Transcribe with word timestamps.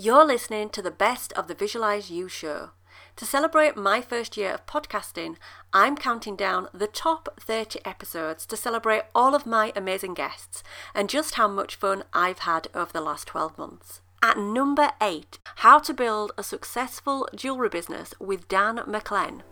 You're 0.00 0.24
listening 0.24 0.68
to 0.70 0.80
the 0.80 0.92
best 0.92 1.32
of 1.32 1.48
the 1.48 1.56
Visualize 1.56 2.08
You 2.08 2.28
show. 2.28 2.70
To 3.16 3.24
celebrate 3.24 3.76
my 3.76 4.00
first 4.00 4.36
year 4.36 4.52
of 4.52 4.64
podcasting, 4.64 5.34
I'm 5.72 5.96
counting 5.96 6.36
down 6.36 6.68
the 6.72 6.86
top 6.86 7.40
30 7.40 7.80
episodes 7.84 8.46
to 8.46 8.56
celebrate 8.56 9.02
all 9.12 9.34
of 9.34 9.44
my 9.44 9.72
amazing 9.74 10.14
guests 10.14 10.62
and 10.94 11.10
just 11.10 11.34
how 11.34 11.48
much 11.48 11.74
fun 11.74 12.04
I've 12.12 12.38
had 12.38 12.68
over 12.76 12.92
the 12.92 13.00
last 13.00 13.26
12 13.26 13.58
months. 13.58 14.00
At 14.22 14.38
number 14.38 14.92
8, 15.02 15.40
How 15.56 15.80
to 15.80 15.92
Build 15.92 16.30
a 16.38 16.44
Successful 16.44 17.28
Jewellery 17.34 17.68
Business 17.68 18.14
with 18.20 18.46
Dan 18.46 18.80
McLean. 18.86 19.42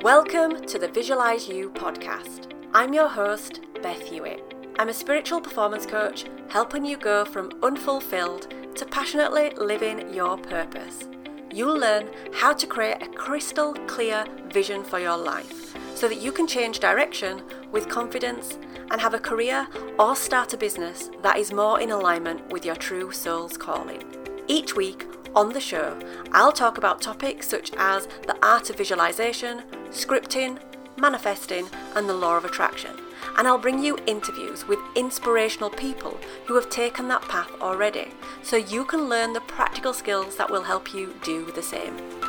Welcome 0.00 0.64
to 0.64 0.78
the 0.78 0.88
Visualize 0.88 1.46
You 1.46 1.68
podcast. 1.72 2.54
I'm 2.72 2.94
your 2.94 3.08
host, 3.08 3.60
Beth 3.82 4.00
Hewitt. 4.00 4.51
I'm 4.78 4.88
a 4.88 4.94
spiritual 4.94 5.40
performance 5.40 5.84
coach 5.84 6.24
helping 6.48 6.84
you 6.84 6.96
go 6.96 7.24
from 7.24 7.52
unfulfilled 7.62 8.54
to 8.74 8.86
passionately 8.86 9.50
living 9.50 10.12
your 10.12 10.38
purpose. 10.38 11.08
You'll 11.52 11.78
learn 11.78 12.08
how 12.32 12.54
to 12.54 12.66
create 12.66 13.02
a 13.02 13.08
crystal 13.08 13.74
clear 13.86 14.24
vision 14.48 14.82
for 14.82 14.98
your 14.98 15.16
life 15.16 15.76
so 15.94 16.08
that 16.08 16.22
you 16.22 16.32
can 16.32 16.46
change 16.46 16.80
direction 16.80 17.42
with 17.70 17.90
confidence 17.90 18.58
and 18.90 19.00
have 19.00 19.12
a 19.12 19.18
career 19.18 19.68
or 19.98 20.16
start 20.16 20.54
a 20.54 20.56
business 20.56 21.10
that 21.22 21.36
is 21.36 21.52
more 21.52 21.78
in 21.78 21.90
alignment 21.90 22.50
with 22.50 22.64
your 22.64 22.76
true 22.76 23.12
soul's 23.12 23.58
calling. 23.58 24.02
Each 24.48 24.74
week 24.74 25.06
on 25.34 25.52
the 25.52 25.60
show, 25.60 25.98
I'll 26.32 26.52
talk 26.52 26.78
about 26.78 27.02
topics 27.02 27.46
such 27.46 27.72
as 27.76 28.06
the 28.26 28.36
art 28.42 28.70
of 28.70 28.76
visualization, 28.76 29.62
scripting, 29.90 30.58
manifesting, 30.96 31.68
and 31.94 32.08
the 32.08 32.14
law 32.14 32.38
of 32.38 32.46
attraction 32.46 33.01
and 33.36 33.46
I'll 33.46 33.58
bring 33.58 33.82
you 33.82 33.98
interviews 34.06 34.66
with 34.66 34.78
inspirational 34.94 35.70
people 35.70 36.18
who 36.46 36.54
have 36.54 36.70
taken 36.70 37.08
that 37.08 37.22
path 37.28 37.50
already 37.60 38.08
so 38.42 38.56
you 38.56 38.84
can 38.84 39.08
learn 39.08 39.32
the 39.32 39.40
practical 39.40 39.92
skills 39.92 40.36
that 40.36 40.50
will 40.50 40.62
help 40.62 40.94
you 40.94 41.14
do 41.22 41.50
the 41.52 41.62
same. 41.62 42.21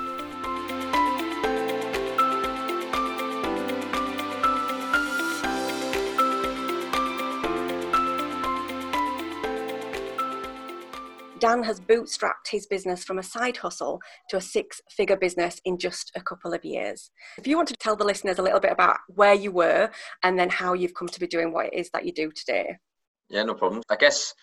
Dan 11.44 11.62
has 11.64 11.82
bootstrapped 11.82 12.48
his 12.50 12.66
business 12.68 13.04
from 13.04 13.20
a 13.20 13.24
side 13.24 13.58
hustle 13.58 14.00
to 14.30 14.38
a 14.38 14.42
six 14.42 14.80
figure 14.90 15.18
business 15.18 15.60
in 15.66 15.78
just 15.78 16.10
a 16.16 16.22
couple 16.22 16.54
of 16.54 16.64
years. 16.64 17.12
If 17.38 17.46
you 17.46 17.58
want 17.58 17.68
to 17.68 17.76
tell 17.76 17.98
the 17.98 18.06
listeners 18.06 18.40
a 18.40 18.42
little 18.42 18.62
bit 18.62 18.72
about 18.72 18.96
where 19.10 19.34
you 19.34 19.52
were 19.52 19.90
and 20.24 20.40
then 20.40 20.50
how 20.50 20.72
you've 20.72 20.94
come 20.94 21.10
to 21.10 21.20
be 21.20 21.28
doing 21.28 21.52
what 21.52 21.66
it 21.66 21.74
is 21.74 21.90
that 21.90 22.06
you 22.06 22.14
do 22.14 22.32
today. 22.32 22.78
Yeah, 23.30 23.44
no 23.44 23.56
problem. 23.56 23.82
I 23.90 23.98
guess 23.98 24.34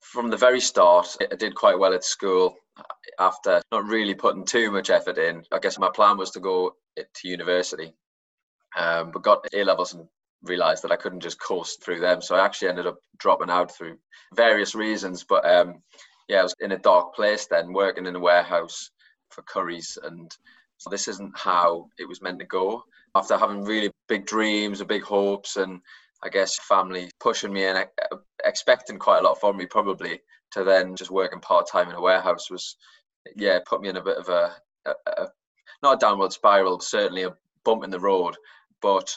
from 0.00 0.30
the 0.30 0.36
very 0.36 0.58
start, 0.58 1.16
I 1.30 1.36
did 1.36 1.54
quite 1.54 1.78
well 1.78 1.94
at 1.94 2.02
school 2.02 2.56
after 3.20 3.62
not 3.70 3.84
really 3.84 4.16
putting 4.16 4.44
too 4.44 4.72
much 4.72 4.90
effort 4.90 5.16
in. 5.16 5.44
I 5.52 5.60
guess 5.60 5.78
my 5.78 5.90
plan 5.94 6.16
was 6.16 6.32
to 6.32 6.40
go 6.40 6.72
to 6.96 7.28
university, 7.28 7.92
um, 8.76 9.12
but 9.12 9.22
got 9.22 9.46
A 9.54 9.62
levels 9.62 9.94
and 9.94 10.08
realized 10.42 10.82
that 10.82 10.90
I 10.90 10.96
couldn't 10.96 11.20
just 11.20 11.40
coast 11.40 11.84
through 11.84 12.00
them. 12.00 12.20
So 12.20 12.34
I 12.34 12.44
actually 12.44 12.70
ended 12.70 12.88
up 12.88 12.98
dropping 13.18 13.48
out 13.48 13.70
through 13.70 13.98
various 14.34 14.74
reasons. 14.74 15.24
But 15.28 15.48
um, 15.48 15.82
yeah, 16.28 16.40
I 16.40 16.42
was 16.42 16.54
in 16.60 16.72
a 16.72 16.78
dark 16.78 17.14
place 17.14 17.46
then, 17.46 17.72
working 17.72 18.06
in 18.06 18.16
a 18.16 18.20
warehouse 18.20 18.90
for 19.30 19.42
Currys, 19.42 19.98
and 20.02 20.30
so 20.76 20.90
this 20.90 21.08
isn't 21.08 21.36
how 21.36 21.88
it 21.98 22.08
was 22.08 22.22
meant 22.22 22.38
to 22.38 22.46
go. 22.46 22.84
After 23.14 23.36
having 23.36 23.64
really 23.64 23.90
big 24.08 24.26
dreams 24.26 24.80
and 24.80 24.88
big 24.88 25.02
hopes, 25.02 25.56
and 25.56 25.80
I 26.22 26.28
guess 26.28 26.58
family 26.60 27.10
pushing 27.20 27.52
me 27.52 27.64
and 27.64 27.78
uh, 27.78 28.16
expecting 28.44 28.98
quite 28.98 29.20
a 29.20 29.22
lot 29.22 29.40
from 29.40 29.56
me, 29.56 29.66
probably 29.66 30.20
to 30.52 30.64
then 30.64 30.96
just 30.96 31.10
working 31.10 31.40
part 31.40 31.68
time 31.68 31.88
in 31.88 31.96
a 31.96 32.00
warehouse 32.00 32.50
was, 32.50 32.76
yeah, 33.36 33.58
put 33.66 33.80
me 33.80 33.88
in 33.88 33.96
a 33.96 34.02
bit 34.02 34.18
of 34.18 34.28
a, 34.28 34.54
a, 34.86 34.92
a 35.06 35.28
not 35.82 35.94
a 35.94 35.98
downward 35.98 36.32
spiral, 36.32 36.80
certainly 36.80 37.22
a 37.22 37.34
bump 37.64 37.84
in 37.84 37.90
the 37.90 38.00
road, 38.00 38.36
but 38.80 39.16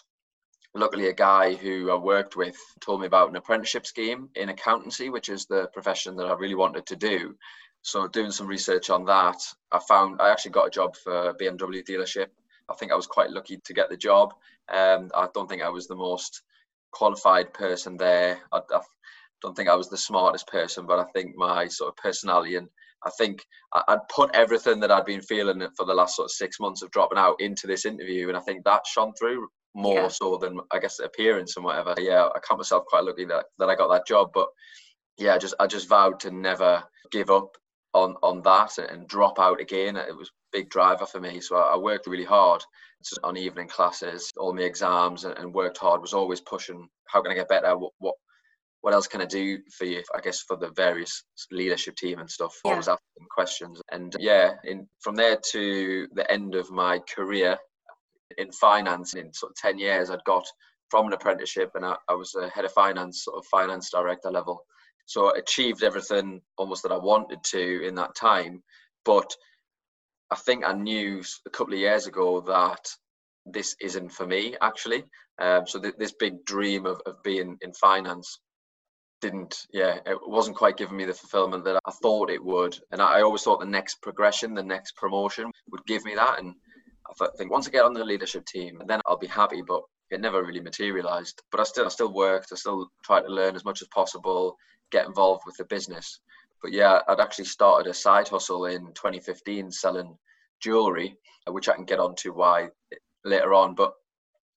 luckily 0.74 1.08
a 1.08 1.14
guy 1.14 1.54
who 1.56 1.92
I 1.92 1.96
worked 1.96 2.36
with 2.36 2.58
told 2.80 3.02
me 3.02 3.08
about 3.08 3.30
an 3.30 3.36
apprenticeship 3.36 3.86
scheme 3.86 4.30
in 4.36 4.50
accountancy, 4.50 5.10
which 5.10 5.30
is 5.30 5.46
the 5.46 5.68
profession 5.74 6.16
that 6.18 6.28
I 6.28 6.34
really 6.34 6.56
wanted 6.56 6.86
to 6.88 6.96
do. 6.96 7.36
So 7.82 8.08
doing 8.08 8.32
some 8.32 8.48
research 8.48 8.90
on 8.90 9.06
that, 9.06 9.38
I 9.72 9.80
found 9.80 10.22
I 10.22 10.30
actually 10.30 10.52
got 10.52 10.68
a 10.68 10.72
job 10.72 10.96
for 10.96 11.30
a 11.30 11.34
BMW 11.34 11.84
dealership. 11.84 12.28
I 12.70 12.76
think 12.76 12.92
I 12.92 12.96
was 12.96 13.08
quite 13.08 13.32
lucky 13.32 13.58
to 13.58 13.74
get 13.74 13.90
the 13.90 13.98
job. 13.98 14.34
Um, 14.70 15.10
I 15.16 15.28
don't 15.34 15.50
think 15.50 15.62
I 15.62 15.70
was 15.70 15.88
the 15.88 15.96
most 15.96 16.44
qualified 16.92 17.54
person 17.54 17.98
there. 17.98 18.40
I, 18.52 18.60
I 18.72 18.80
don't 19.42 19.56
think 19.56 19.68
I 19.68 19.76
was 19.76 19.90
the 19.90 19.98
smartest 19.98 20.48
person, 20.48 20.86
but 20.86 21.00
I 21.00 21.06
think 21.12 21.36
my 21.36 21.68
sort 21.68 21.90
of 21.90 21.98
personality 21.98 22.56
and 22.56 22.70
I 23.04 23.10
think 23.18 23.44
I'd 23.74 24.08
put 24.10 24.30
everything 24.36 24.80
that 24.82 24.92
I'd 24.92 25.06
been 25.06 25.24
feeling 25.24 25.68
for 25.76 25.88
the 25.88 25.94
last 25.94 26.16
sort 26.16 26.28
of 26.28 26.32
six 26.32 26.60
months 26.60 26.84
of 26.84 26.92
dropping 26.92 27.18
out 27.18 27.42
into 27.42 27.66
this 27.66 27.86
interview, 27.86 28.28
and 28.28 28.38
I 28.38 28.42
think 28.42 28.64
that 28.64 28.86
shone 28.86 29.14
through 29.18 29.48
more 29.74 29.96
yeah. 29.96 30.08
so 30.08 30.38
than 30.38 30.60
I 30.72 30.80
guess 30.80 31.00
appearance 31.00 31.56
and 31.56 31.66
whatever. 31.66 31.96
Yeah, 31.98 32.28
I 32.36 32.40
count 32.40 32.60
myself 32.60 32.86
quite 32.86 33.04
lucky 33.04 33.26
that, 33.26 33.46
that 33.60 33.70
I 33.70 33.76
got 33.76 33.90
that 33.90 34.08
job. 34.08 34.32
But 34.34 34.48
yeah, 35.18 35.36
I 35.36 35.38
just 35.38 35.56
I 35.60 35.68
just 35.68 35.90
vowed 35.90 36.20
to 36.22 36.32
never 36.32 36.84
give 37.12 37.30
up 37.30 37.56
on 37.94 38.16
on 38.24 38.42
that 38.44 38.78
and 38.78 39.08
drop 39.08 39.40
out 39.40 39.62
again. 39.62 39.96
It 39.96 40.16
was 40.16 40.32
big 40.52 40.70
driver 40.70 41.06
for 41.06 41.20
me. 41.20 41.40
So 41.40 41.56
I, 41.56 41.78
worked 41.78 42.08
really 42.08 42.26
hard 42.26 42.64
on 43.24 43.38
evening 43.38 43.68
classes, 43.68 44.32
all 44.38 44.54
my 44.54 44.64
exams, 44.64 45.24
and, 45.24 45.38
and, 45.38 45.54
worked 45.54 45.78
hard. 45.78 46.02
Was 46.02 46.14
always 46.14 46.42
pushing. 46.42 46.88
How 47.08 47.22
can 47.22 47.32
I 47.32 47.36
get 47.36 47.50
better? 47.50 47.78
What, 47.78 47.94
what 48.00 48.16
what 48.82 48.94
else 48.94 49.08
can 49.08 49.22
I 49.22 49.26
do 49.26 49.60
for 49.72 49.86
you? 49.86 50.04
I 50.16 50.22
guess 50.22 50.42
for 50.42 50.58
the 50.58 50.72
various 50.72 51.24
leadership 51.52 51.96
team 51.96 52.20
and 52.20 52.30
stuff. 52.30 52.60
Yeah. 52.66 52.72
Always 52.72 52.88
asking 52.88 53.28
questions, 53.34 53.82
and 53.92 54.16
yeah, 54.20 54.54
in 54.64 54.88
from 55.00 55.16
there 55.16 55.38
to 55.52 56.08
the 56.14 56.30
end 56.32 56.56
of 56.56 56.72
my 56.72 57.00
career, 57.00 57.58
in 58.38 58.52
finance 58.52 59.14
in 59.16 59.34
sort 59.34 59.52
of 59.52 59.56
10 59.58 59.80
years 59.80 60.10
I'd 60.10 60.24
got 60.26 60.46
from 60.90 61.08
an 61.08 61.14
apprenticeship 61.14 61.72
and 61.76 61.86
I, 61.86 61.96
I 62.08 62.14
was 62.14 62.36
a 62.36 62.50
head 62.50 62.66
of 62.66 62.72
finance, 62.74 63.24
sort 63.24 63.38
of 63.38 63.46
finance 63.46 63.90
director 63.90 64.30
level. 64.30 64.66
So 65.06 65.28
I 65.34 65.40
achieved 65.40 65.84
everything 65.84 66.42
almost 66.58 66.84
that 66.84 66.92
I 66.92 66.98
wanted 66.98 67.44
to 67.46 67.86
in 67.88 67.96
that 67.96 68.16
time. 68.16 68.62
But 69.06 69.34
I 70.30 70.36
think 70.36 70.64
I 70.66 70.74
knew 70.74 71.24
a 71.46 71.50
couple 71.50 71.74
of 71.74 71.80
years 71.80 72.08
ago 72.08 72.42
that 72.42 72.88
this 73.46 73.76
isn't 73.82 74.12
for 74.12 74.28
me 74.28 74.56
actually. 74.62 75.04
Um, 75.40 75.66
so 75.66 75.80
th- 75.80 75.96
this 75.98 76.14
big 76.14 76.46
dream 76.46 76.86
of, 76.86 77.02
of 77.06 77.24
being 77.24 77.58
in 77.62 77.74
finance 77.74 78.40
didn't, 79.22 79.66
yeah, 79.72 80.00
it 80.06 80.18
wasn't 80.26 80.58
quite 80.58 80.78
giving 80.78 80.98
me 80.98 81.06
the 81.06 81.14
fulfillment 81.14 81.64
that 81.66 81.80
I 81.86 81.92
thought 82.02 82.30
it 82.30 82.44
would. 82.44 82.78
And 82.92 83.02
I, 83.02 83.20
I 83.20 83.22
always 83.22 83.44
thought 83.44 83.60
the 83.60 83.66
next 83.66 84.02
progression, 84.02 84.54
the 84.54 84.64
next 84.64 84.96
promotion 84.98 85.52
would 85.70 85.86
give 85.86 86.04
me 86.04 86.16
that. 86.16 86.40
And 86.40 86.56
I 87.20 87.28
think 87.38 87.52
once 87.52 87.68
I 87.68 87.72
get 87.72 87.86
on 87.86 87.94
the 87.94 88.04
leadership 88.06 88.46
team, 88.46 88.82
then 88.88 89.02
I'll 89.06 89.18
be 89.18 89.28
happy. 89.28 89.62
But 89.62 89.82
it 90.12 90.22
never 90.22 90.44
really 90.44 90.60
materialized. 90.60 91.42
But 91.52 91.62
I 91.62 91.64
still, 91.64 91.86
I 91.86 91.90
still 91.90 92.14
worked. 92.14 92.52
I 92.52 92.56
still 92.56 92.90
tried 93.04 93.22
to 93.22 93.30
learn 93.30 93.56
as 93.56 93.66
much 93.66 93.82
as 93.82 93.88
possible, 93.88 94.56
get 94.92 95.08
involved 95.08 95.44
with 95.46 95.56
the 95.58 95.66
business. 95.66 96.20
But 96.62 96.74
yeah, 96.74 97.00
I'd 97.08 97.20
actually 97.20 97.46
started 97.46 97.90
a 97.90 97.94
side 97.94 98.28
hustle 98.28 98.66
in 98.66 98.88
2015 98.94 99.72
selling 99.72 100.16
jewelry, 100.62 101.16
which 101.48 101.70
I 101.70 101.74
can 101.74 101.86
get 101.86 102.00
onto 102.00 102.34
why 102.34 102.70
later 103.26 103.54
on. 103.54 103.74
But 103.74 103.94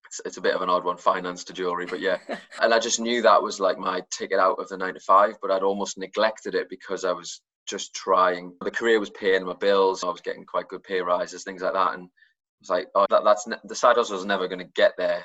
it's, 0.06 0.20
it's 0.26 0.36
a 0.36 0.42
bit 0.42 0.54
of 0.54 0.60
an 0.62 0.68
odd 0.68 0.84
one, 0.84 0.98
finance 0.98 1.44
to 1.44 1.52
jewelry. 1.52 1.86
But 1.86 2.00
yeah, 2.00 2.18
and 2.60 2.74
I 2.74 2.78
just 2.78 3.00
knew 3.00 3.22
that 3.22 3.42
was 3.42 3.60
like 3.60 3.78
my 3.78 4.02
ticket 4.10 4.38
out 4.38 4.58
of 4.58 4.68
the 4.68 4.76
nine 4.76 4.94
to 4.94 5.00
five. 5.00 5.36
But 5.40 5.50
I'd 5.50 5.62
almost 5.62 5.98
neglected 5.98 6.54
it 6.54 6.68
because 6.68 7.04
I 7.04 7.12
was 7.12 7.40
just 7.66 7.94
trying. 7.94 8.52
The 8.60 8.70
career 8.70 9.00
was 9.00 9.10
paying 9.10 9.44
my 9.44 9.54
bills. 9.54 10.02
I 10.04 10.08
was 10.08 10.20
getting 10.20 10.44
quite 10.44 10.68
good 10.68 10.82
pay 10.82 11.00
rises, 11.00 11.44
things 11.44 11.62
like 11.62 11.72
that, 11.74 11.94
and 11.94 12.08
was 12.64 12.70
like, 12.70 12.88
oh, 12.94 13.06
that, 13.10 13.24
that's 13.24 13.46
ne- 13.46 13.56
the 13.64 13.74
side 13.74 13.96
hustle 13.96 14.16
was 14.16 14.24
never 14.24 14.48
going 14.48 14.58
to 14.58 14.72
get 14.74 14.92
there. 14.96 15.24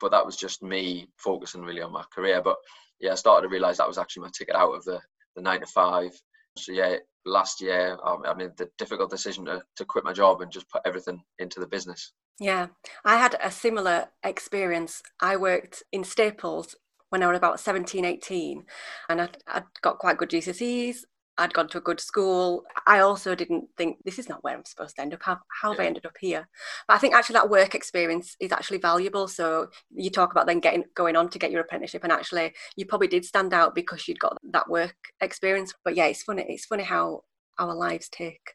But 0.00 0.10
that 0.10 0.26
was 0.26 0.36
just 0.36 0.62
me 0.62 1.08
focusing 1.16 1.62
really 1.62 1.82
on 1.82 1.92
my 1.92 2.04
career. 2.12 2.42
But 2.42 2.56
yeah, 3.00 3.12
I 3.12 3.14
started 3.14 3.42
to 3.42 3.52
realize 3.52 3.78
that 3.78 3.88
was 3.88 3.98
actually 3.98 4.22
my 4.22 4.30
ticket 4.36 4.56
out 4.56 4.72
of 4.72 4.84
the, 4.84 5.00
the 5.36 5.42
nine 5.42 5.60
to 5.60 5.66
five. 5.66 6.10
So 6.58 6.72
yeah, 6.72 6.96
last 7.24 7.60
year 7.60 7.96
I 8.04 8.34
made 8.34 8.56
the 8.56 8.68
difficult 8.78 9.10
decision 9.10 9.44
to, 9.46 9.62
to 9.76 9.84
quit 9.84 10.04
my 10.04 10.12
job 10.12 10.40
and 10.40 10.52
just 10.52 10.70
put 10.70 10.82
everything 10.84 11.22
into 11.38 11.60
the 11.60 11.66
business. 11.66 12.12
Yeah, 12.40 12.68
I 13.04 13.16
had 13.16 13.36
a 13.42 13.50
similar 13.50 14.08
experience. 14.24 15.02
I 15.20 15.36
worked 15.36 15.84
in 15.92 16.02
Staples 16.02 16.74
when 17.10 17.22
I 17.22 17.28
was 17.28 17.36
about 17.36 17.60
17, 17.60 18.04
18, 18.04 18.64
and 19.08 19.20
I'd, 19.20 19.38
I'd 19.46 19.64
got 19.82 19.98
quite 19.98 20.16
good 20.16 20.30
GCSEs. 20.30 21.04
I'd 21.36 21.52
gone 21.52 21.68
to 21.68 21.78
a 21.78 21.82
good 21.82 22.00
school. 22.00 22.64
I 22.86 23.00
also 23.00 23.34
didn't 23.34 23.68
think 23.76 23.98
this 24.04 24.18
is 24.18 24.28
not 24.28 24.44
where 24.44 24.56
I'm 24.56 24.64
supposed 24.64 24.96
to 24.96 25.02
end 25.02 25.14
up. 25.14 25.22
How, 25.22 25.38
how 25.60 25.72
have 25.72 25.80
I 25.80 25.86
ended 25.86 26.06
up 26.06 26.16
here? 26.20 26.48
But 26.86 26.94
I 26.94 26.98
think 26.98 27.14
actually 27.14 27.34
that 27.34 27.50
work 27.50 27.74
experience 27.74 28.36
is 28.40 28.52
actually 28.52 28.78
valuable. 28.78 29.26
So 29.26 29.68
you 29.92 30.10
talk 30.10 30.30
about 30.30 30.46
then 30.46 30.60
getting 30.60 30.84
going 30.94 31.16
on 31.16 31.28
to 31.30 31.38
get 31.38 31.50
your 31.50 31.62
apprenticeship, 31.62 32.04
and 32.04 32.12
actually 32.12 32.54
you 32.76 32.86
probably 32.86 33.08
did 33.08 33.24
stand 33.24 33.52
out 33.52 33.74
because 33.74 34.06
you'd 34.06 34.20
got 34.20 34.38
that 34.52 34.68
work 34.68 34.94
experience. 35.20 35.74
But 35.84 35.96
yeah, 35.96 36.06
it's 36.06 36.22
funny. 36.22 36.44
It's 36.48 36.66
funny 36.66 36.84
how 36.84 37.24
our 37.58 37.74
lives 37.74 38.08
take. 38.08 38.52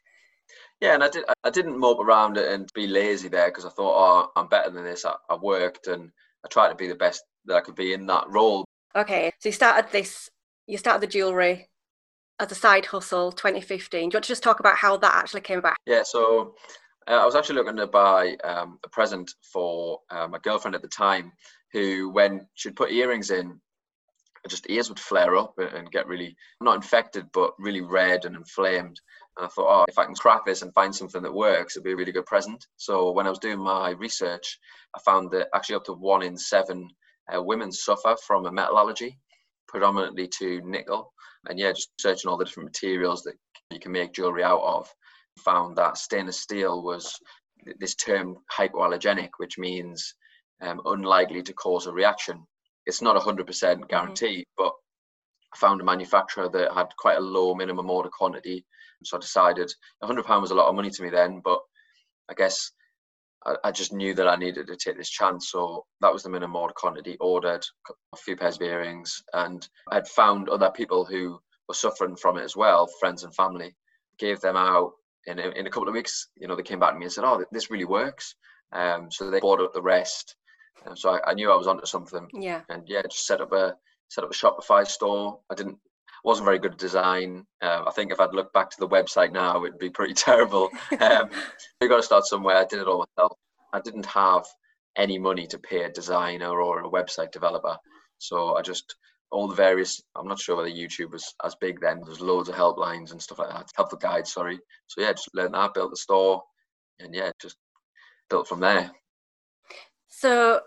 Yeah, 0.80 0.94
and 0.94 1.04
I 1.04 1.10
did. 1.10 1.26
I 1.44 1.50
didn't 1.50 1.78
mope 1.78 2.00
around 2.00 2.38
it 2.38 2.52
and 2.52 2.72
be 2.74 2.88
lazy 2.88 3.28
there 3.28 3.50
because 3.50 3.66
I 3.66 3.70
thought, 3.70 4.30
oh, 4.36 4.40
I'm 4.40 4.48
better 4.48 4.70
than 4.70 4.86
this. 4.86 5.04
I, 5.06 5.16
I 5.30 5.36
worked 5.36 5.88
and 5.88 6.12
I 6.46 6.48
tried 6.48 6.70
to 6.70 6.76
be 6.76 6.88
the 6.88 6.96
best 6.96 7.24
that 7.46 7.58
I 7.58 7.62
could 7.62 7.76
be 7.76 7.94
in 7.94 8.06
that 8.08 8.26
role. 8.30 8.64
Okay, 8.96 9.32
so 9.40 9.50
you 9.50 9.54
started 9.54 9.92
this. 9.92 10.30
You 10.66 10.78
started 10.78 11.02
the 11.02 11.12
jewelry 11.12 11.68
as 12.40 12.52
a 12.52 12.56
side 12.56 12.86
hustle 12.86 13.32
2015. 13.32 14.00
Do 14.10 14.14
you 14.14 14.18
want 14.18 14.24
to 14.24 14.28
just 14.28 14.44
talk 14.44 14.60
about 14.60 14.76
how 14.76 14.98
that 14.98 15.16
actually 15.16 15.42
came 15.42 15.60
about? 15.60 15.76
Yeah, 15.86 16.04
so 16.04 16.56
uh, 17.08 17.20
I 17.22 17.26
was 17.26 17.36
actually 17.36 17.56
looking 17.56 17.78
to 17.78 17.88
buy 17.88 18.36
um, 18.44 18.80
a 18.86 18.90
present 18.90 19.32
for 19.52 20.00
uh, 20.10 20.28
my 20.28 20.40
girlfriend 20.40 20.76
at 20.76 20.82
the 20.82 20.88
time, 20.88 21.32
who, 21.74 22.10
when 22.12 22.48
she'd 22.56 22.76
put 22.76 22.92
earrings 22.92 23.32
in, 23.32 23.60
just 24.48 24.70
ears 24.70 24.90
would 24.90 25.00
flare 25.00 25.36
up 25.36 25.54
and 25.58 25.92
get 25.92 26.08
really 26.08 26.36
not 26.62 26.76
infected, 26.76 27.26
but 27.34 27.52
really 27.60 27.82
red 27.82 28.26
and 28.26 28.36
inflamed. 28.36 29.00
And 29.38 29.46
I 29.46 29.50
thought, 29.50 29.82
oh, 29.82 29.86
if 29.90 30.00
I 30.00 30.06
can 30.06 30.16
crack 30.16 30.46
this 30.46 30.62
and 30.62 30.74
find 30.74 30.96
something 30.96 31.22
that 31.22 31.34
works, 31.34 31.76
it'd 31.76 31.84
be 31.84 31.92
a 31.92 31.96
really 31.96 32.14
good 32.14 32.26
present. 32.26 32.66
So 32.78 33.12
when 33.12 33.28
I 33.28 33.30
was 33.30 33.40
doing 33.40 33.60
my 33.60 33.92
research, 33.92 34.60
I 34.96 35.00
found 35.00 35.32
that 35.32 35.50
actually 35.54 35.76
up 35.76 35.86
to 35.86 35.94
one 35.94 36.24
in 36.24 36.38
seven 36.38 36.88
uh, 37.34 37.44
women 37.44 37.72
suffer 37.72 38.16
from 38.26 38.46
a 38.46 38.52
metal 38.52 38.78
allergy, 38.78 39.20
predominantly 39.70 40.28
to 40.40 40.62
nickel. 40.66 41.14
And 41.48 41.58
yeah, 41.58 41.72
just 41.72 41.92
searching 42.00 42.30
all 42.30 42.38
the 42.38 42.46
different 42.46 42.70
materials 42.70 43.24
that 43.24 43.36
you 43.72 43.80
can 43.80 43.92
make 43.92 44.14
jewelry 44.14 44.44
out 44.44 44.62
of, 44.62 44.90
found 45.40 45.78
that 45.78 45.98
stainless 45.98 46.42
steel 46.42 46.84
was 46.84 47.16
this 47.80 47.96
term 47.96 48.38
hypoallergenic, 48.58 49.30
which 49.38 49.58
means 49.58 50.16
um, 50.62 50.82
unlikely 50.86 51.42
to 51.44 51.54
cause 51.54 51.88
a 51.88 51.94
reaction. 51.94 52.46
It's 52.86 53.02
not 53.02 53.22
100% 53.22 53.46
mm-hmm. 53.46 53.84
guaranteed, 53.84 54.42
mm-hmm. 54.42 54.64
but 54.64 54.74
I 55.54 55.58
found 55.58 55.82
a 55.82 55.86
manufacturer 55.86 56.50
that 56.50 56.74
had 56.74 56.88
quite 56.98 57.18
a 57.18 57.22
low 57.22 57.56
minimum 57.56 57.90
order 57.90 58.10
quantity. 58.10 58.66
So 59.04 59.18
I 59.18 59.22
decided 59.22 59.72
£100 60.04 60.42
was 60.42 60.52
a 60.52 60.56
lot 60.56 60.68
of 60.68 60.76
money 60.76 60.90
to 60.90 61.04
me 61.04 61.10
then, 61.10 61.42
but 61.44 61.60
I 62.30 62.34
guess 62.34 62.72
I, 63.46 63.56
I, 63.66 63.72
just 63.72 63.94
knew 63.94 64.14
that 64.16 64.28
I 64.28 64.36
needed 64.36 64.68
to 64.68 64.76
take 64.76 64.98
this 64.98 65.10
chance. 65.10 65.52
So 65.52 65.86
that 66.02 66.12
was 66.12 66.24
the 66.24 66.30
minimum 66.30 66.56
order 66.56 66.74
quantity, 66.76 67.18
ordered 67.20 67.66
a 68.14 68.18
few 68.18 68.36
pairs 68.36 68.56
of 68.56 68.62
earrings, 68.62 69.24
and 69.34 69.68
I 69.92 69.96
had 69.96 70.08
found 70.08 70.50
other 70.50 70.70
people 70.70 71.06
who 71.06 71.40
were 71.68 71.74
suffering 71.74 72.16
from 72.16 72.38
it 72.38 72.44
as 72.44 72.56
well, 72.56 72.88
friends 73.00 73.24
and 73.24 73.34
family. 73.36 73.76
Gave 74.18 74.42
them 74.42 74.58
out 74.58 74.92
in 75.28 75.40
a, 75.40 75.50
in 75.52 75.68
a 75.68 75.70
couple 75.70 75.88
of 75.88 75.94
weeks. 75.94 76.28
You 76.36 76.48
know, 76.48 76.56
they 76.56 76.64
came 76.64 76.80
back 76.80 76.92
to 76.92 77.00
me 77.00 77.06
and 77.06 77.14
said, 77.14 77.24
"Oh, 77.24 77.44
this 77.52 77.72
really 77.72 77.86
works." 77.86 78.36
Um, 78.74 79.10
so 79.10 79.30
they 79.30 79.40
bought 79.40 79.62
up 79.62 79.74
the 79.74 79.82
rest. 79.82 80.36
Um, 80.86 80.96
so 80.96 81.12
I, 81.12 81.32
I, 81.32 81.34
knew 81.34 81.52
I 81.52 81.56
was 81.56 81.68
onto 81.68 81.86
something. 81.86 82.28
Yeah. 82.34 82.62
And 82.70 82.84
yeah, 82.88 83.02
just 83.04 83.26
set 83.26 83.42
up 83.42 83.52
a 83.54 83.76
set 84.10 84.24
up 84.24 84.32
a 84.32 84.34
Shopify 84.34 84.86
store. 84.86 85.40
I 85.50 85.56
didn't 85.56 85.78
wasn't 86.24 86.46
very 86.46 86.60
good 86.60 86.78
design. 86.78 87.46
Uh, 87.62 87.84
I 87.88 87.92
think 87.92 88.12
if 88.12 88.20
I'd 88.20 88.34
look 88.34 88.52
back 88.54 88.70
to 88.72 88.80
the 88.80 88.88
website 88.88 89.32
now, 89.32 89.64
it'd 89.64 89.80
be 89.80 89.90
pretty 89.90 90.14
terrible. 90.16 90.70
Um, 91.00 91.30
you 91.82 91.90
got 91.90 91.98
to 91.98 92.04
start 92.04 92.26
somewhere. 92.26 92.58
I 92.58 92.66
did 92.66 92.80
it 92.80 92.88
all 92.88 93.06
myself. 93.18 93.38
I 93.74 93.80
didn't 93.82 94.06
have 94.08 94.46
any 94.96 95.18
money 95.20 95.48
to 95.48 95.58
pay 95.58 95.84
a 95.84 95.92
designer 95.92 96.62
or 96.62 96.82
a 96.82 96.90
website 96.90 97.32
developer, 97.32 97.78
so 98.18 98.56
I 98.56 98.62
just 98.62 98.96
all 99.32 99.48
the 99.48 99.56
various. 99.56 100.02
I'm 100.16 100.28
not 100.28 100.40
sure 100.40 100.56
whether 100.56 100.70
YouTube 100.70 101.12
was 101.12 101.34
as 101.46 101.56
big 101.56 101.80
then. 101.80 102.02
There's 102.04 102.22
loads 102.22 102.50
of 102.50 102.56
helplines 102.56 103.12
and 103.12 103.22
stuff 103.22 103.40
like 103.40 103.50
that. 103.50 103.70
Helpful 103.76 104.00
guides, 104.00 104.34
sorry. 104.34 104.60
So 104.88 105.02
yeah, 105.02 105.14
just 105.14 105.30
learned 105.34 105.54
that, 105.54 105.74
built 105.74 105.92
the 105.92 105.98
store, 105.98 106.42
and 107.00 107.14
yeah, 107.14 107.32
just 107.40 107.56
built 108.30 108.48
from 108.48 108.60
there. 108.60 108.92
So 110.08 110.62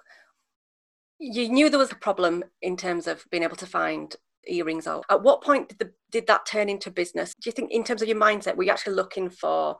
you 1.18 1.48
knew 1.48 1.70
there 1.70 1.78
was 1.78 1.92
a 1.92 1.96
problem 1.96 2.44
in 2.62 2.76
terms 2.76 3.06
of 3.06 3.24
being 3.30 3.42
able 3.42 3.56
to 3.56 3.66
find 3.66 4.14
earrings 4.46 4.86
out. 4.86 5.04
At 5.10 5.22
what 5.22 5.42
point 5.42 5.68
did, 5.68 5.78
the, 5.78 5.92
did 6.10 6.26
that 6.26 6.46
turn 6.46 6.68
into 6.68 6.90
business? 6.90 7.34
Do 7.40 7.48
you 7.48 7.52
think, 7.52 7.70
in 7.70 7.84
terms 7.84 8.02
of 8.02 8.08
your 8.08 8.18
mindset, 8.18 8.56
were 8.56 8.64
you 8.64 8.70
actually 8.70 8.94
looking 8.94 9.30
for 9.30 9.76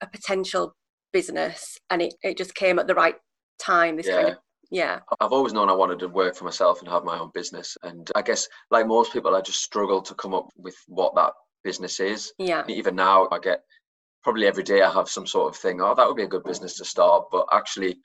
a 0.00 0.06
potential 0.06 0.74
business 1.12 1.78
and 1.90 2.02
it, 2.02 2.14
it 2.22 2.36
just 2.36 2.54
came 2.54 2.78
at 2.78 2.86
the 2.86 2.94
right 2.94 3.16
time? 3.58 3.96
This 3.96 4.06
yeah. 4.06 4.14
kind 4.14 4.28
of 4.28 4.36
yeah. 4.70 5.00
I've 5.20 5.32
always 5.32 5.52
known 5.52 5.68
I 5.68 5.74
wanted 5.74 5.98
to 5.98 6.08
work 6.08 6.34
for 6.34 6.44
myself 6.44 6.80
and 6.80 6.88
have 6.88 7.04
my 7.04 7.18
own 7.18 7.30
business. 7.34 7.76
And 7.82 8.10
I 8.14 8.22
guess, 8.22 8.48
like 8.70 8.86
most 8.86 9.12
people, 9.12 9.36
I 9.36 9.42
just 9.42 9.62
struggle 9.62 10.00
to 10.00 10.14
come 10.14 10.32
up 10.32 10.48
with 10.56 10.74
what 10.88 11.14
that 11.14 11.34
business 11.62 12.00
is. 12.00 12.32
Yeah. 12.38 12.64
Even 12.68 12.96
now, 12.96 13.28
I 13.30 13.38
get 13.38 13.60
probably 14.24 14.46
every 14.46 14.62
day 14.62 14.80
I 14.80 14.90
have 14.90 15.10
some 15.10 15.26
sort 15.26 15.54
of 15.54 15.60
thing, 15.60 15.82
oh, 15.82 15.94
that 15.94 16.06
would 16.06 16.16
be 16.16 16.22
a 16.22 16.28
good 16.28 16.44
business 16.44 16.78
to 16.78 16.86
start. 16.86 17.26
But 17.30 17.46
actually, 17.52 17.98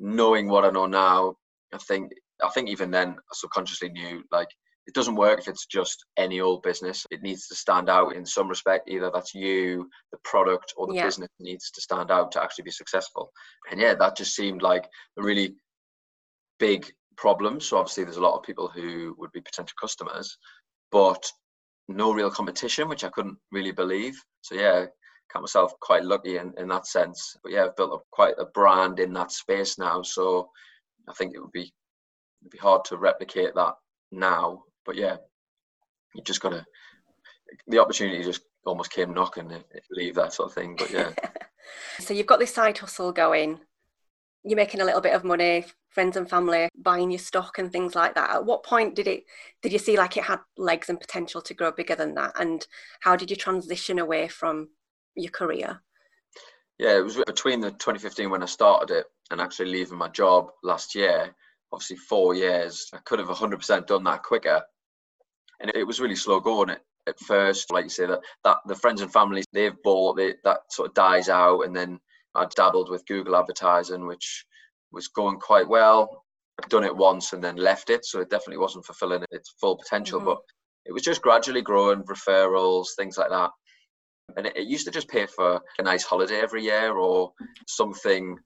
knowing 0.00 0.48
what 0.48 0.64
I 0.64 0.70
know 0.70 0.86
now, 0.86 1.36
I 1.72 1.78
think 1.78 2.10
I 2.42 2.48
think 2.48 2.68
even 2.68 2.90
then 2.90 3.10
I 3.10 3.32
subconsciously 3.32 3.90
knew 3.90 4.24
like 4.32 4.48
it 4.88 4.94
doesn't 4.94 5.16
work 5.16 5.38
if 5.38 5.48
it's 5.48 5.66
just 5.66 6.06
any 6.16 6.40
old 6.40 6.62
business. 6.62 7.06
It 7.10 7.22
needs 7.22 7.46
to 7.48 7.54
stand 7.54 7.90
out 7.90 8.16
in 8.16 8.24
some 8.24 8.48
respect. 8.48 8.88
Either 8.88 9.10
that's 9.12 9.34
you, 9.34 9.86
the 10.12 10.18
product, 10.24 10.72
or 10.78 10.86
the 10.86 10.94
yeah. 10.94 11.04
business 11.04 11.28
needs 11.38 11.70
to 11.72 11.82
stand 11.82 12.10
out 12.10 12.32
to 12.32 12.42
actually 12.42 12.64
be 12.64 12.70
successful. 12.70 13.30
And 13.70 13.78
yeah, 13.78 13.94
that 13.94 14.16
just 14.16 14.34
seemed 14.34 14.62
like 14.62 14.88
a 15.18 15.22
really 15.22 15.54
big 16.58 16.90
problem. 17.18 17.60
So 17.60 17.76
obviously 17.76 18.04
there's 18.04 18.16
a 18.16 18.22
lot 18.22 18.34
of 18.34 18.42
people 18.42 18.66
who 18.66 19.14
would 19.18 19.30
be 19.32 19.42
potential 19.42 19.74
customers, 19.78 20.38
but 20.90 21.22
no 21.88 22.14
real 22.14 22.30
competition, 22.30 22.88
which 22.88 23.04
I 23.04 23.10
couldn't 23.10 23.36
really 23.52 23.72
believe. 23.72 24.18
So 24.40 24.54
yeah, 24.54 24.86
count 25.30 25.42
myself 25.42 25.74
quite 25.82 26.04
lucky 26.04 26.38
in, 26.38 26.54
in 26.56 26.66
that 26.68 26.86
sense. 26.86 27.36
But 27.42 27.52
yeah, 27.52 27.66
I've 27.66 27.76
built 27.76 27.92
up 27.92 28.04
quite 28.10 28.36
a 28.38 28.46
brand 28.46 29.00
in 29.00 29.12
that 29.12 29.32
space 29.32 29.78
now. 29.78 30.00
So 30.00 30.48
I 31.10 31.12
think 31.12 31.34
it 31.34 31.40
would 31.40 31.52
be 31.52 31.70
it'd 32.40 32.52
be 32.52 32.58
hard 32.58 32.86
to 32.86 32.96
replicate 32.96 33.54
that 33.54 33.74
now. 34.12 34.62
But 34.88 34.96
yeah, 34.96 35.18
you 36.14 36.22
just 36.22 36.40
gotta 36.40 36.64
the 37.66 37.78
opportunity 37.78 38.24
just 38.24 38.40
almost 38.64 38.90
came 38.90 39.12
knocking 39.12 39.52
leave 39.90 40.14
that 40.14 40.32
sort 40.32 40.48
of 40.48 40.54
thing. 40.54 40.76
But 40.76 40.90
yeah. 40.90 41.10
so 42.00 42.14
you've 42.14 42.26
got 42.26 42.38
this 42.38 42.54
side 42.54 42.78
hustle 42.78 43.12
going. 43.12 43.60
You're 44.44 44.56
making 44.56 44.80
a 44.80 44.86
little 44.86 45.02
bit 45.02 45.12
of 45.14 45.24
money, 45.24 45.66
friends 45.90 46.16
and 46.16 46.28
family 46.28 46.70
buying 46.74 47.10
your 47.10 47.18
stock 47.18 47.58
and 47.58 47.70
things 47.70 47.94
like 47.94 48.14
that. 48.14 48.30
At 48.30 48.46
what 48.46 48.64
point 48.64 48.94
did 48.94 49.06
it 49.06 49.24
did 49.60 49.74
you 49.74 49.78
see 49.78 49.98
like 49.98 50.16
it 50.16 50.24
had 50.24 50.40
legs 50.56 50.88
and 50.88 50.98
potential 50.98 51.42
to 51.42 51.52
grow 51.52 51.70
bigger 51.70 51.94
than 51.94 52.14
that? 52.14 52.32
And 52.40 52.66
how 53.00 53.14
did 53.14 53.30
you 53.30 53.36
transition 53.36 53.98
away 53.98 54.26
from 54.28 54.70
your 55.16 55.32
career? 55.32 55.82
Yeah, 56.78 56.96
it 56.96 57.04
was 57.04 57.16
between 57.26 57.60
the 57.60 57.72
2015 57.72 58.30
when 58.30 58.42
I 58.42 58.46
started 58.46 58.94
it 58.94 59.04
and 59.30 59.38
actually 59.38 59.70
leaving 59.70 59.98
my 59.98 60.08
job 60.08 60.50
last 60.62 60.94
year. 60.94 61.34
Obviously, 61.72 61.96
four 61.96 62.34
years. 62.34 62.88
I 62.94 62.98
could 63.04 63.18
have 63.18 63.28
100% 63.28 63.86
done 63.86 64.04
that 64.04 64.22
quicker, 64.22 64.62
and 65.60 65.70
it 65.74 65.84
was 65.84 66.00
really 66.00 66.16
slow 66.16 66.40
going 66.40 66.70
at, 66.70 66.80
at 67.06 67.18
first. 67.20 67.72
Like 67.72 67.84
you 67.84 67.90
say, 67.90 68.06
that 68.06 68.20
that 68.44 68.58
the 68.66 68.74
friends 68.74 69.00
and 69.00 69.12
families 69.12 69.44
they've 69.52 69.82
bought 69.82 70.20
it, 70.20 70.38
that 70.44 70.60
sort 70.70 70.88
of 70.88 70.94
dies 70.94 71.28
out, 71.28 71.62
and 71.62 71.74
then 71.74 71.98
I 72.34 72.46
dabbled 72.56 72.90
with 72.90 73.06
Google 73.06 73.36
advertising, 73.36 74.06
which 74.06 74.44
was 74.92 75.08
going 75.08 75.38
quite 75.38 75.68
well. 75.68 76.24
I'd 76.62 76.70
done 76.70 76.84
it 76.84 76.96
once 76.96 77.32
and 77.32 77.42
then 77.42 77.56
left 77.56 77.90
it, 77.90 78.04
so 78.04 78.20
it 78.20 78.30
definitely 78.30 78.58
wasn't 78.58 78.84
fulfilling 78.84 79.24
its 79.30 79.54
full 79.60 79.76
potential. 79.76 80.18
Mm-hmm. 80.18 80.28
But 80.28 80.38
it 80.86 80.92
was 80.92 81.02
just 81.02 81.22
gradually 81.22 81.62
growing, 81.62 82.02
referrals, 82.04 82.86
things 82.96 83.18
like 83.18 83.30
that 83.30 83.50
and 84.36 84.46
it, 84.46 84.56
it, 84.56 84.66
used 84.66 84.84
to 84.86 84.90
just 84.90 85.08
pay 85.08 85.26
for 85.26 85.60
a 85.78 85.82
nice 85.82 86.04
holiday 86.04 86.40
every 86.40 86.62
year 86.62 86.96
or 86.96 87.32
something. 87.66 88.36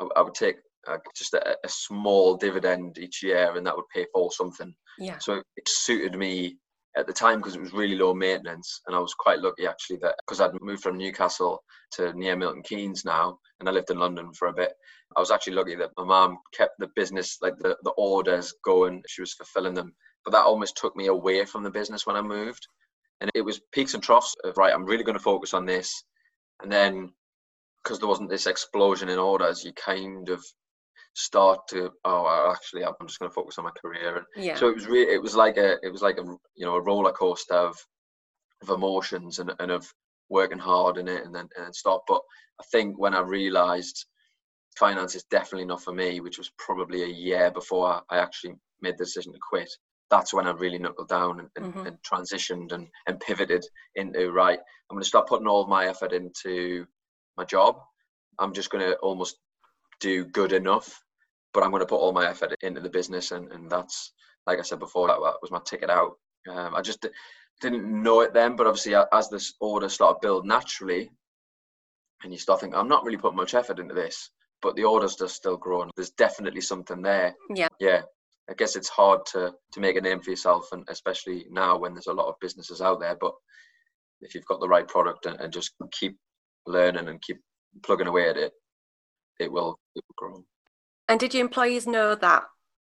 I, 0.00 0.08
I 0.16 0.22
would 0.22 0.34
take 0.34 0.56
uh, 0.88 0.98
just 1.16 1.34
a, 1.34 1.56
a, 1.64 1.68
small 1.68 2.36
dividend 2.36 2.98
each 2.98 3.22
year, 3.22 3.54
and 3.56 3.66
that 3.66 3.76
would 3.76 3.88
pay 3.94 4.06
for 4.12 4.30
something. 4.32 4.74
Yeah. 4.98 5.18
So 5.18 5.34
it, 5.34 5.44
it 5.56 5.68
suited 5.68 6.16
me 6.16 6.56
at 6.96 7.06
the 7.06 7.12
time 7.12 7.38
because 7.38 7.54
it 7.54 7.60
was 7.60 7.72
really 7.72 7.96
low 7.96 8.14
maintenance, 8.14 8.80
and 8.86 8.96
I 8.96 8.98
was 8.98 9.14
quite 9.14 9.40
lucky 9.40 9.66
actually 9.66 9.98
that 10.02 10.16
because 10.26 10.40
I'd 10.40 10.60
moved 10.60 10.82
from 10.82 10.98
Newcastle 10.98 11.62
to 11.92 12.12
near 12.14 12.36
Milton 12.36 12.62
Keynes 12.62 13.04
now, 13.04 13.38
and 13.60 13.68
I 13.68 13.72
lived 13.72 13.90
in 13.90 13.98
London 13.98 14.32
for 14.32 14.48
a 14.48 14.52
bit. 14.52 14.72
I 15.16 15.20
was 15.20 15.30
actually 15.30 15.54
lucky 15.54 15.74
that 15.76 15.90
my 15.96 16.04
mom 16.04 16.38
kept 16.54 16.78
the 16.78 16.88
business, 16.96 17.38
like 17.42 17.56
the, 17.58 17.76
the 17.84 17.92
orders 17.92 18.54
going. 18.64 19.02
She 19.08 19.22
was 19.22 19.34
fulfilling 19.34 19.74
them, 19.74 19.94
but 20.24 20.32
that 20.32 20.44
almost 20.44 20.76
took 20.76 20.96
me 20.96 21.06
away 21.06 21.44
from 21.44 21.62
the 21.62 21.70
business 21.70 22.06
when 22.06 22.16
I 22.16 22.22
moved 22.22 22.66
and 23.22 23.30
it 23.34 23.42
was 23.42 23.60
peaks 23.72 23.94
and 23.94 24.02
troughs 24.02 24.34
of 24.44 24.56
right 24.58 24.74
i'm 24.74 24.84
really 24.84 25.04
going 25.04 25.16
to 25.16 25.22
focus 25.22 25.54
on 25.54 25.64
this 25.64 26.04
and 26.62 26.70
then 26.70 27.10
because 27.82 27.98
there 27.98 28.08
wasn't 28.08 28.28
this 28.28 28.46
explosion 28.46 29.08
in 29.08 29.18
orders 29.18 29.64
you 29.64 29.72
kind 29.72 30.28
of 30.28 30.44
start 31.14 31.60
to 31.68 31.90
oh 32.04 32.52
actually 32.54 32.84
i'm 32.84 32.94
just 33.06 33.18
going 33.18 33.30
to 33.30 33.34
focus 33.34 33.58
on 33.58 33.64
my 33.64 33.70
career 33.80 34.16
and 34.16 34.44
yeah. 34.44 34.56
so 34.56 34.68
it 34.68 34.74
was 34.74 34.86
really 34.86 35.12
it 35.12 35.20
was 35.20 35.36
like 35.36 35.56
a 35.58 35.76
it 35.82 35.92
was 35.92 36.02
like 36.02 36.18
a 36.18 36.24
you 36.54 36.64
know 36.64 36.76
a 36.76 36.80
roller 36.80 37.12
coaster 37.12 37.54
of 37.54 37.76
of 38.62 38.70
emotions 38.70 39.38
and, 39.38 39.52
and 39.58 39.70
of 39.70 39.86
working 40.30 40.58
hard 40.58 40.96
in 40.96 41.08
it 41.08 41.24
and 41.24 41.34
then 41.34 41.48
and 41.58 41.74
stop 41.74 42.02
but 42.08 42.20
i 42.60 42.64
think 42.72 42.98
when 42.98 43.14
i 43.14 43.20
realized 43.20 44.06
finance 44.78 45.14
is 45.14 45.24
definitely 45.30 45.66
not 45.66 45.82
for 45.82 45.92
me 45.92 46.20
which 46.20 46.38
was 46.38 46.50
probably 46.56 47.02
a 47.02 47.06
year 47.06 47.50
before 47.50 48.02
i 48.10 48.16
actually 48.16 48.54
made 48.80 48.96
the 48.96 49.04
decision 49.04 49.32
to 49.32 49.38
quit 49.50 49.70
that's 50.12 50.34
when 50.34 50.46
I 50.46 50.50
really 50.50 50.78
knuckled 50.78 51.08
down 51.08 51.40
and, 51.40 51.48
and, 51.56 51.74
mm-hmm. 51.74 51.86
and 51.86 51.96
transitioned 52.02 52.72
and, 52.72 52.86
and 53.06 53.18
pivoted 53.18 53.64
into 53.96 54.30
right. 54.30 54.58
I'm 54.58 54.94
going 54.94 55.02
to 55.02 55.08
start 55.08 55.26
putting 55.26 55.46
all 55.46 55.62
of 55.62 55.70
my 55.70 55.86
effort 55.86 56.12
into 56.12 56.84
my 57.38 57.44
job. 57.46 57.76
I'm 58.38 58.52
just 58.52 58.68
going 58.68 58.84
to 58.84 58.94
almost 58.96 59.38
do 60.02 60.26
good 60.26 60.52
enough, 60.52 61.02
but 61.54 61.62
I'm 61.62 61.70
going 61.70 61.80
to 61.80 61.86
put 61.86 62.00
all 62.00 62.12
my 62.12 62.28
effort 62.28 62.54
into 62.60 62.80
the 62.80 62.90
business, 62.90 63.30
and, 63.30 63.50
and 63.52 63.70
that's 63.70 64.12
like 64.46 64.58
I 64.58 64.62
said 64.62 64.78
before, 64.78 65.08
that 65.08 65.20
was 65.20 65.50
my 65.50 65.60
ticket 65.64 65.90
out. 65.90 66.12
Um, 66.50 66.74
I 66.74 66.82
just 66.82 67.06
didn't 67.60 68.02
know 68.02 68.20
it 68.20 68.34
then, 68.34 68.56
but 68.56 68.66
obviously 68.66 68.94
as 68.94 69.28
this 69.30 69.54
order 69.60 69.88
started 69.88 70.20
to 70.20 70.26
build 70.26 70.46
naturally, 70.46 71.10
and 72.22 72.32
you 72.32 72.38
start 72.38 72.60
thinking, 72.60 72.78
I'm 72.78 72.88
not 72.88 73.04
really 73.04 73.18
putting 73.18 73.36
much 73.36 73.54
effort 73.54 73.78
into 73.78 73.94
this, 73.94 74.30
but 74.60 74.76
the 74.76 74.84
orders 74.84 75.20
are 75.20 75.28
still 75.28 75.56
growing. 75.56 75.90
There's 75.96 76.10
definitely 76.10 76.60
something 76.60 77.02
there. 77.02 77.34
Yeah. 77.54 77.68
Yeah. 77.80 78.02
I 78.50 78.54
guess 78.54 78.74
it's 78.74 78.88
hard 78.88 79.24
to 79.26 79.52
to 79.72 79.80
make 79.80 79.96
a 79.96 80.00
name 80.00 80.20
for 80.20 80.30
yourself, 80.30 80.68
and 80.72 80.84
especially 80.88 81.46
now 81.50 81.78
when 81.78 81.94
there's 81.94 82.08
a 82.08 82.12
lot 82.12 82.28
of 82.28 82.34
businesses 82.40 82.80
out 82.80 83.00
there. 83.00 83.16
But 83.20 83.32
if 84.20 84.34
you've 84.34 84.46
got 84.46 84.60
the 84.60 84.68
right 84.68 84.86
product 84.86 85.26
and, 85.26 85.40
and 85.40 85.52
just 85.52 85.72
keep 85.92 86.16
learning 86.66 87.08
and 87.08 87.22
keep 87.22 87.38
plugging 87.84 88.08
away 88.08 88.28
at 88.28 88.36
it, 88.36 88.52
it 89.38 89.50
will, 89.50 89.78
it 89.94 90.04
will 90.08 90.14
grow. 90.16 90.44
And 91.08 91.20
did 91.20 91.34
your 91.34 91.44
employees 91.44 91.86
know 91.86 92.14
that 92.14 92.44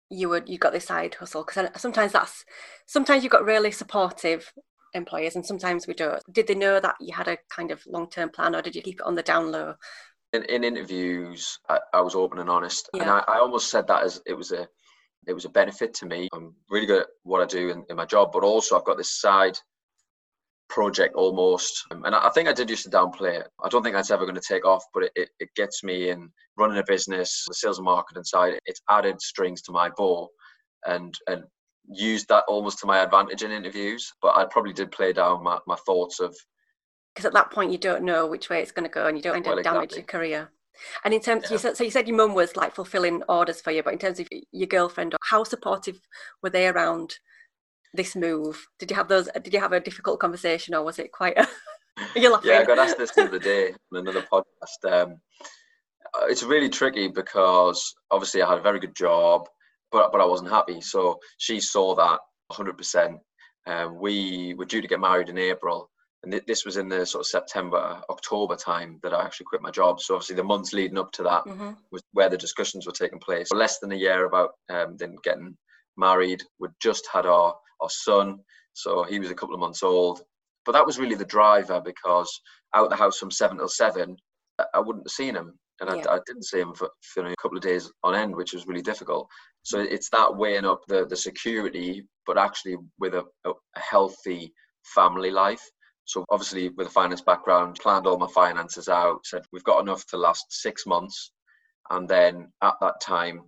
you 0.10 0.30
would 0.30 0.48
you 0.48 0.58
got 0.58 0.74
this 0.74 0.86
side 0.86 1.15
hustle? 1.15 1.44
Because 1.44 1.70
sometimes 1.82 2.12
that's 2.12 2.46
sometimes 2.86 3.24
you've 3.24 3.32
got 3.32 3.46
really 3.46 3.72
supportive 3.72 4.51
employers 4.94 5.36
and 5.36 5.46
sometimes 5.46 5.88
we 5.88 5.94
don't. 5.94 6.22
Did 6.32 6.48
they 6.48 6.56
know 6.56 6.80
that 6.80 6.96
you 7.00 7.13
had 7.13 7.27
a 7.27 7.38
kind 7.50 7.72
of 7.72 7.82
long 7.88 8.10
term 8.10 8.30
plan 8.30 8.56
or 8.56 8.62
did 8.62 8.75
you 8.75 8.82
keep 8.82 9.00
it 9.00 9.06
on 9.06 9.15
the 9.15 9.24
down 9.24 9.51
low? 9.51 9.75
In, 10.34 10.44
in 10.46 10.63
interviews, 10.63 11.60
I, 11.70 11.80
I 11.94 12.01
was 12.01 12.15
open 12.15 12.39
and 12.39 12.50
honest, 12.50 12.89
yeah. 12.94 13.04
and 13.04 13.12
I, 13.12 13.24
I 13.27 13.39
almost 13.39 13.70
said 13.70 13.88
that 13.88 14.04
as 14.04 14.22
it 14.25 14.34
was 14.34 14.51
a 14.51 14.68
it 15.27 15.34
was 15.34 15.46
a 15.46 15.50
benefit 15.50 15.94
to 15.96 16.06
me. 16.06 16.27
I'm 16.34 16.54
really 16.70 16.86
good 16.86 17.01
at 17.01 17.08
what 17.24 17.42
I 17.42 17.46
do 17.46 17.70
in, 17.70 17.84
in 17.89 17.96
my 17.96 18.06
job, 18.06 18.32
but 18.32 18.44
also 18.44 18.77
I've 18.77 18.86
got 18.86 18.98
this 18.98 19.20
side 19.20 19.58
project 20.70 21.16
almost. 21.16 21.84
Um, 21.92 22.04
and 22.06 22.16
I 22.16 22.30
think 22.30 22.48
I 22.48 22.54
did 22.54 22.70
used 22.70 22.84
to 22.84 22.90
downplay 22.90 23.40
it. 23.40 23.48
I 23.64 23.70
don't 23.70 23.84
think 23.84 23.96
that's 23.96 24.12
ever 24.12 24.26
going 24.26 24.36
to 24.36 24.42
take 24.42 24.66
off, 24.66 24.84
but 24.94 25.04
it, 25.04 25.12
it, 25.16 25.30
it, 25.40 25.50
gets 25.56 25.84
me 25.84 26.10
in 26.10 26.30
running 26.58 26.78
a 26.78 26.84
business, 26.88 27.46
the 27.48 27.54
sales 27.54 27.78
and 27.78 27.86
marketing 27.86 28.24
side. 28.24 28.60
It's 28.66 28.82
added 28.90 29.22
strings 29.22 29.62
to 29.64 29.72
my 29.72 29.90
bow 29.98 30.30
and 30.86 31.14
and 31.28 31.44
used 31.88 32.28
that 32.30 32.44
almost 32.48 32.80
to 32.80 32.88
my 32.88 33.00
advantage 33.00 33.44
in 33.44 33.52
interviews. 33.52 34.12
But 34.22 34.36
I 34.36 34.46
probably 34.46 34.74
did 34.74 34.92
play 34.92 35.14
down 35.14 35.44
my, 35.44 35.60
my 35.68 35.76
thoughts 35.86 36.20
of 36.20 36.36
because 37.14 37.26
at 37.26 37.34
that 37.34 37.52
point 37.52 37.72
you 37.72 37.78
don't 37.78 38.04
know 38.04 38.28
which 38.28 38.50
way 38.50 38.62
it's 38.62 38.72
going 38.72 38.88
to 38.88 38.94
go 38.94 39.08
and 39.08 39.18
you 39.18 39.24
don't 39.24 39.38
end 39.38 39.46
well, 39.46 39.58
up 39.58 39.64
damage 39.64 39.94
exactly. 39.94 40.00
your 40.00 40.06
career. 40.06 40.52
And 41.06 41.14
in 41.14 41.22
terms, 41.22 41.46
yeah. 41.46 41.54
you 41.54 41.58
said, 41.58 41.78
so 41.78 41.86
you 41.86 41.92
said 41.92 42.06
your 42.06 42.18
mum 42.18 42.34
was 42.34 42.58
like 42.58 42.76
fulfilling 42.76 43.24
orders 43.30 43.62
for 43.62 43.72
you, 43.72 43.82
but 43.82 43.94
in 43.94 44.00
terms 44.00 44.20
of 44.20 44.28
your 44.52 44.68
girlfriend, 44.68 45.16
how 45.24 45.46
supportive 45.46 46.00
were 46.44 46.50
they 46.50 46.68
around 46.68 47.16
this 47.96 48.16
move? 48.16 48.68
Did 48.80 48.92
you 48.92 48.96
have 48.96 49.08
those? 49.08 49.30
Did 49.44 49.54
you 49.54 49.60
have 49.60 49.74
a 49.74 49.80
difficult 49.80 50.20
conversation, 50.20 50.74
or 50.74 50.84
was 50.84 51.00
it 51.00 51.12
quite? 51.12 51.38
A, 51.38 51.48
you're 52.16 52.32
laughing. 52.32 52.52
Yeah, 52.52 52.60
I 52.60 52.66
got 52.66 52.80
asked 52.80 52.98
this 52.98 53.12
the 53.12 53.25
other 53.25 53.40
day 53.40 53.74
on 53.94 54.00
another 54.00 54.25
podcast. 54.32 54.92
Um, 54.92 55.20
uh, 56.14 56.25
it's 56.28 56.44
really 56.44 56.70
tricky 56.70 57.08
because 57.08 57.94
obviously 58.12 58.42
I 58.42 58.50
had 58.50 58.60
a 58.60 58.64
very 58.64 58.80
good 58.80 58.96
job, 58.96 59.48
but 59.92 60.12
but 60.12 60.22
I 60.22 60.25
wasn't 60.25 60.50
happy. 60.50 60.82
So 60.82 61.20
she 61.38 61.60
saw 61.60 61.96
that 61.96 62.20
100%. 62.52 63.18
Um, 63.68 64.00
we 64.00 64.54
were 64.56 64.66
due 64.66 64.82
to 64.82 64.88
get 64.88 65.00
married 65.00 65.30
in 65.30 65.38
April, 65.38 65.90
and 66.24 66.32
th- 66.32 66.46
this 66.46 66.66
was 66.66 66.78
in 66.78 66.90
the 66.90 67.06
sort 67.06 67.22
of 67.22 67.28
September, 67.28 68.02
October 68.10 68.56
time 68.56 69.00
that 69.04 69.14
I 69.14 69.24
actually 69.24 69.46
quit 69.46 69.62
my 69.62 69.72
job. 69.72 70.00
So 70.00 70.16
obviously 70.16 70.36
the 70.36 70.44
months 70.44 70.74
leading 70.74 70.98
up 70.98 71.12
to 71.14 71.24
that 71.24 71.46
mm-hmm. 71.46 71.72
was 71.92 72.04
where 72.12 72.30
the 72.30 72.38
discussions 72.38 72.86
were 72.86 72.94
taking 72.94 73.20
place. 73.20 73.52
Less 73.52 73.80
than 73.80 73.92
a 73.92 73.96
year 73.96 74.25
about 74.25 74.52
um, 74.70 74.98
then 74.98 75.16
getting 75.24 75.58
married. 75.98 76.44
We'd 76.60 76.72
just 76.82 77.08
had 77.12 77.25
our 77.25 77.56
our 77.82 77.90
son, 77.90 78.40
so 78.74 79.04
he 79.04 79.20
was 79.20 79.32
a 79.32 79.36
couple 79.36 79.54
of 79.54 79.62
months 79.62 79.84
old. 79.84 80.22
But 80.66 80.72
that 80.74 80.86
was 80.86 80.98
really 80.98 81.16
the 81.16 81.25
driver 81.25 81.82
because 81.82 82.30
out 82.74 82.90
the 82.90 82.96
house 82.96 83.18
from 83.18 83.32
seven 83.32 83.58
till 83.58 83.68
seven, 83.68 84.18
I 84.74 84.80
wouldn't 84.80 85.08
have 85.08 85.14
seen 85.14 85.36
him, 85.36 85.58
and 85.82 85.90
yeah. 85.90 86.10
I, 86.10 86.16
I, 86.16 86.20
didn't 86.25 86.46
see 86.46 86.60
him 86.60 86.74
for, 86.74 86.90
for, 87.02 87.25
a 87.25 87.36
couple 87.42 87.58
of 87.58 87.64
days 87.64 87.92
on 88.04 88.16
end, 88.16 88.36
which 88.36 88.54
was 88.54 88.68
really 88.68 88.82
difficult. 88.82 89.28
So 89.64 89.80
it's 89.80 90.10
that 90.10 90.36
weighing 90.36 90.66
up 90.66 90.82
the 90.88 91.06
the 91.06 91.16
security, 91.16 92.08
but 92.25 92.38
actually 92.38 92.78
with 93.00 93.14
a, 93.14 93.24
a, 93.46 93.52
a 93.52 93.80
healthy 93.80 94.54
family 94.84 95.32
life. 95.32 95.64
So 96.06 96.24
obviously 96.30 96.70
with 96.70 96.88
a 96.88 96.92
finance 96.92 97.22
background, 97.22 97.80
planned 97.82 98.06
all 98.06 98.18
my 98.18 98.28
finances 98.28 98.88
out, 98.88 99.25
said 99.25 99.44
we've 99.52 99.64
got 99.64 99.82
enough 99.82 100.06
to 100.08 100.18
last 100.18 100.46
six 100.50 100.86
months. 100.86 101.32
And 101.90 102.08
then 102.08 102.52
at 102.62 102.75
that 102.82 103.02
time, 103.02 103.42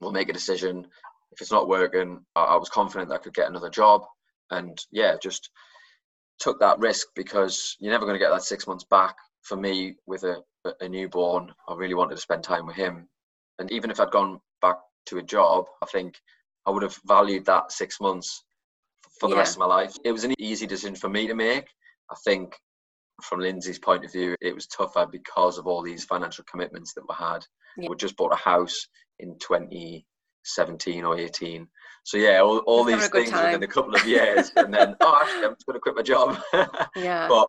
we'll 0.00 0.12
make 0.12 0.28
a 0.28 0.34
decision 0.34 0.86
if 1.34 1.40
it's 1.40 1.52
not 1.52 1.68
working, 1.68 2.20
I, 2.36 2.42
I 2.42 2.56
was 2.56 2.68
confident 2.68 3.08
that 3.08 3.16
I 3.16 3.22
could 3.22 3.34
get 3.34 3.48
another 3.48 3.70
job. 3.70 4.02
And 4.50 4.78
yeah, 4.90 5.16
just 5.22 5.50
took 6.38 6.60
that 6.60 6.78
risk 6.78 7.08
because 7.14 7.76
you're 7.80 7.92
never 7.92 8.06
going 8.06 8.14
to 8.14 8.24
get 8.24 8.30
that 8.30 8.42
six 8.42 8.66
months 8.66 8.84
back. 8.84 9.16
For 9.42 9.56
me, 9.56 9.96
with 10.06 10.24
a, 10.24 10.42
a 10.80 10.88
newborn, 10.88 11.52
I 11.68 11.74
really 11.74 11.94
wanted 11.94 12.14
to 12.14 12.20
spend 12.20 12.42
time 12.42 12.66
with 12.66 12.76
him. 12.76 13.08
And 13.58 13.70
even 13.70 13.90
if 13.90 14.00
I'd 14.00 14.10
gone 14.10 14.40
back 14.62 14.76
to 15.06 15.18
a 15.18 15.22
job, 15.22 15.66
I 15.82 15.86
think 15.86 16.14
I 16.66 16.70
would 16.70 16.82
have 16.82 16.98
valued 17.06 17.44
that 17.46 17.72
six 17.72 18.00
months 18.00 18.42
for 19.20 19.28
the 19.28 19.34
yeah. 19.34 19.40
rest 19.40 19.54
of 19.54 19.58
my 19.58 19.66
life. 19.66 19.94
It 20.04 20.12
was 20.12 20.24
an 20.24 20.34
easy 20.38 20.66
decision 20.66 20.96
for 20.96 21.08
me 21.08 21.26
to 21.26 21.34
make. 21.34 21.66
I 22.10 22.16
think 22.24 22.54
from 23.22 23.40
Lindsay's 23.40 23.78
point 23.78 24.04
of 24.04 24.12
view, 24.12 24.34
it 24.40 24.54
was 24.54 24.66
tougher 24.66 25.06
because 25.10 25.58
of 25.58 25.66
all 25.66 25.82
these 25.82 26.04
financial 26.04 26.44
commitments 26.50 26.94
that 26.94 27.04
we 27.08 27.14
had. 27.16 27.44
Yeah. 27.76 27.88
We 27.90 27.96
just 27.96 28.16
bought 28.16 28.32
a 28.32 28.36
house 28.36 28.88
in 29.18 29.36
20, 29.38 30.06
17 30.44 31.04
or 31.04 31.18
18. 31.18 31.66
So 32.04 32.18
yeah, 32.18 32.40
all, 32.40 32.58
all 32.58 32.84
these 32.84 33.08
things 33.08 33.32
within 33.32 33.62
a 33.62 33.66
couple 33.66 33.94
of 33.94 34.06
years, 34.06 34.52
and 34.56 34.72
then 34.72 34.94
oh, 35.00 35.20
actually, 35.22 35.46
I'm 35.46 35.54
just 35.54 35.66
going 35.66 35.76
to 35.76 35.80
quit 35.80 35.96
my 35.96 36.02
job. 36.02 36.38
yeah. 36.96 37.28
But 37.28 37.48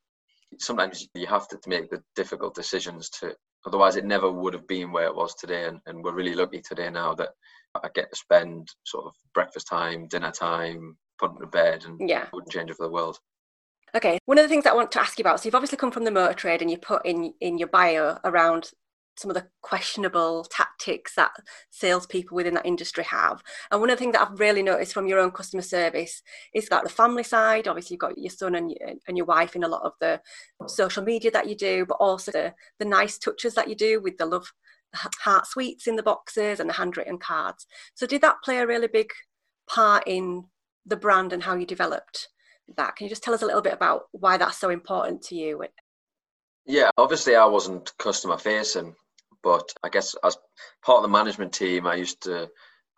sometimes 0.60 1.08
you 1.14 1.28
have 1.28 1.48
to 1.50 1.60
make 1.68 1.90
the 1.90 2.02
difficult 2.16 2.56
decisions 2.56 3.10
to. 3.10 3.36
Otherwise, 3.66 3.96
it 3.96 4.06
never 4.06 4.32
would 4.32 4.54
have 4.54 4.68
been 4.68 4.92
where 4.92 5.08
it 5.08 5.16
was 5.16 5.36
today, 5.36 5.66
and, 5.66 5.80
and 5.86 6.04
we're 6.04 6.14
really 6.14 6.36
lucky 6.36 6.62
today 6.62 6.90
now 6.90 7.14
that 7.16 7.30
I 7.76 7.90
get 7.94 8.12
to 8.12 8.16
spend 8.16 8.70
sort 8.86 9.06
of 9.06 9.14
breakfast 9.34 9.68
time, 9.68 10.08
dinner 10.08 10.32
time, 10.32 10.98
putting 11.20 11.40
to 11.40 11.48
bed, 11.48 11.84
and 11.86 12.08
yeah, 12.08 12.28
wouldn't 12.32 12.52
change 12.52 12.70
it 12.70 12.78
for 12.78 12.86
the 12.86 12.92
world. 12.92 13.20
Okay, 13.96 14.20
one 14.26 14.38
of 14.38 14.44
the 14.44 14.50
things 14.50 14.66
I 14.66 14.74
want 14.74 14.92
to 14.94 15.02
ask 15.02 15.18
you 15.18 15.24
about. 15.24 15.40
So 15.40 15.48
you've 15.48 15.56
obviously 15.56 15.78
come 15.78 15.92
from 15.92 16.04
the 16.06 16.12
motor 16.12 16.34
trade, 16.34 16.62
and 16.62 16.72
you 16.72 16.78
put 16.78 17.06
in 17.06 17.34
in 17.42 17.58
your 17.58 17.68
bio 17.68 18.20
around 18.24 18.72
some 19.18 19.32
of 19.32 19.36
the 19.36 19.48
questionable 19.62 20.46
tactics 20.50 21.16
that 21.16 21.32
salespeople 21.70 22.36
within 22.36 22.54
that 22.56 22.66
industry 22.66 23.04
have. 23.06 23.42
And 23.72 23.80
one 23.80 23.90
of 23.90 23.98
the 23.98 24.00
things 24.00 24.14
that 24.14 24.28
I've 24.28 24.40
really 24.40 24.64
noticed 24.64 24.94
from 24.94 25.08
your 25.08 25.20
own 25.20 25.32
customer 25.32 25.62
service 25.62 26.22
is 26.54 26.68
that 26.70 26.84
the 26.84 26.90
family 26.90 27.24
side. 27.24 27.68
Obviously, 27.68 27.96
you've 27.96 28.02
got 28.02 28.18
your 28.18 28.30
son 28.30 28.56
and 28.56 28.72
your, 28.72 28.90
and 29.08 29.18
your 29.18 29.26
wife 29.26 29.56
in 29.56 29.64
a 29.64 29.68
lot 29.68 29.84
of 29.84 29.94
the 30.00 30.22
social 30.68 31.04
media 31.04 31.32
that 31.32 31.48
you 31.48 31.56
do, 31.56 31.86
but 31.86 31.98
also 32.00 32.32
the, 32.32 32.54
the 32.80 32.86
nice 32.86 33.18
touches 33.18 33.56
that 33.56 33.70
you 33.70 33.76
do 33.76 34.02
with 34.02 34.18
the 34.18 34.26
love 34.26 34.52
heart 34.94 35.48
sweets 35.48 35.88
in 35.88 35.96
the 35.96 36.04
boxes 36.04 36.60
and 36.60 36.70
the 36.70 36.74
handwritten 36.74 37.18
cards. 37.18 37.68
So, 37.94 38.06
did 38.06 38.22
that 38.22 38.38
play 38.44 38.58
a 38.58 38.68
really 38.68 38.88
big 38.88 39.12
part 39.68 40.04
in 40.06 40.46
the 40.86 40.96
brand 40.96 41.34
and 41.34 41.44
how 41.44 41.56
you 41.56 41.66
developed 41.66 42.30
that? 42.78 42.96
Can 42.96 43.06
you 43.06 43.10
just 43.10 43.24
tell 43.24 43.34
us 43.34 43.42
a 43.42 43.46
little 43.46 43.62
bit 43.62 43.74
about 43.74 44.04
why 44.12 44.38
that's 44.38 44.58
so 44.58 44.70
important 44.70 45.22
to 45.24 45.36
you? 45.36 45.64
Yeah, 46.66 46.90
obviously, 46.98 47.36
I 47.36 47.46
wasn't 47.46 47.96
customer 47.98 48.38
facing 48.38 48.96
but 49.46 49.72
I 49.84 49.90
guess 49.90 50.16
as 50.24 50.38
part 50.84 50.98
of 50.98 51.04
the 51.04 51.08
management 51.08 51.54
team, 51.54 51.86
I 51.86 51.94
used 51.94 52.24
to, 52.24 52.50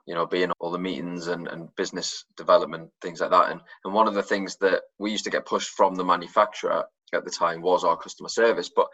you 0.06 0.16
know, 0.16 0.26
be 0.26 0.44
in 0.44 0.54
all 0.60 0.72
the 0.72 0.80
meetings 0.80 1.28
and, 1.28 1.46
and 1.46 1.76
business 1.76 2.24
development, 2.38 2.90
things 3.02 3.20
like 3.20 3.32
that. 3.32 3.52
And, 3.52 3.60
and 3.84 3.94
one 3.94 4.08
of 4.08 4.14
the 4.14 4.24
things 4.24 4.56
that 4.62 4.84
we 4.98 5.12
used 5.12 5.26
to 5.26 5.30
get 5.30 5.46
pushed 5.46 5.72
from 5.72 5.96
the 5.96 6.06
manufacturer 6.06 6.86
at 7.14 7.26
the 7.26 7.32
time 7.32 7.62
was 7.62 7.84
our 7.84 7.98
customer 7.98 8.30
service. 8.30 8.72
But 8.74 8.88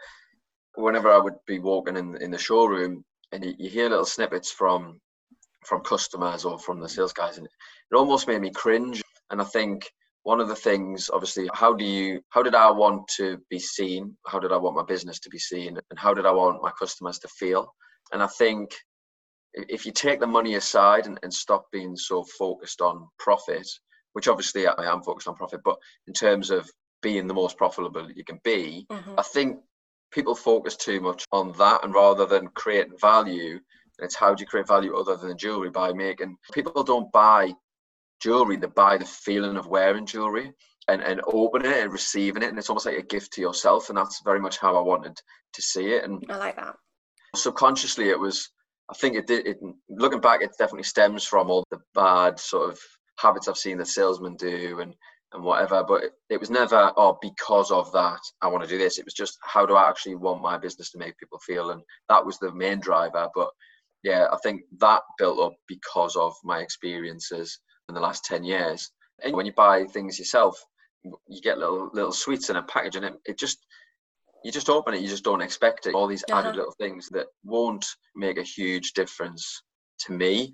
whenever 0.74 1.12
I 1.12 1.18
would 1.18 1.36
be 1.46 1.60
walking 1.60 1.96
in, 1.96 2.20
in 2.20 2.32
the 2.32 2.38
showroom 2.38 3.04
and 3.30 3.44
you, 3.44 3.54
you 3.56 3.70
hear 3.70 3.88
little 3.88 4.04
snippets 4.04 4.50
from 4.50 5.00
from 5.64 5.80
customers 5.80 6.44
or 6.44 6.58
from 6.58 6.78
the 6.78 6.88
sales 6.88 7.14
guys 7.14 7.38
and 7.38 7.46
it 7.46 7.96
almost 7.96 8.28
made 8.28 8.38
me 8.38 8.50
cringe 8.50 9.02
and 9.30 9.40
i 9.40 9.44
think 9.44 9.90
one 10.24 10.40
of 10.40 10.48
the 10.48 10.56
things 10.56 11.10
obviously 11.12 11.48
how 11.54 11.72
do 11.72 11.84
you 11.84 12.20
how 12.30 12.42
did 12.42 12.54
i 12.54 12.70
want 12.70 13.06
to 13.16 13.38
be 13.50 13.58
seen? 13.58 14.16
How 14.26 14.40
did 14.40 14.52
i 14.52 14.56
want 14.56 14.76
my 14.76 14.82
business 14.82 15.20
to 15.20 15.30
be 15.30 15.38
seen? 15.38 15.78
And 15.90 15.98
how 15.98 16.12
did 16.12 16.26
i 16.26 16.32
want 16.32 16.62
my 16.62 16.72
customers 16.78 17.18
to 17.20 17.28
feel? 17.28 17.72
And 18.12 18.22
i 18.22 18.26
think 18.26 18.74
if 19.54 19.86
you 19.86 19.92
take 19.92 20.18
the 20.18 20.26
money 20.26 20.56
aside 20.56 21.06
and, 21.06 21.18
and 21.22 21.32
stop 21.32 21.66
being 21.70 21.96
so 21.96 22.24
focused 22.24 22.80
on 22.80 23.08
profit 23.18 23.68
which 24.14 24.28
obviously 24.28 24.66
i 24.66 24.92
am 24.92 25.02
focused 25.02 25.28
on 25.28 25.36
profit 25.36 25.60
but 25.64 25.78
in 26.08 26.12
terms 26.12 26.50
of 26.50 26.68
being 27.02 27.26
the 27.26 27.34
most 27.34 27.56
profitable 27.56 28.10
you 28.10 28.24
can 28.24 28.40
be 28.42 28.84
mm-hmm. 28.90 29.14
i 29.16 29.22
think 29.22 29.58
people 30.10 30.34
focus 30.34 30.76
too 30.76 31.00
much 31.00 31.24
on 31.30 31.52
that 31.52 31.84
and 31.84 31.94
rather 31.94 32.26
than 32.26 32.48
creating 32.48 32.98
value 33.00 33.60
it's 34.00 34.16
how 34.16 34.34
do 34.34 34.40
you 34.40 34.46
create 34.46 34.66
value 34.66 34.96
other 34.96 35.16
than 35.16 35.38
jewelry? 35.38 35.70
By 35.70 35.92
making 35.92 36.36
people 36.52 36.82
don't 36.82 37.10
buy 37.12 37.52
jewelry 38.22 38.56
they 38.56 38.66
buy 38.68 38.96
the 38.96 39.04
feeling 39.04 39.56
of 39.56 39.66
wearing 39.66 40.06
jewelry 40.06 40.52
and, 40.88 41.02
and 41.02 41.20
opening 41.26 41.70
it 41.70 41.82
and 41.82 41.92
receiving 41.92 42.42
it 42.42 42.48
and 42.48 42.58
it's 42.58 42.68
almost 42.68 42.86
like 42.86 42.98
a 42.98 43.02
gift 43.02 43.32
to 43.32 43.40
yourself 43.40 43.88
and 43.88 43.98
that's 43.98 44.22
very 44.24 44.40
much 44.40 44.58
how 44.58 44.76
i 44.76 44.80
wanted 44.80 45.16
to 45.52 45.62
see 45.62 45.92
it 45.92 46.04
and 46.04 46.22
i 46.30 46.36
like 46.36 46.56
that. 46.56 46.74
subconsciously 47.34 48.08
it 48.08 48.18
was 48.18 48.50
i 48.90 48.94
think 48.94 49.16
it 49.16 49.26
did 49.26 49.46
it, 49.46 49.58
looking 49.88 50.20
back 50.20 50.42
it 50.42 50.50
definitely 50.58 50.82
stems 50.82 51.24
from 51.24 51.50
all 51.50 51.64
the 51.70 51.78
bad 51.94 52.38
sort 52.38 52.70
of 52.70 52.78
habits 53.18 53.48
i've 53.48 53.56
seen 53.56 53.78
the 53.78 53.86
salesmen 53.86 54.36
do 54.36 54.80
and 54.80 54.94
and 55.32 55.42
whatever 55.42 55.84
but 55.86 56.04
it, 56.04 56.12
it 56.30 56.40
was 56.40 56.50
never 56.50 56.92
oh 56.96 57.18
because 57.20 57.70
of 57.70 57.90
that 57.92 58.20
i 58.40 58.46
want 58.46 58.62
to 58.62 58.68
do 58.68 58.78
this. 58.78 58.98
It 58.98 59.04
was 59.04 59.14
just 59.14 59.36
how 59.42 59.66
do 59.66 59.74
i 59.74 59.88
actually 59.88 60.14
want 60.14 60.40
my 60.40 60.56
business 60.56 60.90
to 60.92 60.98
make 60.98 61.18
people 61.18 61.38
feel? 61.40 61.70
And 61.70 61.82
that 62.08 62.24
was 62.24 62.38
the 62.38 62.54
main 62.54 62.80
driver 62.80 63.28
but 63.34 63.48
yeah 64.04 64.26
i 64.32 64.36
think 64.42 64.62
that 64.78 65.02
built 65.18 65.40
up 65.40 65.56
because 65.66 66.14
of 66.14 66.34
my 66.44 66.60
experiences 66.60 67.58
in 67.88 67.94
the 67.94 68.00
last 68.00 68.24
10 68.24 68.44
years. 68.44 68.90
And 69.22 69.34
when 69.34 69.46
you 69.46 69.52
buy 69.52 69.84
things 69.84 70.18
yourself, 70.18 70.62
you 71.04 71.40
get 71.42 71.58
little 71.58 71.90
little 71.92 72.12
sweets 72.12 72.48
in 72.48 72.56
a 72.56 72.62
package 72.62 72.96
and 72.96 73.04
it, 73.04 73.14
it 73.26 73.38
just 73.38 73.58
you 74.42 74.50
just 74.50 74.70
open 74.70 74.94
it, 74.94 75.02
you 75.02 75.08
just 75.08 75.24
don't 75.24 75.42
expect 75.42 75.86
it. 75.86 75.94
All 75.94 76.06
these 76.06 76.24
uh-huh. 76.30 76.40
added 76.40 76.56
little 76.56 76.74
things 76.78 77.08
that 77.10 77.26
won't 77.44 77.86
make 78.16 78.38
a 78.38 78.42
huge 78.42 78.92
difference 78.92 79.62
to 80.00 80.12
me, 80.12 80.52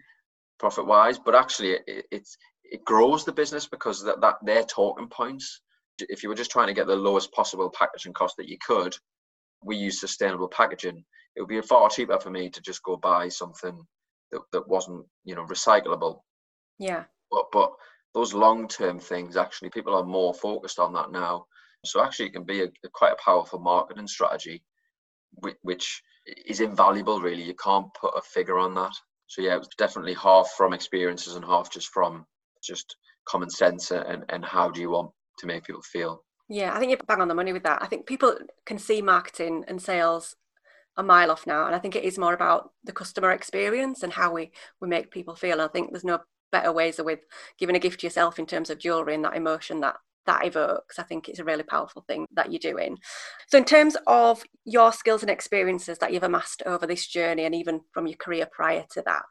profit 0.59 0.87
wise, 0.87 1.19
but 1.19 1.35
actually 1.35 1.73
it, 1.87 2.05
it, 2.11 2.29
it 2.65 2.85
grows 2.85 3.25
the 3.25 3.33
business 3.33 3.67
because 3.67 4.03
that, 4.05 4.21
that 4.21 4.37
they're 4.43 4.65
talking 4.65 5.09
points 5.09 5.61
if 6.09 6.23
you 6.23 6.29
were 6.29 6.35
just 6.35 6.51
trying 6.51 6.69
to 6.69 6.75
get 6.75 6.87
the 6.87 6.97
lowest 6.97 7.33
possible 7.33 7.71
packaging 7.71 8.13
cost 8.13 8.37
that 8.39 8.49
you 8.49 8.57
could, 8.67 8.95
we 9.63 9.77
use 9.77 10.01
sustainable 10.01 10.49
packaging. 10.49 11.05
It 11.37 11.41
would 11.41 11.49
be 11.49 11.61
far 11.61 11.89
cheaper 11.91 12.19
for 12.19 12.31
me 12.31 12.49
to 12.51 12.61
just 12.63 12.83
go 12.83 12.97
buy 12.97 13.29
something 13.29 13.79
that, 14.33 14.41
that 14.53 14.69
wasn't, 14.69 15.05
you 15.25 15.35
know, 15.35 15.45
recyclable. 15.45 16.21
Yeah. 16.79 17.05
But 17.31 17.47
but 17.53 17.73
those 18.15 18.35
long 18.35 18.69
term 18.69 18.99
things 18.99 19.37
actually 19.37 19.71
people 19.71 19.95
are 19.95 20.05
more 20.05 20.35
focused 20.35 20.79
on 20.79 20.93
that 20.95 21.13
now. 21.13 21.47
So 21.85 22.03
actually 22.03 22.27
it 22.27 22.33
can 22.33 22.45
be 22.45 22.63
a, 22.63 22.67
a 22.85 22.89
quite 22.93 23.13
a 23.13 23.23
powerful 23.25 23.59
marketing 23.59 24.07
strategy 24.07 24.63
which, 25.35 25.57
which 25.63 26.03
is 26.47 26.61
invaluable 26.61 27.21
really. 27.21 27.43
You 27.43 27.55
can't 27.55 27.93
put 27.95 28.15
a 28.17 28.23
figure 28.23 28.59
on 28.59 28.75
that. 28.75 28.93
So 29.27 29.43
yeah, 29.43 29.55
it 29.55 29.59
was 29.59 29.69
definitely 29.79 30.15
half 30.15 30.51
from 30.57 30.73
experiences 30.73 31.37
and 31.37 31.45
half 31.45 31.71
just 31.71 31.89
from 31.89 32.27
just 32.63 32.97
common 33.27 33.51
sense 33.51 33.91
and, 33.91 34.25
and 34.29 34.45
how 34.45 34.71
do 34.71 34.81
you 34.81 34.91
want 34.91 35.11
to 35.39 35.47
make 35.47 35.65
people 35.65 35.83
feel. 35.83 36.25
Yeah, 36.49 36.75
I 36.75 36.79
think 36.79 36.91
you're 36.91 36.99
bang 37.07 37.21
on 37.21 37.29
the 37.29 37.35
money 37.35 37.53
with 37.53 37.63
that. 37.63 37.83
I 37.83 37.87
think 37.87 38.07
people 38.07 38.37
can 38.67 38.79
see 38.79 39.01
marketing 39.01 39.65
and 39.69 39.81
sales 39.81 40.35
a 40.97 41.03
mile 41.03 41.31
off 41.31 41.47
now, 41.47 41.67
and 41.67 41.75
I 41.75 41.79
think 41.79 41.95
it 41.95 42.03
is 42.03 42.19
more 42.19 42.35
about 42.35 42.73
the 42.83 42.93
customer 42.93 43.31
experience 43.31 44.03
and 44.03 44.13
how 44.13 44.33
we 44.33 44.51
we 44.81 44.89
make 44.89 45.13
people 45.13 45.37
feel. 45.37 45.61
I 45.61 45.69
think 45.69 45.93
there's 45.93 46.05
no 46.05 46.19
better 46.53 46.73
ways 46.73 47.01
with 47.03 47.21
giving 47.59 47.77
a 47.77 47.81
gift 47.81 48.01
to 48.01 48.07
yourself 48.07 48.39
in 48.39 48.47
terms 48.47 48.71
of 48.71 48.79
jewelry 48.79 49.15
and 49.15 49.25
that 49.25 49.37
emotion 49.37 49.81
that 49.81 49.97
that 50.27 50.47
evokes. 50.47 50.99
I 50.99 51.03
think 51.03 51.29
it's 51.29 51.39
a 51.39 51.45
really 51.45 51.63
powerful 51.63 52.05
thing 52.07 52.27
that 52.35 52.53
you're 52.53 52.59
doing. 52.59 52.99
So, 53.49 53.59
in 53.59 53.65
terms 53.65 53.97
of 54.07 54.43
your 54.65 54.93
skills 54.93 55.23
and 55.23 55.31
experiences 55.31 55.99
that 55.99 56.13
you've 56.13 56.23
amassed 56.23 56.63
over 56.67 56.87
this 56.87 57.07
journey, 57.07 57.45
and 57.45 57.55
even 57.55 57.81
from 57.93 58.07
your 58.07 58.17
career 58.17 58.47
prior 58.51 58.85
to 58.93 59.03
that, 59.07 59.23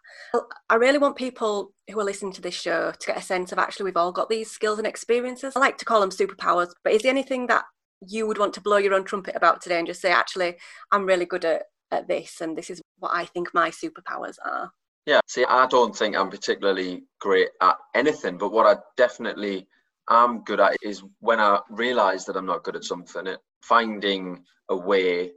I 0.69 0.75
really 0.75 0.97
want 0.97 1.15
people 1.15 1.71
who 1.89 1.99
are 1.99 2.05
listening 2.05 2.33
to 2.33 2.41
this 2.41 2.55
show 2.55 2.91
to 2.91 3.07
get 3.07 3.17
a 3.17 3.21
sense 3.21 3.51
of 3.51 3.59
actually 3.59 3.85
we've 3.85 3.97
all 3.97 4.11
got 4.11 4.29
these 4.29 4.51
skills 4.51 4.77
and 4.77 4.87
experiences. 4.87 5.53
I 5.55 5.59
like 5.59 5.77
to 5.77 5.85
call 5.85 6.01
them 6.01 6.09
superpowers, 6.09 6.71
but 6.83 6.93
is 6.93 7.03
there 7.03 7.11
anything 7.11 7.47
that 7.47 7.65
you 8.05 8.25
would 8.27 8.37
want 8.37 8.53
to 8.53 8.61
blow 8.61 8.77
your 8.77 8.93
own 8.93 9.03
trumpet 9.03 9.35
about 9.35 9.61
today 9.61 9.77
and 9.77 9.87
just 9.87 10.01
say, 10.01 10.11
actually, 10.11 10.55
I'm 10.91 11.05
really 11.05 11.25
good 11.25 11.45
at, 11.45 11.63
at 11.91 12.07
this, 12.07 12.41
and 12.41 12.57
this 12.57 12.69
is 12.69 12.81
what 12.97 13.11
I 13.13 13.25
think 13.25 13.53
my 13.53 13.69
superpowers 13.69 14.35
are? 14.45 14.71
Yeah, 15.05 15.21
see, 15.27 15.45
I 15.45 15.65
don't 15.67 15.95
think 15.95 16.15
I'm 16.15 16.29
particularly 16.29 17.03
great 17.19 17.49
at 17.61 17.77
anything, 17.95 18.37
but 18.37 18.51
what 18.51 18.65
I 18.67 18.79
definitely 18.97 19.67
I'm 20.07 20.43
good 20.43 20.59
at 20.59 20.75
is 20.81 21.03
when 21.19 21.39
I 21.39 21.59
realize 21.69 22.25
that 22.25 22.35
I'm 22.35 22.45
not 22.45 22.63
good 22.63 22.75
at 22.75 22.83
something, 22.83 23.27
it, 23.27 23.39
finding 23.61 24.43
a 24.69 24.75
way 24.75 25.31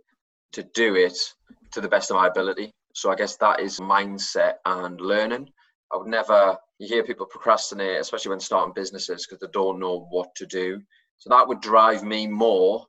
to 0.52 0.62
do 0.74 0.96
it 0.96 1.16
to 1.72 1.80
the 1.80 1.88
best 1.88 2.10
of 2.10 2.16
my 2.16 2.26
ability. 2.26 2.70
So 2.94 3.10
I 3.10 3.14
guess 3.14 3.36
that 3.36 3.60
is 3.60 3.80
mindset 3.80 4.54
and 4.64 5.00
learning. 5.00 5.48
I 5.92 5.98
would 5.98 6.08
never, 6.08 6.56
you 6.78 6.88
hear 6.88 7.04
people 7.04 7.26
procrastinate, 7.26 8.00
especially 8.00 8.30
when 8.30 8.40
starting 8.40 8.72
businesses 8.74 9.26
because 9.26 9.40
they 9.40 9.52
don't 9.52 9.78
know 9.78 10.06
what 10.10 10.34
to 10.36 10.46
do. 10.46 10.80
So 11.18 11.30
that 11.30 11.46
would 11.46 11.60
drive 11.60 12.02
me 12.02 12.26
more 12.26 12.86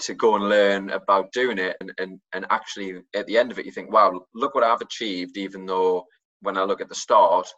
to 0.00 0.14
go 0.14 0.36
and 0.36 0.48
learn 0.48 0.90
about 0.90 1.32
doing 1.32 1.58
it. 1.58 1.76
And, 1.80 1.92
and, 1.98 2.20
and 2.34 2.46
actually, 2.50 3.00
at 3.14 3.26
the 3.26 3.38
end 3.38 3.50
of 3.50 3.58
it, 3.58 3.66
you 3.66 3.72
think, 3.72 3.90
wow, 3.90 4.26
look 4.34 4.54
what 4.54 4.64
I've 4.64 4.80
achieved, 4.80 5.36
even 5.36 5.66
though 5.66 6.04
when 6.42 6.56
I 6.56 6.64
look 6.64 6.80
at 6.80 6.88
the 6.88 6.94
start, 6.94 7.48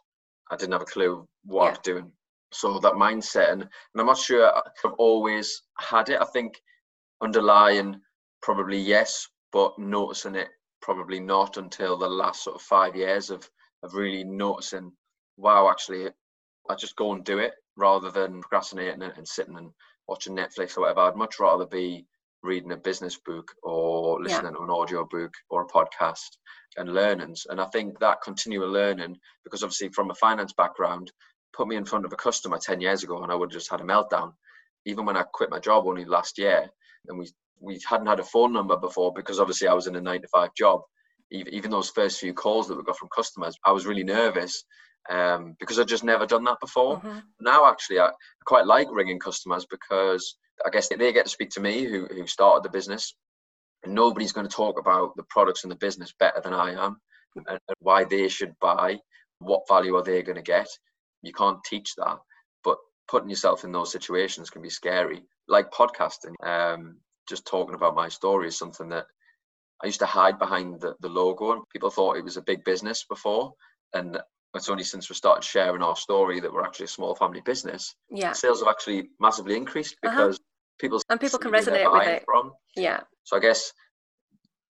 I 0.51 0.55
didn't 0.55 0.73
have 0.73 0.81
a 0.81 0.85
clue 0.85 1.27
what 1.43 1.63
yeah. 1.63 1.67
I 1.67 1.71
was 1.71 1.79
doing 1.83 2.11
so 2.51 2.79
that 2.79 2.93
mindset 2.93 3.51
and, 3.51 3.61
and 3.61 3.69
i'm 3.97 4.05
not 4.05 4.17
sure 4.17 4.51
i've 4.55 4.93
always 4.97 5.63
had 5.77 6.09
it 6.09 6.21
i 6.21 6.25
think 6.25 6.59
underlying 7.21 7.99
probably 8.41 8.77
yes 8.77 9.27
but 9.51 9.77
noticing 9.77 10.35
it 10.35 10.49
probably 10.81 11.19
not 11.19 11.57
until 11.57 11.97
the 11.97 12.07
last 12.07 12.43
sort 12.43 12.55
of 12.55 12.61
five 12.61 12.95
years 12.95 13.29
of 13.29 13.47
of 13.83 13.93
really 13.93 14.23
noticing 14.23 14.91
wow 15.37 15.69
actually 15.69 16.07
i 16.69 16.75
just 16.75 16.95
go 16.95 17.13
and 17.13 17.23
do 17.23 17.39
it 17.39 17.53
rather 17.75 18.09
than 18.11 18.41
procrastinating 18.41 19.03
and, 19.03 19.13
and 19.15 19.27
sitting 19.27 19.57
and 19.57 19.69
watching 20.07 20.35
netflix 20.35 20.75
or 20.77 20.81
whatever 20.81 21.01
i'd 21.01 21.15
much 21.15 21.39
rather 21.39 21.65
be 21.67 22.05
reading 22.43 22.71
a 22.71 22.77
business 22.77 23.17
book 23.25 23.51
or 23.63 24.21
listening 24.21 24.51
yeah. 24.51 24.57
to 24.57 24.63
an 24.63 24.69
audio 24.69 25.05
book 25.05 25.33
or 25.49 25.63
a 25.63 25.67
podcast 25.67 26.29
and 26.77 26.93
learnings 26.93 27.45
and 27.49 27.59
i 27.59 27.65
think 27.65 27.99
that 27.99 28.21
continual 28.23 28.69
learning 28.69 29.17
because 29.43 29.63
obviously 29.63 29.89
from 29.89 30.09
a 30.09 30.15
finance 30.15 30.53
background 30.53 31.11
put 31.53 31.67
me 31.67 31.75
in 31.75 31.85
front 31.85 32.05
of 32.05 32.13
a 32.13 32.17
customer 32.17 32.57
10 32.57 32.81
years 32.81 33.03
ago 33.03 33.21
and 33.23 33.31
I 33.31 33.35
would 33.35 33.51
have 33.51 33.59
just 33.59 33.71
had 33.71 33.81
a 33.81 33.83
meltdown. 33.83 34.33
Even 34.85 35.05
when 35.05 35.17
I 35.17 35.23
quit 35.23 35.49
my 35.49 35.59
job 35.59 35.85
only 35.85 36.05
last 36.05 36.37
year 36.37 36.69
and 37.07 37.19
we 37.19 37.27
we 37.61 37.77
hadn't 37.85 38.07
had 38.07 38.21
a 38.21 38.23
phone 38.23 38.53
number 38.53 38.77
before 38.77 39.11
because 39.13 39.37
obviously 39.37 39.67
I 39.67 39.73
was 39.73 39.87
in 39.87 39.95
a 39.97 40.01
nine 40.01 40.21
to 40.21 40.27
five 40.29 40.51
job. 40.57 40.81
Even 41.31 41.71
those 41.71 41.89
first 41.89 42.19
few 42.19 42.33
calls 42.33 42.67
that 42.67 42.77
we 42.77 42.83
got 42.83 42.97
from 42.97 43.09
customers, 43.13 43.57
I 43.65 43.73
was 43.73 43.85
really 43.85 44.03
nervous 44.03 44.63
um, 45.09 45.55
because 45.59 45.77
I'd 45.77 45.87
just 45.87 46.05
never 46.05 46.25
done 46.25 46.45
that 46.45 46.61
before. 46.61 46.97
Mm-hmm. 46.97 47.19
Now, 47.41 47.69
actually, 47.69 47.99
I 47.99 48.11
quite 48.45 48.65
like 48.65 48.87
ringing 48.89 49.19
customers 49.19 49.67
because 49.69 50.37
I 50.65 50.69
guess 50.69 50.89
they 50.89 51.13
get 51.13 51.25
to 51.25 51.31
speak 51.31 51.49
to 51.51 51.61
me 51.61 51.85
who, 51.85 52.05
who 52.07 52.27
started 52.27 52.63
the 52.63 52.69
business. 52.69 53.15
And 53.83 53.93
nobody's 53.93 54.33
going 54.33 54.47
to 54.47 54.53
talk 54.53 54.77
about 54.79 55.15
the 55.15 55.23
products 55.29 55.63
and 55.63 55.71
the 55.71 55.77
business 55.77 56.13
better 56.19 56.41
than 56.43 56.53
I 56.53 56.71
am 56.71 56.99
and, 57.35 57.45
and 57.47 57.59
why 57.79 58.03
they 58.03 58.27
should 58.27 58.53
buy, 58.59 58.99
what 59.39 59.67
value 59.69 59.95
are 59.95 60.03
they 60.03 60.21
going 60.21 60.35
to 60.35 60.41
get 60.41 60.67
you 61.21 61.33
can't 61.33 61.63
teach 61.63 61.95
that 61.95 62.17
but 62.63 62.77
putting 63.07 63.29
yourself 63.29 63.63
in 63.63 63.71
those 63.71 63.91
situations 63.91 64.49
can 64.49 64.61
be 64.61 64.69
scary 64.69 65.21
like 65.47 65.71
podcasting 65.71 66.33
um, 66.43 66.97
just 67.27 67.45
talking 67.45 67.75
about 67.75 67.95
my 67.95 68.07
story 68.07 68.47
is 68.47 68.57
something 68.57 68.89
that 68.89 69.05
i 69.83 69.85
used 69.85 69.99
to 69.99 70.05
hide 70.05 70.37
behind 70.39 70.79
the, 70.81 70.95
the 71.01 71.09
logo 71.09 71.53
and 71.53 71.61
people 71.71 71.89
thought 71.89 72.17
it 72.17 72.23
was 72.23 72.37
a 72.37 72.41
big 72.41 72.63
business 72.63 73.05
before 73.09 73.51
and 73.93 74.17
it's 74.55 74.69
only 74.69 74.83
since 74.83 75.09
we 75.09 75.15
started 75.15 75.43
sharing 75.43 75.81
our 75.81 75.95
story 75.95 76.39
that 76.39 76.51
we're 76.51 76.63
actually 76.63 76.85
a 76.85 76.89
small 76.89 77.15
family 77.15 77.41
business 77.41 77.95
yeah 78.09 78.33
sales 78.33 78.59
have 78.59 78.69
actually 78.69 79.09
massively 79.19 79.55
increased 79.55 79.95
uh-huh. 80.03 80.25
because. 80.25 80.39
People 80.79 81.01
and 81.09 81.19
people 81.19 81.39
can 81.39 81.51
resonate 81.51 81.91
with 81.91 82.07
it 82.07 82.23
from. 82.25 82.51
yeah 82.75 83.01
so 83.23 83.37
i 83.37 83.39
guess 83.39 83.73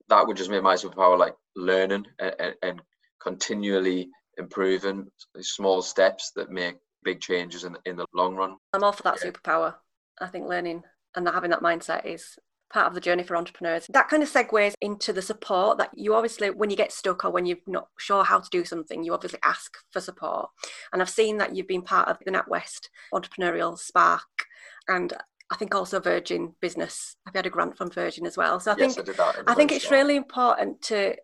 that 0.10 0.26
would 0.26 0.38
just 0.38 0.50
make 0.50 0.63
my 0.63 0.76
superpower 0.76 1.17
like 1.17 1.36
learning 1.56 2.06
and, 2.19 2.56
and 2.63 2.82
continually 3.22 4.10
improving 4.38 5.08
small 5.41 5.82
steps 5.82 6.32
that 6.36 6.50
make 6.50 6.76
big 7.04 7.22
changes 7.22 7.63
in, 7.63 7.78
in 7.86 7.95
the 7.95 8.06
long 8.13 8.36
run. 8.36 8.56
I'm 8.74 8.84
all 8.84 8.91
for 8.91 9.04
that 9.04 9.19
yeah. 9.24 9.32
superpower. 9.32 9.76
I 10.19 10.28
think 10.28 10.48
learning 10.48 10.84
and 11.15 11.28
having 11.28 11.52
that 11.52 11.62
mindset 11.62 12.06
is 12.06 12.38
part 12.72 12.88
of 12.88 12.93
the 12.93 13.02
journey 13.02 13.24
for 13.24 13.36
entrepreneurs. 13.36 13.88
That 13.89 14.10
kind 14.10 14.22
of 14.22 14.30
segues 14.30 14.74
into 14.82 15.12
the 15.12 15.22
support 15.22 15.78
that 15.80 15.89
you 15.95 16.13
obviously, 16.13 16.50
when 16.52 16.69
you 16.69 16.76
get 16.76 16.91
stuck 16.91 17.26
or 17.26 17.32
when 17.32 17.45
you're 17.45 17.58
not 17.67 17.88
sure 17.98 18.24
how 18.24 18.39
to 18.39 18.50
do 18.52 18.63
something, 18.63 19.04
you 19.04 19.13
obviously 19.13 19.39
ask 19.43 19.78
for 19.91 20.02
support. 20.02 20.50
And 20.93 21.02
I've 21.02 21.10
seen 21.10 21.38
that 21.38 21.56
you've 21.56 21.67
been 21.67 21.82
part 21.82 22.08
of 22.08 22.17
the 22.24 22.32
NatWest 22.32 22.89
Entrepreneurial 23.13 23.78
Spark 23.78 24.45
and 24.88 25.13
I 25.52 25.56
think 25.56 25.74
also 25.74 26.00
Virgin 26.00 26.54
Business. 26.62 27.16
I've 27.28 27.34
had 27.34 27.46
a 27.46 27.50
grant 27.50 27.78
from 27.78 27.90
Virgin 27.90 28.26
as 28.28 28.38
well. 28.38 28.60
So 28.60 28.72
I 28.72 28.76
yes, 28.78 28.96
think 28.96 29.20
I, 29.20 29.34
I 29.48 29.54
think 29.56 29.72
it's 29.72 29.90
really 29.90 30.16
important 30.16 30.82
to 30.84 31.16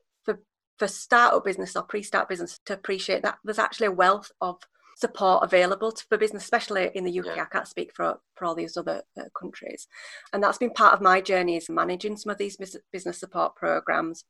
for 0.77 0.87
startup 0.87 1.45
business 1.45 1.75
or 1.75 1.83
pre-start 1.83 2.29
business 2.29 2.59
to 2.65 2.73
appreciate 2.73 3.23
that 3.23 3.37
there's 3.43 3.59
actually 3.59 3.87
a 3.87 3.91
wealth 3.91 4.31
of 4.41 4.57
support 4.97 5.43
available 5.43 5.91
to, 5.91 6.03
for 6.07 6.17
business, 6.17 6.43
especially 6.43 6.89
in 6.95 7.03
the 7.03 7.19
UK. 7.19 7.37
Yeah. 7.37 7.43
I 7.43 7.45
can't 7.45 7.67
speak 7.67 7.91
for 7.93 8.17
for 8.35 8.45
all 8.45 8.55
these 8.55 8.77
other 8.77 9.03
uh, 9.19 9.23
countries, 9.37 9.87
and 10.33 10.43
that's 10.43 10.57
been 10.57 10.71
part 10.71 10.93
of 10.93 11.01
my 11.01 11.21
journey 11.21 11.57
is 11.57 11.69
managing 11.69 12.17
some 12.17 12.31
of 12.31 12.37
these 12.37 12.57
business 12.91 13.19
support 13.19 13.55
programs. 13.55 14.23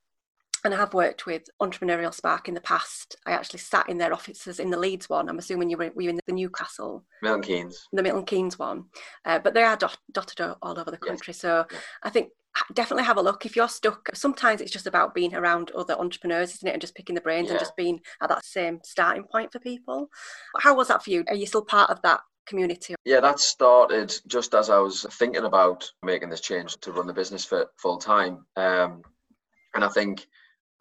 And 0.66 0.74
I 0.74 0.78
have 0.78 0.96
worked 0.96 1.28
with 1.28 1.44
Entrepreneurial 1.62 2.12
Spark 2.12 2.48
in 2.48 2.56
the 2.56 2.62
past. 2.62 3.16
I 3.28 3.34
actually 3.34 3.60
sat 3.60 3.88
in 3.88 4.00
their 4.00 4.12
offices 4.12 4.60
in 4.60 4.72
the 4.72 4.80
Leeds 4.80 5.08
one. 5.08 5.30
I'm 5.30 5.38
assuming 5.38 5.70
you 5.70 5.78
were, 5.78 5.92
were 5.94 6.02
you 6.02 6.10
in 6.10 6.20
the 6.26 6.34
Newcastle, 6.34 7.06
Milton 7.22 7.44
Keynes, 7.44 7.88
the 7.94 8.02
Milton 8.02 8.26
Keynes 8.26 8.58
one, 8.58 8.86
uh, 9.26 9.38
but 9.38 9.54
they 9.54 9.62
are 9.62 9.78
dot, 9.78 9.96
dotted 10.12 10.42
all 10.42 10.80
over 10.80 10.90
the 10.90 10.98
country. 10.98 11.34
Yes. 11.34 11.40
So 11.40 11.66
yeah. 11.72 11.78
I 12.02 12.10
think 12.10 12.30
definitely 12.74 13.04
have 13.04 13.18
a 13.18 13.22
look 13.22 13.46
if 13.46 13.54
you're 13.56 13.68
stuck 13.68 14.10
sometimes 14.14 14.62
it's 14.62 14.72
just 14.72 14.88
about 14.88 15.14
being 15.14 15.36
around 15.36 15.72
other 15.72 15.94
entrepreneurs 15.96 16.54
isn't 16.56 16.70
it 16.70 16.72
and 16.72 16.80
just 16.80 16.96
picking 16.96 17.14
the 17.14 17.20
brains 17.20 17.48
yeah. 17.48 17.52
and 17.52 17.60
just 17.60 17.76
being 17.76 18.00
at 18.24 18.30
that 18.30 18.46
same 18.46 18.80
starting 18.82 19.26
point 19.26 19.52
for 19.52 19.60
people 19.60 20.08
how 20.60 20.74
was 20.74 20.88
that 20.88 21.04
for 21.04 21.10
you 21.10 21.26
are 21.28 21.36
you 21.36 21.46
still 21.46 21.66
part 21.66 21.90
of 21.90 22.02
that 22.02 22.22
community 22.48 22.96
yeah 23.04 23.20
that 23.20 23.42
started 23.42 24.16
just 24.28 24.56
as 24.56 24.70
i 24.70 24.78
was 24.78 25.06
thinking 25.12 25.44
about 25.44 25.92
making 26.02 26.30
this 26.30 26.40
change 26.40 26.78
to 26.80 26.94
run 26.94 27.08
the 27.08 27.14
business 27.14 27.44
for 27.44 27.68
full 27.78 27.98
time 27.98 28.46
um, 28.56 29.02
and 29.74 29.84
i 29.84 29.90
think 29.90 30.26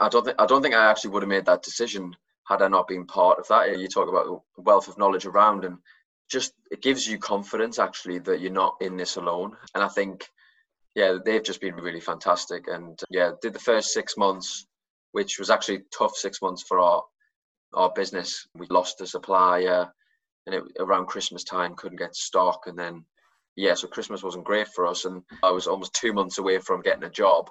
i 0.00 0.08
don't 0.08 0.24
think 0.24 0.40
i 0.40 0.46
don't 0.46 0.62
think 0.62 0.74
i 0.74 0.90
actually 0.90 1.10
would 1.10 1.22
have 1.22 1.28
made 1.28 1.44
that 1.46 1.62
decision 1.62 2.14
had 2.46 2.62
i 2.62 2.68
not 2.68 2.88
been 2.88 3.06
part 3.06 3.38
of 3.38 3.48
that 3.48 3.78
you 3.78 3.88
talk 3.88 4.08
about 4.08 4.26
the 4.56 4.62
wealth 4.62 4.88
of 4.88 4.98
knowledge 4.98 5.26
around 5.26 5.64
and 5.64 5.78
just 6.30 6.54
it 6.70 6.82
gives 6.82 7.06
you 7.06 7.18
confidence 7.18 7.78
actually 7.78 8.18
that 8.18 8.40
you're 8.40 8.50
not 8.50 8.76
in 8.80 8.96
this 8.96 9.16
alone 9.16 9.56
and 9.74 9.84
i 9.84 9.88
think 9.88 10.28
yeah, 10.94 11.18
they've 11.24 11.42
just 11.42 11.60
been 11.60 11.74
really 11.74 12.00
fantastic. 12.00 12.68
And 12.68 12.98
yeah, 13.10 13.32
did 13.42 13.52
the 13.52 13.58
first 13.58 13.92
six 13.92 14.16
months, 14.16 14.66
which 15.12 15.38
was 15.38 15.50
actually 15.50 15.82
tough 15.96 16.14
six 16.14 16.40
months 16.40 16.62
for 16.66 16.80
our 16.80 17.02
our 17.74 17.90
business. 17.94 18.46
We 18.54 18.66
lost 18.70 19.00
a 19.00 19.06
supplier, 19.06 19.92
and 20.46 20.54
it, 20.54 20.62
around 20.78 21.06
Christmas 21.06 21.42
time 21.42 21.74
couldn't 21.74 21.98
get 21.98 22.14
stock, 22.14 22.62
and 22.66 22.78
then 22.78 23.04
yeah, 23.56 23.74
so 23.74 23.88
Christmas 23.88 24.22
wasn't 24.22 24.44
great 24.44 24.68
for 24.68 24.86
us, 24.86 25.04
and 25.04 25.22
I 25.42 25.50
was 25.50 25.66
almost 25.66 25.94
two 25.94 26.12
months 26.12 26.38
away 26.38 26.58
from 26.58 26.82
getting 26.82 27.04
a 27.04 27.10
job. 27.10 27.50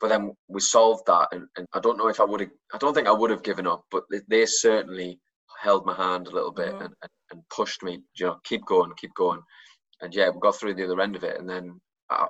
But 0.00 0.08
then 0.08 0.32
we 0.48 0.60
solved 0.60 1.04
that, 1.06 1.28
and, 1.32 1.46
and 1.56 1.66
I 1.74 1.80
don't 1.80 1.98
know 1.98 2.08
if 2.08 2.20
I 2.20 2.24
would 2.24 2.40
have. 2.40 2.50
I 2.72 2.78
don't 2.78 2.94
think 2.94 3.08
I 3.08 3.12
would 3.12 3.30
have 3.30 3.42
given 3.42 3.66
up, 3.66 3.84
but 3.90 4.04
they 4.28 4.46
certainly 4.46 5.20
held 5.60 5.84
my 5.84 5.94
hand 5.94 6.26
a 6.26 6.30
little 6.30 6.52
bit 6.52 6.72
mm-hmm. 6.72 6.84
and, 6.84 6.94
and 7.32 7.42
pushed 7.54 7.82
me. 7.82 8.00
You 8.14 8.26
know, 8.26 8.36
keep 8.44 8.64
going, 8.64 8.92
keep 8.96 9.14
going 9.14 9.40
and 10.00 10.14
yeah, 10.14 10.30
we 10.30 10.40
got 10.40 10.56
through 10.56 10.74
the 10.74 10.84
other 10.84 11.00
end 11.00 11.16
of 11.16 11.24
it, 11.24 11.38
and 11.38 11.48
then 11.48 11.80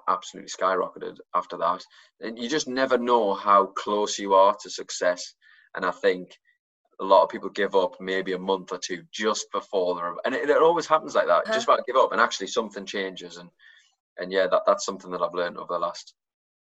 absolutely 0.08 0.50
skyrocketed 0.50 1.16
after 1.34 1.56
that. 1.56 1.82
And 2.20 2.38
you 2.38 2.48
just 2.48 2.68
never 2.68 2.98
know 2.98 3.34
how 3.34 3.66
close 3.66 4.18
you 4.18 4.34
are 4.34 4.54
to 4.60 4.70
success. 4.70 5.34
And 5.74 5.86
I 5.86 5.90
think 5.90 6.36
a 7.00 7.04
lot 7.04 7.22
of 7.22 7.30
people 7.30 7.48
give 7.48 7.74
up 7.74 7.94
maybe 7.98 8.34
a 8.34 8.38
month 8.38 8.72
or 8.72 8.78
two 8.78 9.02
just 9.10 9.46
before 9.52 9.94
they're, 9.94 10.14
and 10.24 10.34
it, 10.34 10.50
it 10.50 10.62
always 10.62 10.86
happens 10.86 11.14
like 11.14 11.26
that. 11.28 11.44
Huh? 11.46 11.54
Just 11.54 11.66
about 11.66 11.86
give 11.86 11.96
up, 11.96 12.12
and 12.12 12.20
actually 12.20 12.48
something 12.48 12.84
changes. 12.84 13.36
And 13.36 13.48
and 14.18 14.32
yeah, 14.32 14.46
that 14.50 14.62
that's 14.66 14.84
something 14.84 15.10
that 15.12 15.22
I've 15.22 15.34
learned 15.34 15.56
over 15.56 15.74
the 15.74 15.78
last 15.78 16.14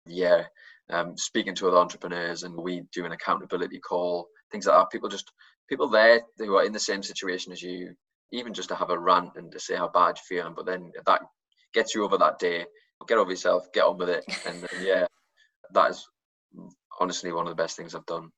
year. 0.07 0.49
Um, 0.91 1.17
speaking 1.17 1.55
to 1.57 1.69
other 1.69 1.79
entrepreneurs, 1.79 2.43
and 2.43 2.55
we 2.55 2.83
do 2.93 3.07
an 3.07 3.13
accountability 3.13 3.81
call, 3.81 4.29
things 4.53 4.67
like 4.67 4.77
that. 4.77 4.91
People 4.91 5.09
just 5.09 5.31
people 5.69 5.89
there 5.89 6.21
who 6.39 6.57
are 6.57 6.65
in 6.65 6.73
the 6.73 6.79
same 6.79 7.03
situation 7.03 7.53
as 7.53 7.63
you, 7.63 7.95
even 8.33 8.53
just 8.53 8.69
to 8.69 8.75
have 8.75 8.91
a 8.91 8.99
rant 8.99 9.31
and 9.37 9.51
to 9.53 9.59
say 9.59 9.77
how 9.77 9.89
bad 9.89 10.17
you're 10.17 10.41
feeling, 10.41 10.55
but 10.55 10.67
then 10.67 10.93
that 11.07 11.23
gets 11.73 11.95
you 11.95 12.05
over 12.05 12.19
that 12.19 12.39
day. 12.39 12.65
Get 13.07 13.19
over 13.19 13.31
yourself, 13.31 13.67
get 13.75 13.85
on 13.85 13.99
with 13.99 14.09
it, 14.09 14.25
and, 14.47 14.57
and 14.57 14.87
yeah, 14.87 15.07
that 15.73 15.91
is 15.91 16.07
honestly 17.01 17.33
one 17.33 17.47
of 17.47 17.51
the 17.51 17.63
best 17.63 17.77
things 17.77 17.95
I've 17.95 18.07
done. 18.07 18.31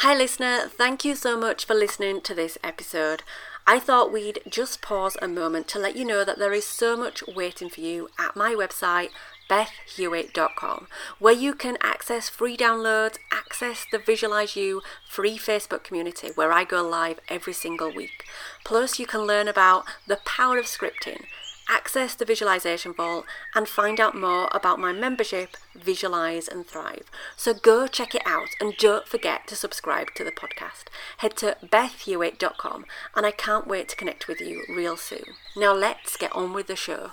Hi, 0.00 0.14
listener. 0.14 0.68
Thank 0.68 1.04
you 1.04 1.14
so 1.14 1.38
much 1.38 1.64
for 1.64 1.74
listening 1.74 2.20
to 2.20 2.34
this 2.34 2.58
episode. 2.62 3.22
I 3.68 3.80
thought 3.80 4.12
we'd 4.12 4.38
just 4.48 4.80
pause 4.80 5.16
a 5.20 5.26
moment 5.26 5.66
to 5.68 5.80
let 5.80 5.96
you 5.96 6.04
know 6.04 6.24
that 6.24 6.38
there 6.38 6.52
is 6.52 6.64
so 6.64 6.96
much 6.96 7.24
waiting 7.26 7.68
for 7.68 7.80
you 7.80 8.08
at 8.16 8.36
my 8.36 8.54
website, 8.54 9.08
bethhewitt.com, 9.50 10.86
where 11.18 11.34
you 11.34 11.52
can 11.52 11.76
access 11.80 12.28
free 12.28 12.56
downloads, 12.56 13.18
access 13.32 13.84
the 13.90 13.98
Visualize 13.98 14.54
You 14.54 14.82
free 15.08 15.36
Facebook 15.36 15.82
community 15.82 16.30
where 16.36 16.52
I 16.52 16.62
go 16.62 16.86
live 16.86 17.18
every 17.28 17.52
single 17.52 17.92
week. 17.92 18.24
Plus, 18.64 19.00
you 19.00 19.06
can 19.06 19.22
learn 19.22 19.48
about 19.48 19.84
the 20.06 20.20
power 20.24 20.58
of 20.58 20.66
scripting 20.66 21.24
access 21.68 22.14
the 22.14 22.24
Visualization 22.24 22.92
Vault, 22.92 23.24
and 23.54 23.68
find 23.68 24.00
out 24.00 24.14
more 24.14 24.48
about 24.52 24.78
my 24.78 24.92
membership, 24.92 25.56
Visualize 25.74 26.48
and 26.48 26.66
Thrive. 26.66 27.10
So 27.36 27.54
go 27.54 27.86
check 27.86 28.14
it 28.14 28.22
out 28.26 28.48
and 28.60 28.76
don't 28.76 29.06
forget 29.06 29.46
to 29.48 29.56
subscribe 29.56 30.08
to 30.14 30.24
the 30.24 30.32
podcast. 30.32 30.84
Head 31.18 31.36
to 31.38 31.56
bethhewitt.com 31.62 32.86
and 33.14 33.26
I 33.26 33.30
can't 33.30 33.66
wait 33.66 33.88
to 33.90 33.96
connect 33.96 34.28
with 34.28 34.40
you 34.40 34.64
real 34.68 34.96
soon. 34.96 35.24
Now 35.56 35.72
let's 35.72 36.16
get 36.16 36.34
on 36.34 36.52
with 36.52 36.66
the 36.66 36.76
show. 36.76 37.10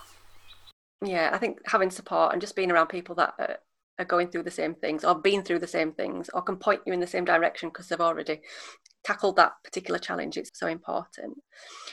Yeah, 1.03 1.31
I 1.33 1.37
think 1.37 1.59
having 1.65 1.89
support 1.89 2.31
and 2.31 2.41
just 2.41 2.55
being 2.55 2.71
around 2.71 2.87
people 2.87 3.15
that 3.15 3.33
are, 3.37 3.57
are 3.99 4.05
going 4.05 4.29
through 4.29 4.43
the 4.43 4.51
same 4.51 4.75
things 4.75 5.03
or 5.03 5.15
been 5.15 5.43
through 5.43 5.59
the 5.59 5.67
same 5.67 5.91
things 5.91 6.29
or 6.33 6.41
can 6.41 6.57
point 6.57 6.81
you 6.85 6.93
in 6.93 6.99
the 6.99 7.07
same 7.07 7.25
direction 7.25 7.69
because 7.69 7.89
they've 7.89 7.99
already 7.99 8.41
tackled 9.03 9.35
that 9.35 9.53
particular 9.63 9.99
challenge, 9.99 10.37
it's 10.37 10.57
so 10.57 10.67
important. 10.67 11.37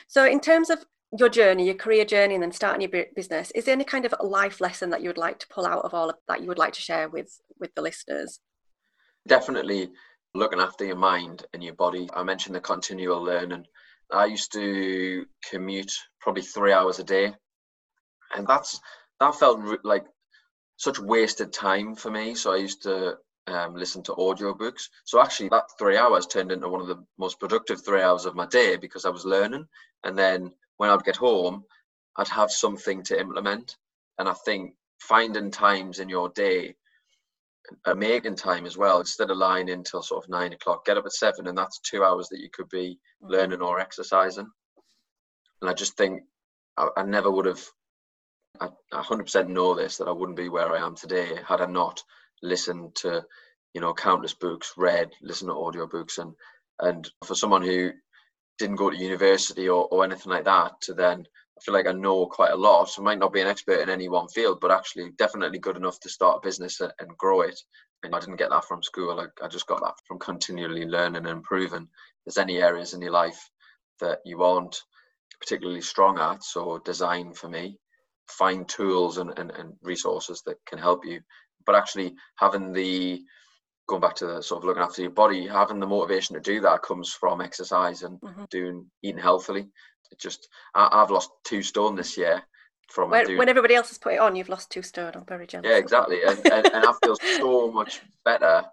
So, 0.06 0.24
in 0.24 0.40
terms 0.40 0.70
of 0.70 0.84
your 1.18 1.28
journey, 1.28 1.66
your 1.66 1.74
career 1.74 2.04
journey, 2.04 2.34
and 2.34 2.42
then 2.42 2.52
starting 2.52 2.88
your 2.88 3.04
business, 3.16 3.50
is 3.52 3.64
there 3.64 3.74
any 3.74 3.84
kind 3.84 4.04
of 4.04 4.14
life 4.20 4.60
lesson 4.60 4.90
that 4.90 5.02
you 5.02 5.08
would 5.08 5.18
like 5.18 5.38
to 5.40 5.48
pull 5.48 5.66
out 5.66 5.84
of 5.84 5.94
all 5.94 6.10
of 6.10 6.16
that 6.28 6.40
you 6.40 6.48
would 6.48 6.58
like 6.58 6.72
to 6.74 6.82
share 6.82 7.08
with 7.08 7.40
with 7.58 7.74
the 7.74 7.82
listeners? 7.82 8.38
Definitely 9.26 9.90
looking 10.34 10.60
after 10.60 10.84
your 10.84 10.96
mind 10.96 11.44
and 11.52 11.62
your 11.62 11.74
body. 11.74 12.08
I 12.14 12.22
mentioned 12.22 12.54
the 12.54 12.60
continual 12.60 13.22
learning. 13.22 13.64
I 14.12 14.26
used 14.26 14.52
to 14.52 15.26
commute 15.48 15.92
probably 16.20 16.42
three 16.42 16.72
hours 16.72 16.98
a 16.98 17.04
day, 17.04 17.32
and 18.34 18.46
that's 18.46 18.80
that 19.18 19.34
felt 19.34 19.60
like 19.84 20.04
such 20.76 20.98
wasted 20.98 21.52
time 21.52 21.94
for 21.94 22.10
me. 22.10 22.34
So 22.34 22.52
I 22.52 22.56
used 22.56 22.82
to 22.82 23.16
um, 23.48 23.74
listen 23.74 24.02
to 24.04 24.16
audio 24.16 24.54
books. 24.54 24.88
So 25.04 25.20
actually, 25.20 25.48
that 25.50 25.64
three 25.78 25.96
hours 25.96 26.26
turned 26.26 26.52
into 26.52 26.68
one 26.68 26.80
of 26.80 26.86
the 26.86 27.04
most 27.18 27.40
productive 27.40 27.84
three 27.84 28.00
hours 28.00 28.24
of 28.26 28.36
my 28.36 28.46
day 28.46 28.76
because 28.76 29.04
I 29.04 29.10
was 29.10 29.24
learning, 29.24 29.66
and 30.04 30.16
then 30.16 30.52
when 30.80 30.88
I'd 30.88 31.04
get 31.04 31.16
home, 31.16 31.62
I'd 32.16 32.28
have 32.28 32.50
something 32.50 33.02
to 33.02 33.20
implement. 33.20 33.76
And 34.18 34.26
I 34.26 34.32
think 34.46 34.76
finding 34.98 35.50
times 35.50 35.98
in 35.98 36.08
your 36.08 36.30
day, 36.30 36.74
uh, 37.84 37.94
making 37.94 38.36
time 38.36 38.64
as 38.64 38.78
well, 38.78 38.98
instead 38.98 39.30
of 39.30 39.36
lying 39.36 39.68
until 39.68 40.02
sort 40.02 40.24
of 40.24 40.30
nine 40.30 40.54
o'clock, 40.54 40.86
get 40.86 40.96
up 40.96 41.04
at 41.04 41.12
seven, 41.12 41.48
and 41.48 41.58
that's 41.58 41.80
two 41.80 42.02
hours 42.02 42.30
that 42.30 42.40
you 42.40 42.48
could 42.50 42.70
be 42.70 42.98
mm-hmm. 43.22 43.30
learning 43.30 43.60
or 43.60 43.78
exercising. 43.78 44.50
And 45.60 45.68
I 45.68 45.74
just 45.74 45.98
think 45.98 46.22
I, 46.78 46.88
I 46.96 47.02
never 47.02 47.30
would 47.30 47.44
have, 47.44 47.62
I, 48.58 48.68
I 48.90 49.02
100% 49.02 49.48
know 49.48 49.74
this, 49.74 49.98
that 49.98 50.08
I 50.08 50.12
wouldn't 50.12 50.38
be 50.38 50.48
where 50.48 50.74
I 50.74 50.82
am 50.82 50.94
today 50.96 51.40
had 51.46 51.60
I 51.60 51.66
not 51.66 52.02
listened 52.42 52.94
to, 53.02 53.22
you 53.74 53.82
know, 53.82 53.92
countless 53.92 54.32
books, 54.32 54.72
read, 54.78 55.10
listened 55.20 55.50
to 55.50 55.58
audio 55.60 55.86
books. 55.86 56.16
And, 56.16 56.32
and 56.78 57.06
for 57.26 57.34
someone 57.34 57.60
who 57.60 57.90
didn't 58.60 58.76
go 58.76 58.90
to 58.90 58.96
university 58.96 59.68
or, 59.68 59.88
or 59.90 60.04
anything 60.04 60.30
like 60.30 60.44
that 60.44 60.80
to 60.82 60.94
then 60.94 61.26
I 61.58 61.62
feel 61.62 61.74
like 61.74 61.86
I 61.86 61.92
know 61.92 62.26
quite 62.26 62.52
a 62.52 62.56
lot. 62.56 62.88
So 62.88 63.02
I 63.02 63.04
might 63.04 63.18
not 63.18 63.32
be 63.32 63.40
an 63.40 63.46
expert 63.46 63.80
in 63.80 63.90
any 63.90 64.08
one 64.08 64.28
field, 64.28 64.60
but 64.60 64.70
actually 64.70 65.10
definitely 65.18 65.58
good 65.58 65.76
enough 65.76 66.00
to 66.00 66.08
start 66.08 66.38
a 66.38 66.46
business 66.46 66.80
and, 66.80 66.92
and 67.00 67.16
grow 67.18 67.42
it. 67.42 67.58
And 68.02 68.14
I 68.14 68.20
didn't 68.20 68.36
get 68.36 68.50
that 68.50 68.64
from 68.64 68.82
school. 68.82 69.20
I, 69.42 69.48
just 69.48 69.66
got 69.66 69.82
that 69.82 69.94
from 70.06 70.18
continually 70.18 70.86
learning 70.86 71.16
and 71.16 71.26
improving. 71.26 71.86
There's 72.24 72.38
any 72.38 72.62
areas 72.62 72.94
in 72.94 73.02
your 73.02 73.10
life 73.10 73.38
that 74.00 74.20
you 74.24 74.42
aren't 74.42 74.80
particularly 75.40 75.82
strong 75.82 76.18
at, 76.18 76.42
so 76.42 76.78
design 76.78 77.34
for 77.34 77.48
me, 77.48 77.78
find 78.28 78.66
tools 78.66 79.18
and, 79.18 79.38
and, 79.38 79.50
and 79.50 79.74
resources 79.82 80.42
that 80.46 80.56
can 80.66 80.78
help 80.78 81.04
you. 81.04 81.20
But 81.66 81.74
actually 81.74 82.14
having 82.36 82.72
the 82.72 83.22
going 83.90 84.00
back 84.00 84.14
to 84.14 84.26
the 84.26 84.40
sort 84.40 84.62
of 84.62 84.64
looking 84.64 84.82
after 84.82 85.02
your 85.02 85.10
body, 85.10 85.48
having 85.48 85.80
the 85.80 85.86
motivation 85.86 86.34
to 86.34 86.40
do 86.40 86.60
that 86.60 86.82
comes 86.82 87.12
from 87.12 87.40
exercise 87.40 88.04
and 88.04 88.20
mm-hmm. 88.20 88.44
doing 88.48 88.86
eating 89.02 89.20
healthily. 89.20 89.68
It 90.12 90.20
just 90.20 90.48
I, 90.74 90.88
have 90.92 91.10
lost 91.10 91.30
two 91.44 91.60
stone 91.60 91.96
this 91.96 92.16
year 92.16 92.40
from 92.88 93.10
when, 93.10 93.26
doing, 93.26 93.38
when, 93.38 93.48
everybody 93.48 93.74
else 93.74 93.88
has 93.88 93.98
put 93.98 94.14
it 94.14 94.20
on. 94.20 94.36
You've 94.36 94.48
lost 94.48 94.70
two 94.70 94.82
stone. 94.82 95.12
I'm 95.16 95.24
very 95.24 95.46
jealous. 95.46 95.66
Yeah, 95.68 95.76
exactly, 95.76 96.22
and, 96.24 96.38
and, 96.46 96.66
and 96.66 96.84
I 96.86 96.92
feel 97.04 97.16
so 97.38 97.72
much 97.72 98.00
better 98.24 98.64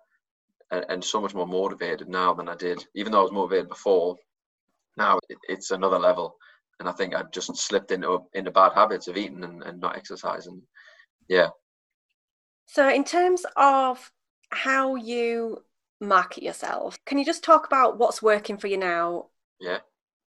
and, 0.69 0.85
and, 0.89 1.03
so 1.03 1.19
much 1.19 1.33
more 1.33 1.47
motivated 1.47 2.07
now 2.07 2.33
than 2.35 2.47
I 2.47 2.55
did, 2.55 2.85
even 2.93 3.11
though 3.11 3.19
I 3.19 3.23
was 3.23 3.31
motivated 3.31 3.69
before. 3.69 4.17
Now 4.97 5.19
it, 5.29 5.37
it's 5.49 5.71
another 5.71 5.99
level, 5.99 6.35
and 6.79 6.87
I 6.87 6.91
think 6.91 7.15
I 7.15 7.23
just 7.33 7.55
slipped 7.57 7.91
into 7.91 8.19
into 8.33 8.51
bad 8.51 8.73
habits 8.73 9.07
of 9.07 9.17
eating 9.17 9.43
and, 9.43 9.63
and 9.63 9.79
not 9.79 9.97
exercising. 9.97 10.61
Yeah. 11.27 11.49
So, 12.67 12.87
in 12.89 13.03
terms 13.03 13.45
of 13.55 14.11
how 14.51 14.95
you 14.95 15.63
market 15.99 16.43
yourself. 16.43 16.97
Can 17.05 17.17
you 17.17 17.25
just 17.25 17.43
talk 17.43 17.65
about 17.65 17.97
what's 17.97 18.21
working 18.21 18.57
for 18.57 18.67
you 18.67 18.77
now? 18.77 19.27
Yeah. 19.59 19.79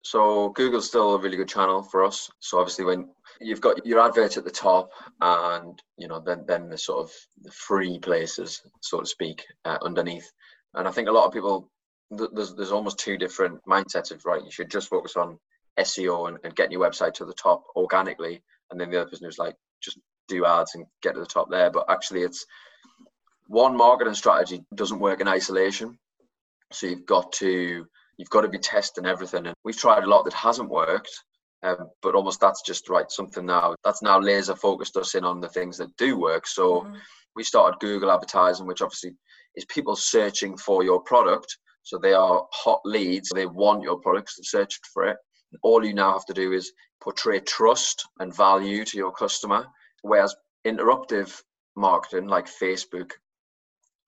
So 0.02 0.50
Google's 0.50 0.87
still 0.87 1.14
a 1.14 1.18
really 1.20 1.37
good 1.37 1.48
channel 1.48 1.83
for 1.83 2.05
us. 2.05 2.31
So 2.38 2.59
obviously 2.61 2.85
when 2.85 3.09
you've 3.40 3.61
got 3.61 3.85
your 3.85 4.00
advert 4.00 4.37
at 4.37 4.44
the 4.44 4.50
top 4.50 4.90
and 5.20 5.81
you 5.96 6.09
know 6.09 6.20
then 6.20 6.44
then 6.46 6.68
the 6.68 6.79
sort 6.79 7.05
of 7.05 7.12
the 7.42 7.50
free 7.50 7.98
places 7.98 8.62
so 8.81 9.00
to 9.00 9.07
speak 9.07 9.44
uh, 9.64 9.79
underneath 9.83 10.31
and 10.74 10.88
i 10.88 10.90
think 10.90 11.09
a 11.09 11.12
lot 11.12 11.26
of 11.26 11.33
people 11.33 11.70
there's 12.11 12.55
there's 12.55 12.72
almost 12.72 12.98
two 12.98 13.16
different 13.16 13.61
mindsets 13.68 14.11
of 14.11 14.24
right 14.24 14.44
you 14.44 14.50
should 14.50 14.70
just 14.70 14.88
focus 14.88 15.16
on 15.16 15.38
seo 15.81 16.29
and, 16.29 16.38
and 16.44 16.57
getting 16.57 16.72
your 16.72 16.88
website 16.88 17.14
to 17.14 17.24
the 17.24 17.35
top 17.35 17.64
organically 17.76 18.42
and 18.70 18.81
then 18.81 18.90
the 18.90 19.00
other 19.00 19.11
person 19.11 19.26
who's 19.26 19.38
like 19.38 19.57
just 19.83 19.98
do 20.29 20.44
ads 20.44 20.74
and 20.74 20.87
get 21.02 21.14
to 21.14 21.20
the 21.20 21.26
top 21.26 21.50
there 21.50 21.70
but 21.70 21.85
actually 21.88 22.22
it's 22.22 22.46
one 23.46 23.76
marketing 23.76 24.14
strategy 24.14 24.64
doesn't 24.74 24.98
work 24.98 25.20
in 25.20 25.28
isolation. 25.28 25.98
So 26.72 26.87
you've 26.87 27.06
got 27.06 27.32
to 27.32 27.87
you've 28.18 28.30
got 28.30 28.42
to 28.42 28.48
be 28.48 28.59
testing 28.59 29.06
everything. 29.06 29.46
And 29.46 29.54
we've 29.64 29.76
tried 29.76 30.04
a 30.04 30.09
lot 30.09 30.24
that 30.24 30.32
hasn't 30.32 30.70
worked, 30.70 31.11
um, 31.62 31.90
but 32.02 32.14
almost 32.14 32.40
that's 32.40 32.62
just 32.62 32.88
right 32.88 33.11
something 33.11 33.46
now 33.46 33.74
that's 33.85 34.02
now 34.02 34.18
laser 34.18 34.56
focused 34.56 34.96
us 34.96 35.14
in 35.14 35.24
on 35.24 35.40
the 35.40 35.48
things 35.48 35.78
that 35.78 35.96
do 35.96 36.18
work. 36.18 36.46
So 36.46 36.80
mm-hmm. 36.80 36.96
we 37.35 37.44
started 37.44 37.78
Google 37.80 38.11
advertising, 38.11 38.66
which 38.66 38.82
obviously 38.82 39.14
is 39.54 39.64
people 39.66 39.96
searching 39.96 40.56
for 40.56 40.82
your 40.82 41.00
product. 41.00 41.56
So 41.82 41.98
they 41.98 42.14
are 42.14 42.44
hot 42.52 42.80
leads. 42.85 43.28
They 43.28 43.46
want 43.46 43.82
your 43.82 43.98
products. 44.00 44.37
They're 44.37 44.61
searching 44.61 44.82
for 44.92 45.04
it. 45.04 45.16
All 45.62 45.85
you 45.85 45.94
now 45.94 46.12
have 46.12 46.26
to 46.26 46.35
do 46.35 46.52
is 46.52 46.72
portray 47.00 47.38
trust 47.38 48.04
and 48.18 48.35
value 48.35 48.85
to 48.85 48.96
your 48.96 49.12
customer. 49.12 49.66
Whereas 50.02 50.35
interruptive 50.66 51.40
marketing 51.76 52.26
like 52.26 52.46
Facebook 52.48 53.12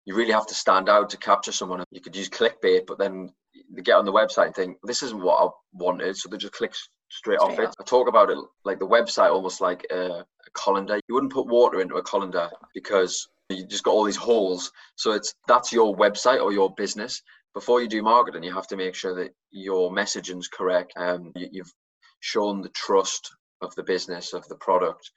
you 0.08 0.14
really 0.14 0.32
have 0.32 0.46
to 0.46 0.54
stand 0.54 0.88
out 0.88 1.10
to 1.10 1.18
capture 1.18 1.52
someone. 1.52 1.84
You 1.90 2.00
could 2.00 2.16
use 2.16 2.30
clickbait, 2.30 2.86
but 2.86 2.96
then 2.96 3.30
they 3.70 3.82
get 3.82 3.96
on 3.96 4.06
the 4.06 4.12
website 4.12 4.46
and 4.46 4.54
think 4.54 4.78
this 4.82 5.02
isn't 5.02 5.20
what 5.20 5.44
I 5.44 5.48
wanted, 5.74 6.16
so 6.16 6.30
they 6.30 6.38
just 6.38 6.54
click 6.54 6.74
straight, 7.10 7.38
straight 7.38 7.40
off 7.40 7.58
it. 7.58 7.74
I 7.78 7.84
talk 7.84 8.08
about 8.08 8.30
it 8.30 8.38
like 8.64 8.78
the 8.78 8.88
website 8.88 9.30
almost 9.30 9.60
like 9.60 9.84
a, 9.90 10.20
a 10.20 10.50
colander. 10.54 10.98
You 11.08 11.14
wouldn't 11.14 11.34
put 11.34 11.46
water 11.46 11.82
into 11.82 11.96
a 11.96 12.02
colander 12.02 12.48
because 12.72 13.28
you 13.50 13.66
just 13.66 13.84
got 13.84 13.90
all 13.90 14.04
these 14.04 14.16
holes. 14.16 14.72
So 14.96 15.12
it's 15.12 15.34
that's 15.46 15.74
your 15.74 15.94
website 15.94 16.42
or 16.42 16.54
your 16.54 16.74
business. 16.74 17.20
Before 17.52 17.82
you 17.82 17.86
do 17.86 18.02
marketing, 18.02 18.44
you 18.44 18.54
have 18.54 18.68
to 18.68 18.78
make 18.78 18.94
sure 18.94 19.14
that 19.14 19.34
your 19.50 19.90
messaging's 19.90 20.48
correct. 20.48 20.94
Um, 20.96 21.32
you, 21.36 21.48
you've 21.52 21.74
shown 22.20 22.62
the 22.62 22.70
trust 22.70 23.30
of 23.60 23.74
the 23.74 23.82
business 23.82 24.32
of 24.32 24.48
the 24.48 24.56
product 24.56 25.10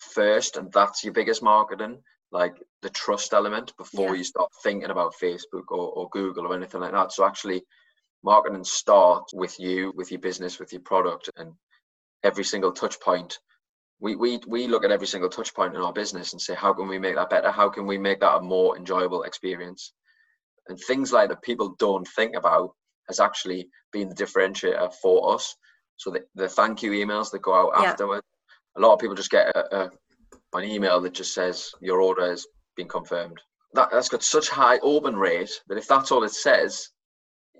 first, 0.00 0.56
and 0.56 0.72
that's 0.72 1.04
your 1.04 1.12
biggest 1.12 1.44
marketing 1.44 2.02
like 2.32 2.56
the 2.80 2.90
trust 2.90 3.34
element 3.34 3.72
before 3.76 4.10
yeah. 4.10 4.14
you 4.14 4.24
start 4.24 4.50
thinking 4.62 4.90
about 4.90 5.14
Facebook 5.22 5.68
or, 5.68 5.92
or 5.92 6.08
Google 6.10 6.46
or 6.46 6.56
anything 6.56 6.80
like 6.80 6.92
that. 6.92 7.12
So 7.12 7.24
actually 7.24 7.62
marketing 8.24 8.64
starts 8.64 9.34
with 9.34 9.58
you, 9.60 9.92
with 9.94 10.10
your 10.10 10.20
business, 10.20 10.58
with 10.58 10.72
your 10.72 10.82
product, 10.82 11.30
and 11.36 11.52
every 12.24 12.44
single 12.44 12.72
touch 12.72 12.98
point. 13.00 13.38
We, 14.00 14.16
we, 14.16 14.40
we 14.48 14.66
look 14.66 14.84
at 14.84 14.90
every 14.90 15.06
single 15.06 15.30
touch 15.30 15.54
point 15.54 15.76
in 15.76 15.80
our 15.80 15.92
business 15.92 16.32
and 16.32 16.40
say, 16.40 16.54
how 16.54 16.72
can 16.72 16.88
we 16.88 16.98
make 16.98 17.14
that 17.16 17.30
better? 17.30 17.50
How 17.50 17.68
can 17.68 17.86
we 17.86 17.98
make 17.98 18.20
that 18.20 18.36
a 18.36 18.40
more 18.40 18.76
enjoyable 18.76 19.22
experience? 19.22 19.92
And 20.68 20.78
things 20.78 21.12
like 21.12 21.28
that 21.28 21.42
people 21.42 21.76
don't 21.78 22.08
think 22.16 22.34
about 22.34 22.70
has 23.08 23.20
actually 23.20 23.68
been 23.92 24.08
the 24.08 24.14
differentiator 24.14 24.92
for 25.02 25.34
us. 25.34 25.54
So 25.96 26.10
the, 26.10 26.22
the 26.34 26.48
thank 26.48 26.82
you 26.82 26.92
emails 26.92 27.30
that 27.30 27.42
go 27.42 27.54
out 27.54 27.72
yeah. 27.80 27.90
afterward, 27.90 28.22
a 28.76 28.80
lot 28.80 28.94
of 28.94 29.00
people 29.00 29.14
just 29.14 29.30
get 29.30 29.48
a, 29.54 29.76
a, 29.76 29.90
an 30.54 30.64
email 30.64 31.00
that 31.00 31.14
just 31.14 31.34
says 31.34 31.70
your 31.80 32.00
order 32.00 32.28
has 32.28 32.46
been 32.76 32.88
confirmed. 32.88 33.40
That, 33.74 33.88
that's 33.90 34.08
got 34.08 34.22
such 34.22 34.48
high 34.48 34.78
open 34.78 35.16
rate 35.16 35.50
that 35.68 35.78
if 35.78 35.88
that's 35.88 36.12
all 36.12 36.24
it 36.24 36.32
says, 36.32 36.88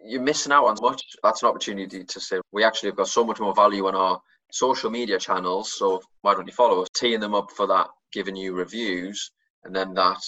you're 0.05 0.21
missing 0.21 0.53
out 0.53 0.67
on 0.67 0.77
much. 0.81 1.03
That's 1.23 1.43
an 1.43 1.49
opportunity 1.49 2.05
to 2.05 2.21
say 2.21 2.41
we 2.53 2.65
actually 2.65 2.91
have 2.91 2.97
got 2.97 3.09
so 3.09 3.25
much 3.25 3.41
more 3.41 3.55
value 3.55 3.87
on 3.87 3.95
our 3.95 4.21
social 4.51 4.91
media 4.91 5.19
channels. 5.19 5.73
So 5.75 6.03
why 6.23 6.35
don't 6.35 6.47
you 6.47 6.53
follow 6.53 6.83
us? 6.83 6.89
Teeing 6.95 7.21
them 7.21 7.35
up 7.35 7.51
for 7.53 7.67
that, 7.69 7.89
giving 8.13 8.37
you 8.37 8.53
reviews, 8.53 9.31
and 9.65 9.75
then 9.75 9.95
that 9.95 10.21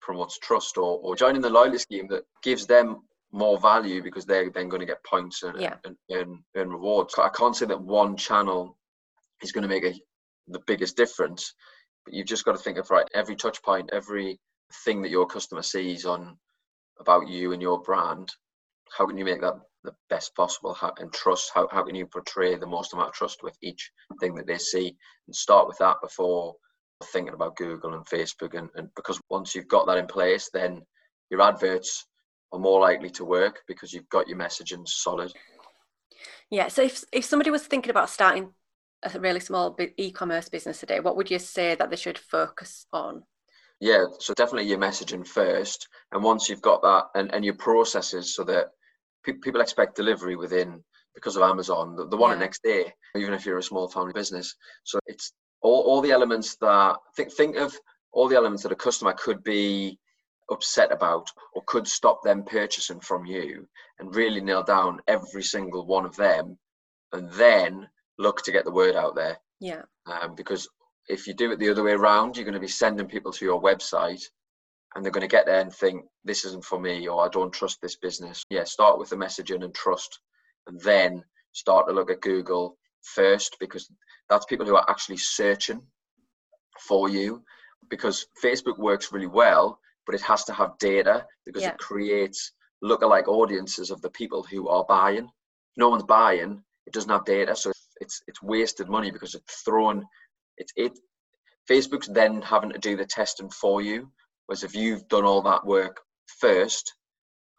promotes 0.00 0.38
trust 0.38 0.78
or, 0.78 0.98
or 1.00 1.14
joining 1.14 1.42
the 1.42 1.50
loyalty 1.50 1.78
scheme 1.78 2.08
that 2.08 2.24
gives 2.42 2.66
them 2.66 3.02
more 3.30 3.60
value 3.60 4.02
because 4.02 4.24
they're 4.24 4.50
then 4.50 4.68
going 4.68 4.80
to 4.80 4.86
get 4.86 5.04
points 5.04 5.42
and, 5.42 5.60
yeah. 5.60 5.74
and, 5.84 5.96
and, 6.08 6.38
and 6.54 6.72
rewards. 6.72 7.14
I 7.18 7.28
can't 7.28 7.54
say 7.54 7.66
that 7.66 7.80
one 7.80 8.16
channel 8.16 8.76
is 9.42 9.52
going 9.52 9.62
to 9.62 9.68
make 9.68 9.84
a, 9.84 9.92
the 10.48 10.60
biggest 10.66 10.96
difference, 10.96 11.52
you've 12.08 12.26
just 12.26 12.44
got 12.44 12.52
to 12.52 12.62
think 12.62 12.78
of 12.78 12.90
right 12.90 13.08
every 13.14 13.36
touch 13.36 13.62
point, 13.62 13.90
every 13.92 14.38
thing 14.84 15.02
that 15.02 15.10
your 15.10 15.26
customer 15.26 15.62
sees 15.62 16.04
on 16.04 16.36
about 17.00 17.28
you 17.28 17.52
and 17.52 17.62
your 17.62 17.80
brand 17.80 18.30
how 18.96 19.06
can 19.06 19.18
you 19.18 19.24
make 19.24 19.40
that 19.40 19.54
the 19.84 19.94
best 20.10 20.34
possible? 20.34 20.74
How, 20.74 20.92
and 20.98 21.12
trust 21.12 21.50
how, 21.54 21.68
how 21.70 21.82
can 21.82 21.94
you 21.94 22.06
portray 22.06 22.56
the 22.56 22.66
most 22.66 22.92
amount 22.92 23.08
of 23.08 23.14
trust 23.14 23.42
with 23.42 23.56
each 23.62 23.90
thing 24.20 24.34
that 24.34 24.46
they 24.46 24.58
see? 24.58 24.96
And 25.26 25.34
start 25.34 25.68
with 25.68 25.78
that 25.78 25.96
before 26.02 26.54
thinking 27.12 27.34
about 27.34 27.54
google 27.54 27.94
and 27.94 28.04
facebook 28.06 28.58
and, 28.58 28.68
and 28.74 28.88
because 28.96 29.20
once 29.30 29.54
you've 29.54 29.68
got 29.68 29.86
that 29.86 29.98
in 29.98 30.06
place 30.08 30.50
then 30.52 30.82
your 31.30 31.40
adverts 31.40 32.06
are 32.50 32.58
more 32.58 32.80
likely 32.80 33.08
to 33.08 33.24
work 33.24 33.60
because 33.68 33.92
you've 33.92 34.08
got 34.08 34.26
your 34.26 34.36
messaging 34.36 34.82
solid. 34.84 35.32
Yeah 36.50 36.66
so 36.66 36.82
if, 36.82 37.04
if 37.12 37.24
somebody 37.24 37.52
was 37.52 37.64
thinking 37.64 37.90
about 37.90 38.10
starting 38.10 38.52
a 39.02 39.20
really 39.20 39.40
small 39.40 39.76
e-commerce 39.96 40.48
business 40.48 40.80
today 40.80 41.00
what 41.00 41.16
would 41.16 41.30
you 41.30 41.38
say 41.38 41.74
that 41.74 41.90
they 41.90 41.96
should 41.96 42.18
focus 42.18 42.86
on 42.92 43.22
yeah 43.80 44.04
so 44.18 44.34
definitely 44.34 44.68
your 44.68 44.78
messaging 44.78 45.26
first 45.26 45.88
and 46.12 46.22
once 46.22 46.48
you've 46.48 46.62
got 46.62 46.82
that 46.82 47.04
and, 47.14 47.32
and 47.32 47.44
your 47.44 47.54
processes 47.54 48.34
so 48.34 48.42
that 48.42 48.66
pe- 49.24 49.34
people 49.34 49.60
expect 49.60 49.96
delivery 49.96 50.36
within 50.36 50.82
because 51.18 51.36
of 51.36 51.42
Amazon. 51.42 51.96
The, 51.96 52.06
the 52.06 52.16
one 52.16 52.30
yeah. 52.30 52.36
the 52.36 52.40
next 52.40 52.62
day, 52.62 52.92
even 53.16 53.34
if 53.34 53.44
you're 53.44 53.58
a 53.58 53.62
small 53.62 53.88
family 53.88 54.12
business. 54.12 54.54
So 54.84 55.00
it's 55.06 55.32
all, 55.62 55.82
all 55.82 56.00
the 56.00 56.12
elements 56.12 56.56
that 56.60 56.96
think 57.16 57.32
think 57.32 57.56
of 57.56 57.74
all 58.12 58.28
the 58.28 58.36
elements 58.36 58.62
that 58.62 58.72
a 58.72 58.76
customer 58.76 59.12
could 59.12 59.42
be 59.42 59.98
upset 60.50 60.92
about 60.92 61.28
or 61.54 61.62
could 61.66 61.86
stop 61.86 62.22
them 62.22 62.44
purchasing 62.44 63.00
from 63.00 63.26
you 63.26 63.66
and 63.98 64.14
really 64.14 64.40
nail 64.40 64.62
down 64.62 65.00
every 65.08 65.42
single 65.42 65.86
one 65.86 66.06
of 66.06 66.16
them 66.16 66.56
and 67.12 67.30
then 67.32 67.86
look 68.18 68.42
to 68.42 68.52
get 68.52 68.64
the 68.64 68.70
word 68.70 68.96
out 68.96 69.14
there 69.14 69.38
yeah 69.60 69.82
um, 70.06 70.34
because 70.34 70.68
if 71.08 71.26
you 71.26 71.34
do 71.34 71.52
it 71.52 71.58
the 71.58 71.68
other 71.68 71.82
way 71.82 71.92
around 71.92 72.36
you're 72.36 72.44
going 72.44 72.54
to 72.54 72.60
be 72.60 72.68
sending 72.68 73.06
people 73.06 73.32
to 73.32 73.44
your 73.44 73.62
website 73.62 74.22
and 74.94 75.04
they're 75.04 75.12
going 75.12 75.28
to 75.28 75.28
get 75.28 75.46
there 75.46 75.60
and 75.60 75.72
think 75.72 76.04
this 76.24 76.44
isn't 76.44 76.64
for 76.64 76.80
me 76.80 77.08
or 77.08 77.24
I 77.24 77.28
don't 77.28 77.52
trust 77.52 77.80
this 77.80 77.96
business. 77.96 78.42
Yeah, 78.50 78.64
start 78.64 78.98
with 78.98 79.10
the 79.10 79.16
messaging 79.16 79.64
and 79.64 79.74
trust, 79.74 80.20
and 80.66 80.80
then 80.80 81.22
start 81.52 81.86
to 81.86 81.94
look 81.94 82.10
at 82.10 82.20
Google 82.20 82.76
first 83.02 83.56
because 83.60 83.90
that's 84.28 84.46
people 84.46 84.66
who 84.66 84.76
are 84.76 84.90
actually 84.90 85.18
searching 85.18 85.82
for 86.80 87.08
you. 87.08 87.42
Because 87.90 88.26
Facebook 88.42 88.78
works 88.78 89.12
really 89.12 89.26
well, 89.26 89.78
but 90.04 90.14
it 90.14 90.20
has 90.22 90.44
to 90.44 90.52
have 90.52 90.76
data 90.78 91.24
because 91.46 91.62
yeah. 91.62 91.70
it 91.70 91.78
creates 91.78 92.52
lookalike 92.84 93.28
audiences 93.28 93.90
of 93.90 94.00
the 94.02 94.10
people 94.10 94.42
who 94.42 94.68
are 94.68 94.84
buying. 94.88 95.24
If 95.24 95.76
no 95.76 95.88
one's 95.88 96.04
buying, 96.04 96.62
it 96.86 96.92
doesn't 96.92 97.10
have 97.10 97.24
data, 97.24 97.54
so 97.54 97.72
it's 98.00 98.22
it's 98.26 98.42
wasted 98.42 98.88
money 98.88 99.10
because 99.10 99.34
it's 99.34 99.62
thrown. 99.62 100.04
It's 100.56 100.72
it. 100.76 100.98
Facebook's 101.70 102.08
then 102.08 102.40
having 102.42 102.70
to 102.70 102.78
do 102.78 102.96
the 102.96 103.04
testing 103.04 103.50
for 103.50 103.82
you 103.82 104.10
Whereas 104.48 104.64
if 104.64 104.74
you've 104.74 105.06
done 105.08 105.26
all 105.26 105.42
that 105.42 105.66
work 105.66 106.00
first, 106.40 106.94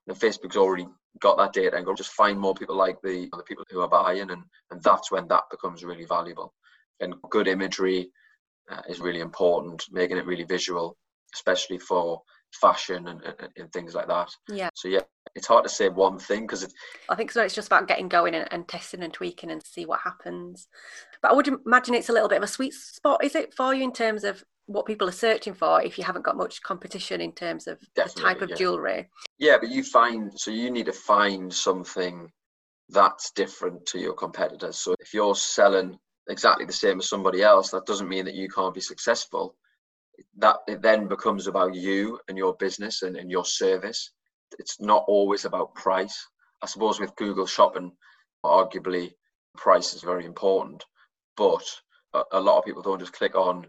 then 0.07 0.15
Facebook's 0.15 0.57
already 0.57 0.87
got 1.21 1.37
that 1.37 1.53
data 1.53 1.77
and 1.77 1.85
go 1.85 1.93
just 1.93 2.13
find 2.13 2.39
more 2.39 2.55
people 2.55 2.75
like 2.75 2.97
the 3.03 3.29
the 3.31 3.43
people 3.43 3.63
who 3.69 3.81
are 3.81 3.87
buying, 3.87 4.31
and 4.31 4.41
and 4.71 4.81
that's 4.81 5.11
when 5.11 5.27
that 5.27 5.43
becomes 5.51 5.83
really 5.83 6.05
valuable. 6.05 6.51
And 6.99 7.13
good 7.29 7.47
imagery 7.47 8.09
uh, 8.71 8.81
is 8.89 8.99
really 8.99 9.19
important, 9.19 9.85
making 9.91 10.17
it 10.17 10.25
really 10.25 10.45
visual, 10.45 10.97
especially 11.35 11.77
for 11.77 12.23
fashion 12.59 13.07
and, 13.07 13.21
and, 13.23 13.49
and, 13.55 13.71
things 13.71 13.93
like 13.93 14.07
that. 14.07 14.31
Yeah. 14.49 14.69
So 14.73 14.87
yeah, 14.87 15.01
it's 15.35 15.47
hard 15.47 15.63
to 15.63 15.69
say 15.69 15.89
one 15.89 16.19
thing 16.19 16.41
because 16.41 16.73
I 17.09 17.15
think 17.15 17.31
so. 17.31 17.43
It's 17.43 17.55
just 17.55 17.67
about 17.67 17.87
getting 17.87 18.09
going 18.09 18.35
and, 18.35 18.47
and, 18.51 18.67
testing 18.67 19.03
and 19.03 19.13
tweaking 19.13 19.51
and 19.51 19.63
see 19.63 19.85
what 19.85 19.99
happens. 20.01 20.67
But 21.21 21.31
I 21.31 21.33
would 21.33 21.47
imagine 21.47 21.93
it's 21.93 22.09
a 22.09 22.13
little 22.13 22.29
bit 22.29 22.37
of 22.37 22.43
a 22.43 22.47
sweet 22.47 22.73
spot, 22.73 23.23
is 23.23 23.35
it, 23.35 23.53
for 23.53 23.73
you 23.73 23.83
in 23.83 23.93
terms 23.93 24.23
of 24.23 24.43
what 24.69 24.85
people 24.85 25.09
are 25.09 25.13
searching 25.13 25.53
for 25.53 25.81
if 25.81 25.97
you 25.97 26.03
haven't 26.03 26.23
got 26.23 26.37
much 26.37 26.61
competition 26.61 27.21
in 27.21 27.31
terms 27.31 27.65
of 27.65 27.79
Definitely, 27.95 28.21
the 28.21 28.27
type 28.27 28.41
of 28.41 28.49
yeah. 28.49 28.55
jewelry. 28.55 29.09
Yeah, 29.39 29.57
but 29.59 29.69
you 29.69 29.83
find 29.83 30.31
so 30.39 30.51
you 30.51 30.69
need 30.69 30.85
to 30.85 30.93
find 30.93 31.51
something 31.51 32.31
that's 32.89 33.31
different 33.31 33.85
to 33.87 33.99
your 33.99 34.13
competitors. 34.13 34.77
So 34.77 34.95
if 34.99 35.13
you're 35.13 35.35
selling 35.35 35.97
exactly 36.29 36.65
the 36.65 36.73
same 36.73 36.99
as 36.99 37.09
somebody 37.09 37.41
else, 37.41 37.71
that 37.71 37.85
doesn't 37.85 38.09
mean 38.09 38.25
that 38.25 38.35
you 38.35 38.47
can't 38.47 38.73
be 38.73 38.81
successful. 38.81 39.55
That 40.37 40.57
it 40.67 40.81
then 40.81 41.07
becomes 41.07 41.47
about 41.47 41.75
you 41.75 42.19
and 42.27 42.37
your 42.37 42.55
business 42.55 43.01
and, 43.01 43.15
and 43.15 43.31
your 43.31 43.45
service. 43.45 44.11
It's 44.57 44.79
not 44.79 45.05
always 45.07 45.45
about 45.45 45.75
price. 45.75 46.27
I 46.61 46.65
suppose 46.65 46.99
with 46.99 47.15
Google 47.15 47.45
Shopping, 47.45 47.91
arguably 48.43 49.13
price 49.57 49.93
is 49.93 50.01
very 50.01 50.25
important, 50.25 50.83
but 51.37 51.63
a, 52.13 52.23
a 52.33 52.39
lot 52.39 52.57
of 52.57 52.65
people 52.65 52.81
don't 52.81 52.99
just 52.99 53.13
click 53.13 53.35
on 53.35 53.67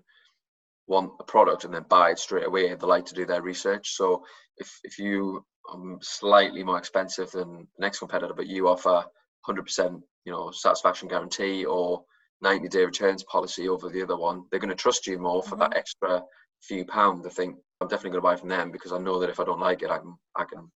want 0.86 1.12
a 1.20 1.24
product 1.24 1.64
and 1.64 1.72
then 1.72 1.84
buy 1.88 2.10
it 2.10 2.18
straight 2.18 2.46
away. 2.46 2.74
They 2.74 2.86
like 2.86 3.06
to 3.06 3.14
do 3.14 3.24
their 3.24 3.42
research. 3.42 3.94
So 3.94 4.24
if 4.56 4.78
if 4.82 4.98
you 4.98 5.44
are 5.68 5.98
slightly 6.00 6.64
more 6.64 6.78
expensive 6.78 7.30
than 7.30 7.68
the 7.76 7.80
next 7.80 8.00
competitor, 8.00 8.34
but 8.34 8.48
you 8.48 8.68
offer 8.68 9.04
100% 9.48 10.02
you 10.24 10.32
know 10.32 10.50
satisfaction 10.50 11.08
guarantee 11.08 11.64
or 11.64 12.04
90 12.42 12.68
day 12.68 12.84
returns 12.84 13.22
policy 13.24 13.68
over 13.68 13.88
the 13.88 14.02
other 14.02 14.16
one, 14.16 14.44
they're 14.50 14.60
going 14.60 14.70
to 14.70 14.74
trust 14.74 15.06
you 15.06 15.18
more 15.18 15.42
for 15.42 15.56
mm-hmm. 15.56 15.60
that 15.60 15.76
extra 15.76 16.22
few 16.62 16.84
pound. 16.84 17.24
I 17.26 17.30
think 17.30 17.56
I'm 17.80 17.88
definitely 17.88 18.10
going 18.10 18.22
to 18.22 18.28
buy 18.28 18.36
from 18.36 18.48
them 18.48 18.70
because 18.70 18.92
I 18.92 18.98
know 18.98 19.18
that 19.20 19.30
if 19.30 19.40
I 19.40 19.44
don't 19.44 19.60
like 19.60 19.82
it, 19.82 19.90
I 19.90 19.98
can 19.98 20.16
I 20.36 20.44
can 20.44 20.70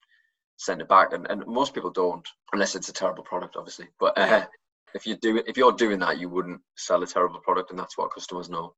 send 0.57 0.81
it 0.81 0.89
back. 0.89 1.13
And 1.13 1.27
and 1.31 1.47
most 1.47 1.75
people 1.75 1.91
don't 1.91 2.27
unless 2.53 2.75
it's 2.75 2.89
a 2.89 2.93
terrible 2.93 3.25
product, 3.25 3.57
obviously. 3.57 3.89
But 3.99 4.17
uh, 4.19 4.47
if 4.95 5.07
you 5.07 5.17
do 5.17 5.43
if 5.47 5.57
you're 5.57 5.73
doing 5.73 5.99
that, 6.01 6.19
you 6.19 6.29
wouldn't 6.29 6.61
sell 6.77 7.03
a 7.03 7.07
terrible 7.07 7.41
product, 7.41 7.71
and 7.71 7.79
that's 7.79 7.99
what 7.99 8.15
customers 8.15 8.49
know. 8.49 8.75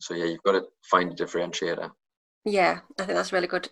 So 0.00 0.14
yeah, 0.14 0.26
you've 0.26 0.42
got 0.42 0.52
to 0.52 0.64
find 0.82 1.12
a 1.12 1.14
differentiator. 1.14 1.90
Yeah, 2.44 2.80
I 2.98 3.04
think 3.04 3.16
that's 3.16 3.32
really 3.32 3.46
good 3.46 3.68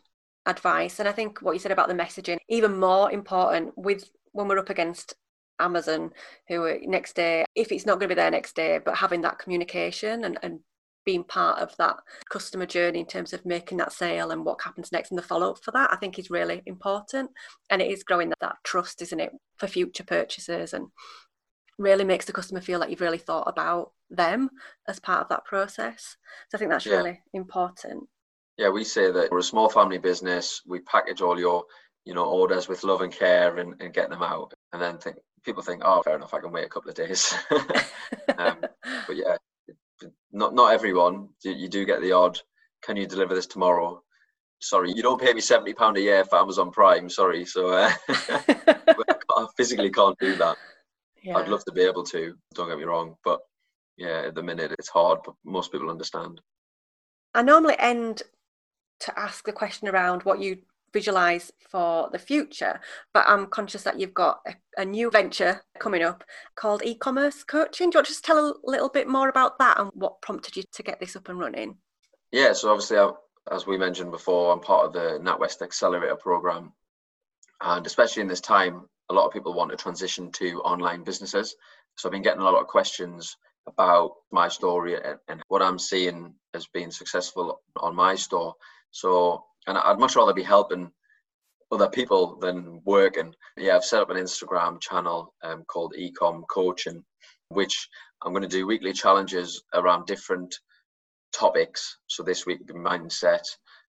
advice. 0.46 0.98
And 0.98 1.08
I 1.08 1.12
think 1.12 1.40
what 1.40 1.52
you 1.52 1.58
said 1.58 1.72
about 1.72 1.88
the 1.88 1.94
messaging, 1.94 2.38
even 2.48 2.78
more 2.78 3.10
important 3.10 3.72
with 3.76 4.10
when 4.32 4.48
we're 4.48 4.58
up 4.58 4.70
against 4.70 5.14
Amazon, 5.58 6.12
who 6.48 6.64
are 6.64 6.78
next 6.84 7.16
day, 7.16 7.44
if 7.54 7.72
it's 7.72 7.86
not 7.86 7.98
going 7.98 8.08
to 8.08 8.14
be 8.14 8.20
there 8.20 8.30
next 8.30 8.54
day, 8.54 8.78
but 8.84 8.96
having 8.96 9.22
that 9.22 9.38
communication 9.38 10.24
and, 10.24 10.38
and 10.42 10.60
being 11.08 11.24
part 11.24 11.58
of 11.58 11.74
that 11.78 11.96
customer 12.28 12.66
journey 12.66 13.00
in 13.00 13.06
terms 13.06 13.32
of 13.32 13.46
making 13.46 13.78
that 13.78 13.94
sale 13.94 14.30
and 14.30 14.44
what 14.44 14.60
happens 14.60 14.92
next 14.92 15.10
and 15.10 15.16
the 15.16 15.22
follow 15.22 15.52
up 15.52 15.64
for 15.64 15.70
that, 15.70 15.90
I 15.90 15.96
think 15.96 16.18
is 16.18 16.28
really 16.28 16.60
important. 16.66 17.30
And 17.70 17.80
it 17.80 17.90
is 17.90 18.02
growing 18.02 18.28
that, 18.28 18.40
that 18.42 18.56
trust, 18.62 19.00
isn't 19.00 19.18
it, 19.18 19.32
for 19.56 19.68
future 19.68 20.04
purchases 20.04 20.74
and 20.74 20.88
really 21.78 22.04
makes 22.04 22.26
the 22.26 22.34
customer 22.34 22.60
feel 22.60 22.78
like 22.78 22.90
you've 22.90 23.00
really 23.00 23.16
thought 23.16 23.48
about 23.48 23.92
them 24.10 24.50
as 24.86 25.00
part 25.00 25.22
of 25.22 25.30
that 25.30 25.46
process. 25.46 26.14
So 26.50 26.56
I 26.56 26.58
think 26.58 26.70
that's 26.70 26.84
yeah. 26.84 26.96
really 26.96 27.22
important. 27.32 28.06
Yeah, 28.58 28.68
we 28.68 28.84
say 28.84 29.10
that 29.10 29.30
we're 29.30 29.38
a 29.38 29.42
small 29.42 29.70
family 29.70 29.96
business. 29.96 30.60
We 30.66 30.80
package 30.80 31.22
all 31.22 31.40
your, 31.40 31.64
you 32.04 32.12
know, 32.12 32.26
orders 32.26 32.68
with 32.68 32.84
love 32.84 33.00
and 33.00 33.10
care 33.14 33.56
and, 33.56 33.80
and 33.80 33.94
get 33.94 34.10
them 34.10 34.22
out. 34.22 34.52
And 34.74 34.82
then 34.82 34.98
think 34.98 35.16
people 35.42 35.62
think, 35.62 35.80
oh, 35.86 36.02
fair 36.02 36.16
enough, 36.16 36.34
I 36.34 36.40
can 36.40 36.52
wait 36.52 36.66
a 36.66 36.68
couple 36.68 36.90
of 36.90 36.96
days. 36.96 37.34
um, 38.36 38.58
but 39.06 39.16
yeah, 39.16 39.38
not 40.32 40.54
not 40.54 40.72
everyone. 40.72 41.28
You 41.42 41.68
do 41.68 41.84
get 41.84 42.00
the 42.00 42.12
odd. 42.12 42.38
Can 42.82 42.96
you 42.96 43.06
deliver 43.06 43.34
this 43.34 43.46
tomorrow? 43.46 44.02
Sorry, 44.60 44.92
you 44.92 45.02
don't 45.02 45.20
pay 45.20 45.32
me 45.32 45.40
seventy 45.40 45.72
pound 45.72 45.96
a 45.96 46.00
year 46.00 46.24
for 46.24 46.38
Amazon 46.38 46.70
Prime. 46.70 47.08
Sorry, 47.08 47.44
so 47.44 47.68
uh, 47.68 47.90
I 48.08 49.46
physically 49.56 49.90
can't 49.90 50.18
do 50.18 50.36
that. 50.36 50.56
Yeah. 51.22 51.36
I'd 51.36 51.48
love 51.48 51.64
to 51.64 51.72
be 51.72 51.82
able 51.82 52.04
to. 52.04 52.34
Don't 52.54 52.68
get 52.68 52.78
me 52.78 52.84
wrong, 52.84 53.16
but 53.24 53.40
yeah, 53.96 54.24
at 54.26 54.34
the 54.34 54.42
minute 54.42 54.72
it's 54.78 54.88
hard, 54.88 55.20
but 55.24 55.34
most 55.44 55.72
people 55.72 55.90
understand. 55.90 56.40
I 57.34 57.42
normally 57.42 57.76
end 57.78 58.22
to 59.00 59.18
ask 59.18 59.44
the 59.44 59.52
question 59.52 59.88
around 59.88 60.22
what 60.22 60.40
you 60.40 60.58
visualize 60.92 61.52
for 61.68 62.08
the 62.12 62.18
future. 62.18 62.80
But 63.12 63.24
I'm 63.26 63.46
conscious 63.46 63.82
that 63.82 64.00
you've 64.00 64.14
got 64.14 64.40
a, 64.46 64.54
a 64.78 64.84
new 64.84 65.10
venture 65.10 65.62
coming 65.78 66.02
up 66.02 66.24
called 66.54 66.82
e 66.84 66.94
commerce 66.94 67.44
coaching. 67.44 67.90
Do 67.90 67.96
you 67.96 67.98
want 67.98 68.06
to 68.06 68.12
just 68.12 68.24
tell 68.24 68.38
a 68.38 68.70
little 68.70 68.88
bit 68.88 69.08
more 69.08 69.28
about 69.28 69.58
that 69.58 69.78
and 69.78 69.90
what 69.94 70.20
prompted 70.22 70.56
you 70.56 70.62
to 70.72 70.82
get 70.82 71.00
this 71.00 71.16
up 71.16 71.28
and 71.28 71.38
running? 71.38 71.76
Yeah, 72.32 72.52
so 72.52 72.70
obviously, 72.70 72.98
I, 72.98 73.10
as 73.50 73.66
we 73.66 73.78
mentioned 73.78 74.10
before, 74.10 74.52
I'm 74.52 74.60
part 74.60 74.86
of 74.86 74.92
the 74.92 75.18
NatWest 75.22 75.62
Accelerator 75.62 76.16
program. 76.16 76.72
And 77.60 77.86
especially 77.86 78.22
in 78.22 78.28
this 78.28 78.40
time, 78.40 78.86
a 79.08 79.14
lot 79.14 79.26
of 79.26 79.32
people 79.32 79.54
want 79.54 79.70
to 79.70 79.76
transition 79.76 80.30
to 80.32 80.60
online 80.60 81.02
businesses. 81.02 81.56
So 81.96 82.08
I've 82.08 82.12
been 82.12 82.22
getting 82.22 82.40
a 82.40 82.44
lot 82.44 82.60
of 82.60 82.66
questions 82.66 83.36
about 83.66 84.12
my 84.30 84.48
story 84.48 84.94
and, 84.94 85.18
and 85.28 85.42
what 85.48 85.62
I'm 85.62 85.78
seeing 85.78 86.34
as 86.54 86.66
being 86.66 86.90
successful 86.90 87.60
on 87.76 87.94
my 87.94 88.14
store. 88.14 88.54
So, 88.90 89.44
and 89.68 89.76
I'd 89.78 90.00
much 90.00 90.16
rather 90.16 90.32
be 90.32 90.42
helping 90.42 90.90
other 91.70 91.88
people 91.88 92.36
than 92.40 92.80
working. 92.84 93.34
Yeah, 93.56 93.76
I've 93.76 93.84
set 93.84 94.00
up 94.00 94.10
an 94.10 94.16
Instagram 94.16 94.80
channel 94.80 95.34
um, 95.42 95.62
called 95.64 95.94
Ecom 95.96 96.42
Coaching, 96.50 97.04
which 97.50 97.88
I'm 98.22 98.32
going 98.32 98.42
to 98.42 98.48
do 98.48 98.66
weekly 98.66 98.94
challenges 98.94 99.62
around 99.74 100.06
different 100.06 100.54
topics. 101.34 101.98
So 102.06 102.22
this 102.22 102.46
week 102.46 102.58
would 102.58 102.68
be 102.68 102.74
mindset, 102.74 103.44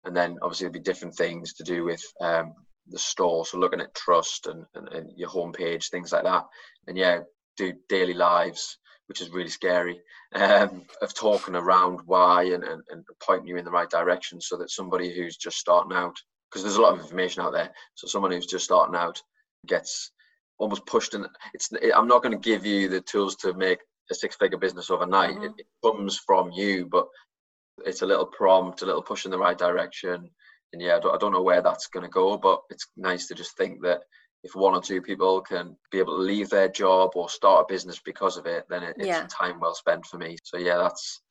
and 0.04 0.16
then 0.16 0.36
obviously 0.42 0.64
there'll 0.64 0.72
be 0.72 0.80
different 0.80 1.14
things 1.14 1.54
to 1.54 1.62
do 1.62 1.84
with 1.84 2.02
um, 2.20 2.54
the 2.88 2.98
store. 2.98 3.46
So 3.46 3.58
looking 3.58 3.80
at 3.80 3.94
trust 3.94 4.48
and, 4.48 4.64
and, 4.74 4.88
and 4.88 5.12
your 5.16 5.28
homepage, 5.28 5.90
things 5.90 6.12
like 6.12 6.24
that. 6.24 6.44
And 6.88 6.98
yeah, 6.98 7.20
do 7.56 7.72
daily 7.88 8.14
lives, 8.14 8.78
which 9.08 9.20
is 9.20 9.30
really 9.30 9.48
scary, 9.48 10.00
um, 10.34 10.84
of 11.02 11.14
talking 11.14 11.56
around 11.56 12.00
why 12.06 12.44
and, 12.44 12.62
and, 12.64 12.82
and 12.90 13.04
pointing 13.22 13.48
you 13.48 13.56
in 13.56 13.64
the 13.64 13.70
right 13.70 13.90
direction 13.90 14.40
so 14.40 14.56
that 14.56 14.70
somebody 14.70 15.14
who's 15.14 15.36
just 15.36 15.58
starting 15.58 15.96
out, 15.96 16.16
because 16.50 16.62
there's 16.62 16.76
a 16.76 16.82
lot 16.82 16.92
of 16.92 17.00
information 17.00 17.42
out 17.42 17.52
there, 17.52 17.70
so 17.94 18.06
someone 18.06 18.30
who's 18.30 18.46
just 18.46 18.64
starting 18.64 18.96
out 18.96 19.20
gets 19.66 20.12
almost 20.58 20.86
pushed 20.86 21.14
in. 21.14 21.26
It's 21.54 21.70
I'm 21.94 22.08
not 22.08 22.22
going 22.22 22.32
to 22.32 22.50
give 22.50 22.66
you 22.66 22.88
the 22.88 23.00
tools 23.00 23.36
to 23.36 23.54
make 23.54 23.78
a 24.10 24.14
six-figure 24.14 24.58
business 24.58 24.90
overnight. 24.90 25.34
Mm-hmm. 25.36 25.44
It, 25.44 25.52
it 25.58 25.66
comes 25.84 26.18
from 26.18 26.50
you, 26.52 26.86
but 26.90 27.06
it's 27.86 28.02
a 28.02 28.06
little 28.06 28.26
prompt, 28.26 28.82
a 28.82 28.86
little 28.86 29.02
push 29.02 29.24
in 29.24 29.30
the 29.30 29.38
right 29.38 29.56
direction. 29.56 30.28
And 30.72 30.82
yeah, 30.82 30.96
I 30.96 31.00
don't, 31.00 31.14
I 31.14 31.18
don't 31.18 31.32
know 31.32 31.42
where 31.42 31.62
that's 31.62 31.86
going 31.86 32.04
to 32.04 32.10
go, 32.10 32.36
but 32.36 32.60
it's 32.70 32.88
nice 32.96 33.26
to 33.28 33.34
just 33.34 33.56
think 33.56 33.82
that 33.82 34.00
if 34.44 34.54
one 34.54 34.74
or 34.74 34.80
two 34.80 35.02
people 35.02 35.40
can 35.40 35.76
be 35.90 35.98
able 35.98 36.16
to 36.16 36.22
leave 36.22 36.48
their 36.48 36.68
job 36.68 37.10
or 37.14 37.28
start 37.28 37.66
a 37.68 37.72
business 37.72 38.00
because 38.04 38.36
of 38.36 38.46
it, 38.46 38.64
then 38.68 38.82
it, 38.82 38.96
it's 38.98 39.06
yeah. 39.06 39.26
time 39.28 39.58
well 39.60 39.74
spent 39.74 40.06
for 40.06 40.16
me. 40.16 40.36
So 40.44 40.58
yeah, 40.58 40.76
that's 40.76 41.22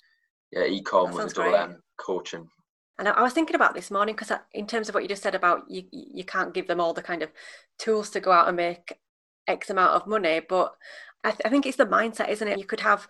yeah, 0.51 0.63
ecom 0.63 1.13
with 1.13 1.31
a 1.31 1.33
double 1.33 1.55
M 1.55 1.81
coaching. 1.97 2.47
And 2.99 3.07
I 3.07 3.21
was 3.21 3.33
thinking 3.33 3.55
about 3.55 3.75
this 3.75 3.91
morning 3.91 4.15
because 4.15 4.35
in 4.53 4.65
terms 4.65 4.89
of 4.89 4.95
what 4.95 5.03
you 5.03 5.09
just 5.09 5.21
said 5.21 5.35
about 5.35 5.69
you, 5.69 5.83
you 5.91 6.23
can't 6.23 6.53
give 6.53 6.67
them 6.67 6.81
all 6.81 6.93
the 6.93 7.03
kind 7.03 7.21
of 7.21 7.31
tools 7.77 8.09
to 8.11 8.19
go 8.19 8.31
out 8.31 8.47
and 8.47 8.57
make 8.57 8.97
X 9.47 9.69
amount 9.69 9.93
of 9.93 10.07
money, 10.07 10.41
but 10.47 10.73
I, 11.23 11.31
th- 11.31 11.41
I 11.45 11.49
think 11.49 11.65
it's 11.65 11.77
the 11.77 11.85
mindset, 11.85 12.29
isn't 12.29 12.47
it? 12.47 12.57
You 12.57 12.65
could 12.65 12.79
have 12.81 13.07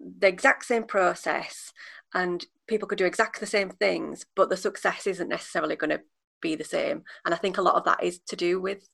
the 0.00 0.28
exact 0.28 0.64
same 0.64 0.84
process 0.84 1.72
and 2.14 2.44
people 2.66 2.86
could 2.88 2.98
do 2.98 3.04
exactly 3.04 3.40
the 3.40 3.46
same 3.46 3.70
things, 3.70 4.24
but 4.36 4.50
the 4.50 4.56
success 4.56 5.06
isn't 5.06 5.28
necessarily 5.28 5.76
going 5.76 5.90
to 5.90 6.00
be 6.40 6.54
the 6.54 6.64
same. 6.64 7.02
And 7.24 7.34
I 7.34 7.38
think 7.38 7.58
a 7.58 7.62
lot 7.62 7.74
of 7.74 7.84
that 7.84 8.02
is 8.02 8.20
to 8.28 8.36
do 8.36 8.60
with 8.60 8.88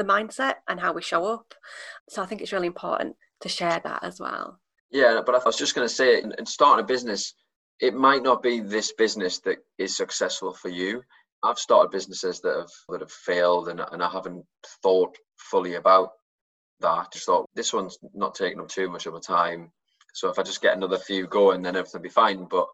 the 0.00 0.12
mindset 0.12 0.54
and 0.68 0.80
how 0.80 0.92
we 0.92 1.02
show 1.02 1.26
up. 1.26 1.54
So 2.08 2.22
I 2.22 2.26
think 2.26 2.40
it's 2.40 2.52
really 2.52 2.66
important 2.66 3.16
to 3.42 3.48
share 3.48 3.80
that 3.84 4.02
as 4.02 4.18
well. 4.18 4.58
Yeah, 4.90 5.20
but 5.24 5.34
I 5.34 5.40
was 5.44 5.56
just 5.56 5.74
going 5.74 5.86
to 5.86 5.94
say, 5.94 6.20
in 6.20 6.46
starting 6.46 6.82
a 6.82 6.86
business, 6.86 7.34
it 7.80 7.94
might 7.94 8.22
not 8.22 8.42
be 8.42 8.60
this 8.60 8.92
business 8.92 9.38
that 9.40 9.58
is 9.78 9.96
successful 9.96 10.52
for 10.52 10.68
you. 10.68 11.02
I've 11.42 11.58
started 11.58 11.90
businesses 11.90 12.40
that 12.40 12.56
have 12.56 12.70
that 12.88 13.00
have 13.00 13.12
failed, 13.12 13.68
and, 13.68 13.80
and 13.92 14.02
I 14.02 14.10
haven't 14.10 14.44
thought 14.82 15.16
fully 15.38 15.74
about 15.74 16.10
that. 16.80 16.88
I 16.88 17.04
Just 17.12 17.26
thought 17.26 17.48
this 17.54 17.72
one's 17.72 17.98
not 18.14 18.34
taking 18.34 18.60
up 18.60 18.68
too 18.68 18.90
much 18.90 19.06
of 19.06 19.14
my 19.14 19.20
time. 19.20 19.70
So 20.12 20.28
if 20.28 20.38
I 20.38 20.42
just 20.42 20.62
get 20.62 20.76
another 20.76 20.98
few 20.98 21.26
going, 21.26 21.62
then 21.62 21.76
everything 21.76 22.00
will 22.00 22.02
be 22.02 22.10
fine. 22.10 22.46
But 22.50 22.66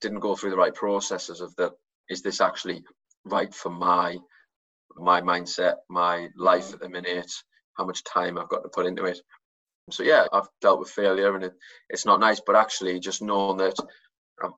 didn't 0.00 0.20
go 0.20 0.36
through 0.36 0.50
the 0.50 0.56
right 0.56 0.74
processes 0.74 1.40
of 1.40 1.54
that. 1.56 1.72
Is 2.10 2.22
this 2.22 2.40
actually 2.40 2.84
right 3.24 3.52
for 3.54 3.70
my 3.70 4.18
my 4.96 5.20
mindset, 5.20 5.74
my 5.88 6.28
life 6.36 6.72
at 6.72 6.80
the 6.80 6.88
minute, 6.88 7.30
how 7.76 7.84
much 7.84 8.04
time 8.04 8.38
I've 8.38 8.48
got 8.48 8.62
to 8.62 8.68
put 8.68 8.86
into 8.86 9.04
it. 9.04 9.18
So 9.90 10.02
yeah, 10.02 10.26
I've 10.32 10.48
dealt 10.60 10.80
with 10.80 10.90
failure 10.90 11.34
and 11.34 11.44
it, 11.44 11.52
it's 11.90 12.06
not 12.06 12.20
nice, 12.20 12.40
but 12.44 12.56
actually 12.56 12.98
just 13.00 13.22
knowing 13.22 13.58
that 13.58 13.76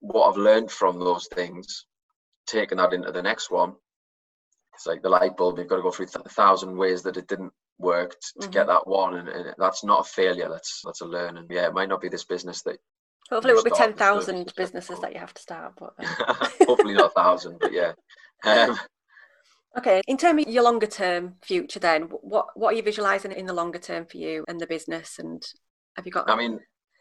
what 0.01 0.29
I've 0.29 0.37
learned 0.37 0.71
from 0.71 0.99
those 0.99 1.29
things, 1.33 1.87
taking 2.47 2.79
that 2.79 2.93
into 2.93 3.11
the 3.11 3.23
next 3.23 3.51
one, 3.51 3.75
it's 4.75 4.87
like 4.87 5.03
the 5.03 5.09
light 5.09 5.37
bulb. 5.37 5.59
You've 5.59 5.69
got 5.69 5.77
to 5.77 5.83
go 5.83 5.91
through 5.91 6.07
a 6.25 6.29
thousand 6.29 6.77
ways 6.77 7.03
that 7.03 7.17
it 7.17 7.27
didn't 7.29 7.53
work 7.79 8.11
to, 8.11 8.41
mm-hmm. 8.41 8.51
get 8.51 8.67
that 8.67 8.87
one, 8.87 9.15
and, 9.17 9.29
and, 9.29 9.55
that's 9.59 9.83
not 9.83 10.01
a 10.01 10.05
failure. 10.05 10.49
That's 10.51 10.83
that's 10.85 11.01
a 11.01 11.07
learning. 11.07 11.47
Yeah, 11.51 11.67
it 11.67 11.75
might 11.75 11.89
not 11.89 12.01
be 12.01 12.09
this 12.09 12.25
business 12.25 12.63
that. 12.63 12.77
Hopefully, 13.31 13.55
it 13.55 13.57
will 13.57 13.65
be 13.65 13.71
ten 13.71 13.95
thousand 13.95 14.53
businesses 14.57 15.01
that 15.01 15.13
you 15.13 15.19
have 15.19 15.35
to 15.35 15.43
start. 15.43 15.73
But 15.79 15.95
hopefully 16.67 16.95
not 16.95 17.07
a 17.07 17.21
thousand, 17.21 17.59
but 17.61 17.73
yeah. 17.73 17.93
Um, 18.45 18.79
Okay, 19.79 20.01
in 20.07 20.17
terms 20.17 20.47
of 20.47 20.53
your 20.53 20.63
longer 20.63 20.87
term 20.87 21.35
future, 21.43 21.79
then 21.79 22.03
what 22.05 22.47
what 22.55 22.73
are 22.73 22.77
you 22.77 22.83
visualizing 22.83 23.33
in 23.33 23.47
the 23.47 23.53
longer 23.53 23.79
term 23.79 24.07
for 24.07 24.17
you 24.17 24.45
and 24.49 24.59
the 24.59 24.67
business? 24.67 25.19
And 25.19 25.43
have 25.97 26.07
you 26.07 26.13
got? 26.13 26.31
I 26.31 26.37
mean, 26.37 26.61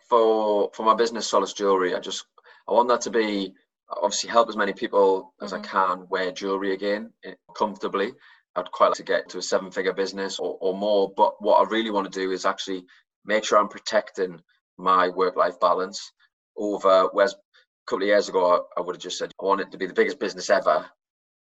for 0.09 0.69
for 0.73 0.83
my 0.83 0.93
business, 0.93 1.27
Solace 1.27 1.53
Jewelry, 1.53 1.95
I 1.95 1.99
just 1.99 2.25
I 2.67 2.73
want 2.73 2.89
that 2.89 3.01
to 3.01 3.09
be 3.11 3.53
obviously 3.89 4.29
help 4.29 4.49
as 4.49 4.57
many 4.57 4.73
people 4.73 5.33
as 5.41 5.53
mm-hmm. 5.53 5.63
I 5.63 5.67
can 5.67 6.07
wear 6.09 6.31
jewelry 6.31 6.73
again 6.73 7.11
eh, 7.23 7.33
comfortably. 7.55 8.13
I'd 8.55 8.71
quite 8.71 8.87
like 8.87 8.97
to 8.97 9.03
get 9.03 9.29
to 9.29 9.37
a 9.37 9.41
seven 9.41 9.69
figure 9.69 9.93
business 9.93 10.39
or, 10.39 10.57
or 10.61 10.77
more, 10.77 11.13
but 11.15 11.41
what 11.41 11.57
I 11.57 11.69
really 11.69 11.91
want 11.91 12.11
to 12.11 12.19
do 12.19 12.31
is 12.31 12.45
actually 12.45 12.85
make 13.25 13.43
sure 13.43 13.57
I'm 13.57 13.67
protecting 13.67 14.41
my 14.77 15.09
work 15.09 15.35
life 15.35 15.59
balance 15.59 16.11
over 16.57 17.09
whereas 17.11 17.33
a 17.33 17.37
couple 17.85 18.03
of 18.03 18.07
years 18.07 18.29
ago 18.29 18.65
I, 18.77 18.79
I 18.79 18.83
would 18.83 18.95
have 18.95 19.03
just 19.03 19.17
said 19.17 19.31
I 19.41 19.45
want 19.45 19.61
it 19.61 19.71
to 19.71 19.77
be 19.77 19.87
the 19.87 19.93
biggest 19.93 20.19
business 20.19 20.49
ever. 20.49 20.85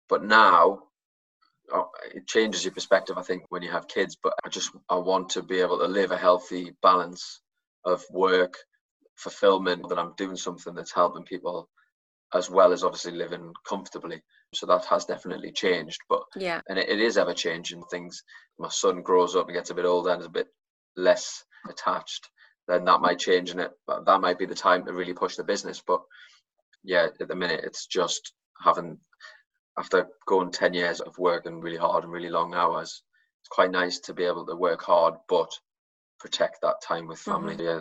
But 0.09 0.25
now 0.25 0.83
Uh, 1.75 1.83
it 2.15 2.27
changes 2.27 2.65
your 2.65 2.75
perspective, 2.75 3.19
I 3.19 3.23
think, 3.23 3.45
when 3.49 3.63
you 3.63 3.71
have 3.71 3.89
kids. 3.89 4.17
But 4.23 4.35
I 4.45 4.49
just 4.49 4.71
I 4.89 4.97
want 4.97 5.31
to 5.31 5.43
be 5.43 5.61
able 5.61 5.79
to 5.79 5.87
live 5.87 6.13
a 6.13 6.17
healthy 6.17 6.73
balance 6.83 7.41
of 7.85 8.05
work, 8.11 8.55
fulfillment, 9.17 9.89
that 9.89 9.99
I'm 9.99 10.15
doing 10.17 10.37
something 10.37 10.75
that's 10.75 10.93
helping 10.93 11.25
people, 11.25 11.69
as 12.35 12.51
well 12.51 12.73
as 12.73 12.85
obviously 12.85 13.13
living 13.13 13.53
comfortably. 13.69 14.23
So 14.55 14.67
that 14.67 14.85
has 14.87 15.05
definitely 15.05 15.53
changed. 15.53 15.99
But 16.09 16.23
yeah, 16.37 16.61
and 16.69 16.79
it, 16.79 16.89
it 16.89 17.01
is 17.01 17.19
ever 17.19 17.35
changing. 17.35 17.83
Things. 17.91 18.23
My 18.59 18.69
son 18.69 19.03
grows 19.03 19.37
up 19.37 19.47
and 19.47 19.57
gets 19.57 19.71
a 19.71 19.75
bit 19.75 19.85
older 19.85 20.11
and 20.11 20.21
is 20.21 20.27
a 20.27 20.31
bit 20.31 20.49
less 20.97 21.45
attached. 21.69 22.29
Then 22.69 22.85
that 22.85 23.01
might 23.01 23.19
change, 23.19 23.51
and 23.51 23.61
it 23.61 23.73
that 23.89 24.21
might 24.21 24.39
be 24.39 24.47
the 24.47 24.55
time 24.55 24.85
to 24.87 24.93
really 24.93 25.15
push 25.15 25.37
the 25.37 25.45
business. 25.45 25.83
But 25.87 26.01
yeah, 26.85 27.09
at 27.21 27.29
the 27.29 27.35
minute, 27.35 27.63
it's 27.65 27.87
just 27.87 28.33
having 28.63 28.99
after 29.79 30.09
going 30.27 30.51
10 30.51 30.75
years 30.75 31.01
of 31.01 31.19
working 31.19 31.61
really 31.61 31.77
hard 31.77 32.05
and 32.05 32.13
really 32.13 32.31
long 32.31 32.55
hours, 32.55 33.03
it's 33.43 33.49
quite 33.49 33.71
nice 33.71 33.99
to 34.01 34.15
be 34.15 34.25
able 34.25 34.47
to 34.47 34.57
work 34.57 34.83
hard, 34.83 35.15
but 35.29 35.51
protect 36.19 36.61
that 36.63 36.81
time 36.83 37.07
with 37.07 37.19
family. 37.19 37.55
Mm-hmm. 37.55 37.65
Yeah, 37.65 37.81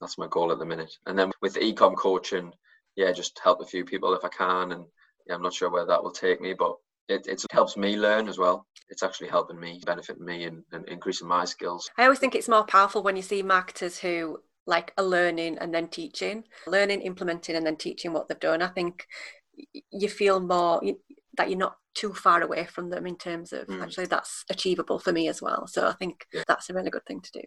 that's 0.00 0.18
my 0.18 0.26
goal 0.28 0.52
at 0.52 0.58
the 0.58 0.64
minute. 0.64 0.92
And 1.06 1.18
then 1.18 1.30
with 1.40 1.54
the 1.54 1.60
ecom 1.60 1.96
coaching, 1.96 2.52
yeah, 2.96 3.12
just 3.12 3.38
help 3.42 3.60
a 3.60 3.66
few 3.66 3.84
people 3.84 4.14
if 4.14 4.24
I 4.24 4.28
can. 4.28 4.72
And 4.72 4.84
yeah, 5.26 5.34
I'm 5.34 5.42
not 5.42 5.54
sure 5.54 5.70
where 5.70 5.86
that 5.86 6.02
will 6.02 6.12
take 6.12 6.40
me, 6.40 6.54
but 6.54 6.76
it, 7.08 7.26
it 7.26 7.44
helps 7.50 7.76
me 7.76 7.96
learn 7.96 8.28
as 8.28 8.38
well. 8.38 8.66
It's 8.88 9.02
actually 9.02 9.28
helping 9.28 9.58
me, 9.58 9.80
benefiting 9.84 10.24
me, 10.24 10.44
and, 10.44 10.62
and 10.72 10.88
increasing 10.88 11.28
my 11.28 11.44
skills. 11.44 11.90
I 11.98 12.04
always 12.04 12.18
think 12.18 12.34
it's 12.34 12.48
more 12.48 12.64
powerful 12.64 13.02
when 13.02 13.16
you 13.16 13.22
see 13.22 13.42
marketers 13.42 13.98
who 13.98 14.38
like 14.66 14.92
are 14.96 15.04
learning 15.04 15.58
and 15.58 15.74
then 15.74 15.88
teaching, 15.88 16.44
learning, 16.66 17.02
implementing, 17.02 17.56
and 17.56 17.66
then 17.66 17.76
teaching 17.76 18.12
what 18.12 18.28
they've 18.28 18.40
done. 18.40 18.62
I 18.62 18.68
think 18.68 19.06
you 19.90 20.08
feel 20.08 20.40
more 20.40 20.82
that 21.36 21.48
you're 21.48 21.58
not 21.58 21.76
too 21.94 22.12
far 22.12 22.42
away 22.42 22.66
from 22.66 22.90
them 22.90 23.06
in 23.06 23.16
terms 23.16 23.52
of 23.52 23.66
mm. 23.66 23.82
actually 23.82 24.06
that's 24.06 24.44
achievable 24.50 24.98
for 24.98 25.12
me 25.12 25.28
as 25.28 25.40
well. 25.40 25.66
So 25.66 25.88
I 25.88 25.92
think 25.92 26.26
yeah. 26.32 26.42
that's 26.46 26.70
a 26.70 26.74
really 26.74 26.90
good 26.90 27.06
thing 27.06 27.20
to 27.20 27.30
do. 27.32 27.42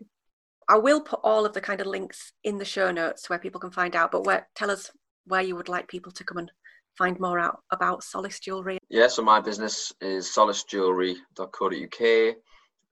I 0.70 0.78
will 0.78 1.01
put 1.01 1.20
all 1.24 1.45
of 1.45 1.53
the 1.53 1.62
kind 1.62 1.80
of 1.80 1.88
links 1.88 2.34
in 2.43 2.57
the 2.57 2.66
show 2.66 2.91
notes 2.91 3.30
where 3.30 3.39
people 3.39 3.62
can 3.62 3.72
find 3.72 3.95
out, 3.95 4.12
but 4.12 4.26
where 4.26 4.47
tell 4.55 4.70
us 4.70 4.91
where 5.26 5.41
you 5.41 5.55
would 5.55 5.70
like 5.70 5.88
people 5.88 6.12
to 6.14 6.24
come 6.24 6.38
and 6.38 6.51
find 6.97 7.20
more 7.20 7.39
out 7.39 7.59
about 7.72 8.03
Solace 8.03 8.39
Jewelry. 8.39 8.78
Yeah, 8.89 9.07
so 9.07 9.22
my 9.22 9.39
business 9.39 9.93
is 10.01 10.28
solacejewelry.co.uk. 10.28 12.36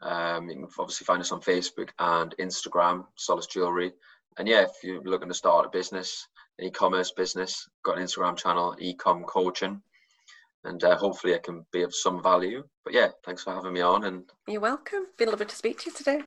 Um, 0.01 0.49
you 0.49 0.55
can 0.55 0.67
obviously 0.77 1.05
find 1.05 1.21
us 1.21 1.31
on 1.31 1.41
Facebook 1.41 1.89
and 1.99 2.35
Instagram, 2.39 3.05
Solace 3.15 3.47
Jewelry. 3.47 3.93
And 4.37 4.47
yeah, 4.47 4.63
if 4.63 4.71
you're 4.83 5.01
looking 5.01 5.29
to 5.29 5.33
start 5.33 5.65
a 5.65 5.69
business, 5.69 6.27
an 6.59 6.67
e-commerce 6.67 7.11
business, 7.11 7.67
got 7.83 7.97
an 7.97 8.03
Instagram 8.03 8.37
channel, 8.37 8.75
Ecom 8.81 9.25
Coaching 9.25 9.81
and 10.65 10.83
uh, 10.83 10.95
hopefully 10.95 11.35
I 11.35 11.39
can 11.39 11.65
be 11.71 11.83
of 11.83 11.93
some 11.93 12.21
value. 12.21 12.63
But 12.83 12.93
yeah, 12.93 13.09
thanks 13.23 13.43
for 13.43 13.53
having 13.53 13.73
me 13.73 13.81
on. 13.81 14.03
And 14.03 14.23
you're 14.47 14.61
welcome. 14.61 15.07
Been 15.17 15.29
lovely 15.29 15.45
to 15.45 15.55
speak 15.55 15.79
to 15.79 15.89
you 15.89 15.95
today. 15.95 16.21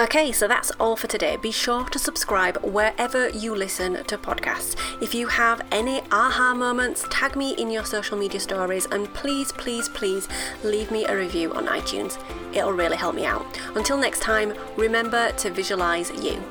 Okay, 0.00 0.32
so 0.32 0.48
that's 0.48 0.70
all 0.80 0.96
for 0.96 1.08
today. 1.08 1.36
Be 1.36 1.50
sure 1.52 1.84
to 1.90 1.98
subscribe 1.98 2.56
wherever 2.64 3.28
you 3.28 3.54
listen 3.54 4.02
to 4.04 4.16
podcasts. 4.16 4.74
If 5.02 5.14
you 5.14 5.26
have 5.26 5.60
any 5.72 6.00
aha 6.10 6.54
moments, 6.54 7.04
tag 7.10 7.36
me 7.36 7.52
in 7.58 7.70
your 7.70 7.84
social 7.84 8.16
media 8.16 8.40
stories 8.40 8.86
and 8.86 9.12
please, 9.12 9.52
please, 9.52 9.90
please 9.90 10.26
leave 10.64 10.90
me 10.90 11.04
a 11.04 11.14
review 11.14 11.52
on 11.52 11.66
iTunes. 11.66 12.18
It'll 12.54 12.72
really 12.72 12.96
help 12.96 13.14
me 13.14 13.26
out. 13.26 13.44
Until 13.76 13.98
next 13.98 14.22
time, 14.22 14.54
remember 14.78 15.32
to 15.32 15.50
visualize 15.50 16.10
you. 16.12 16.42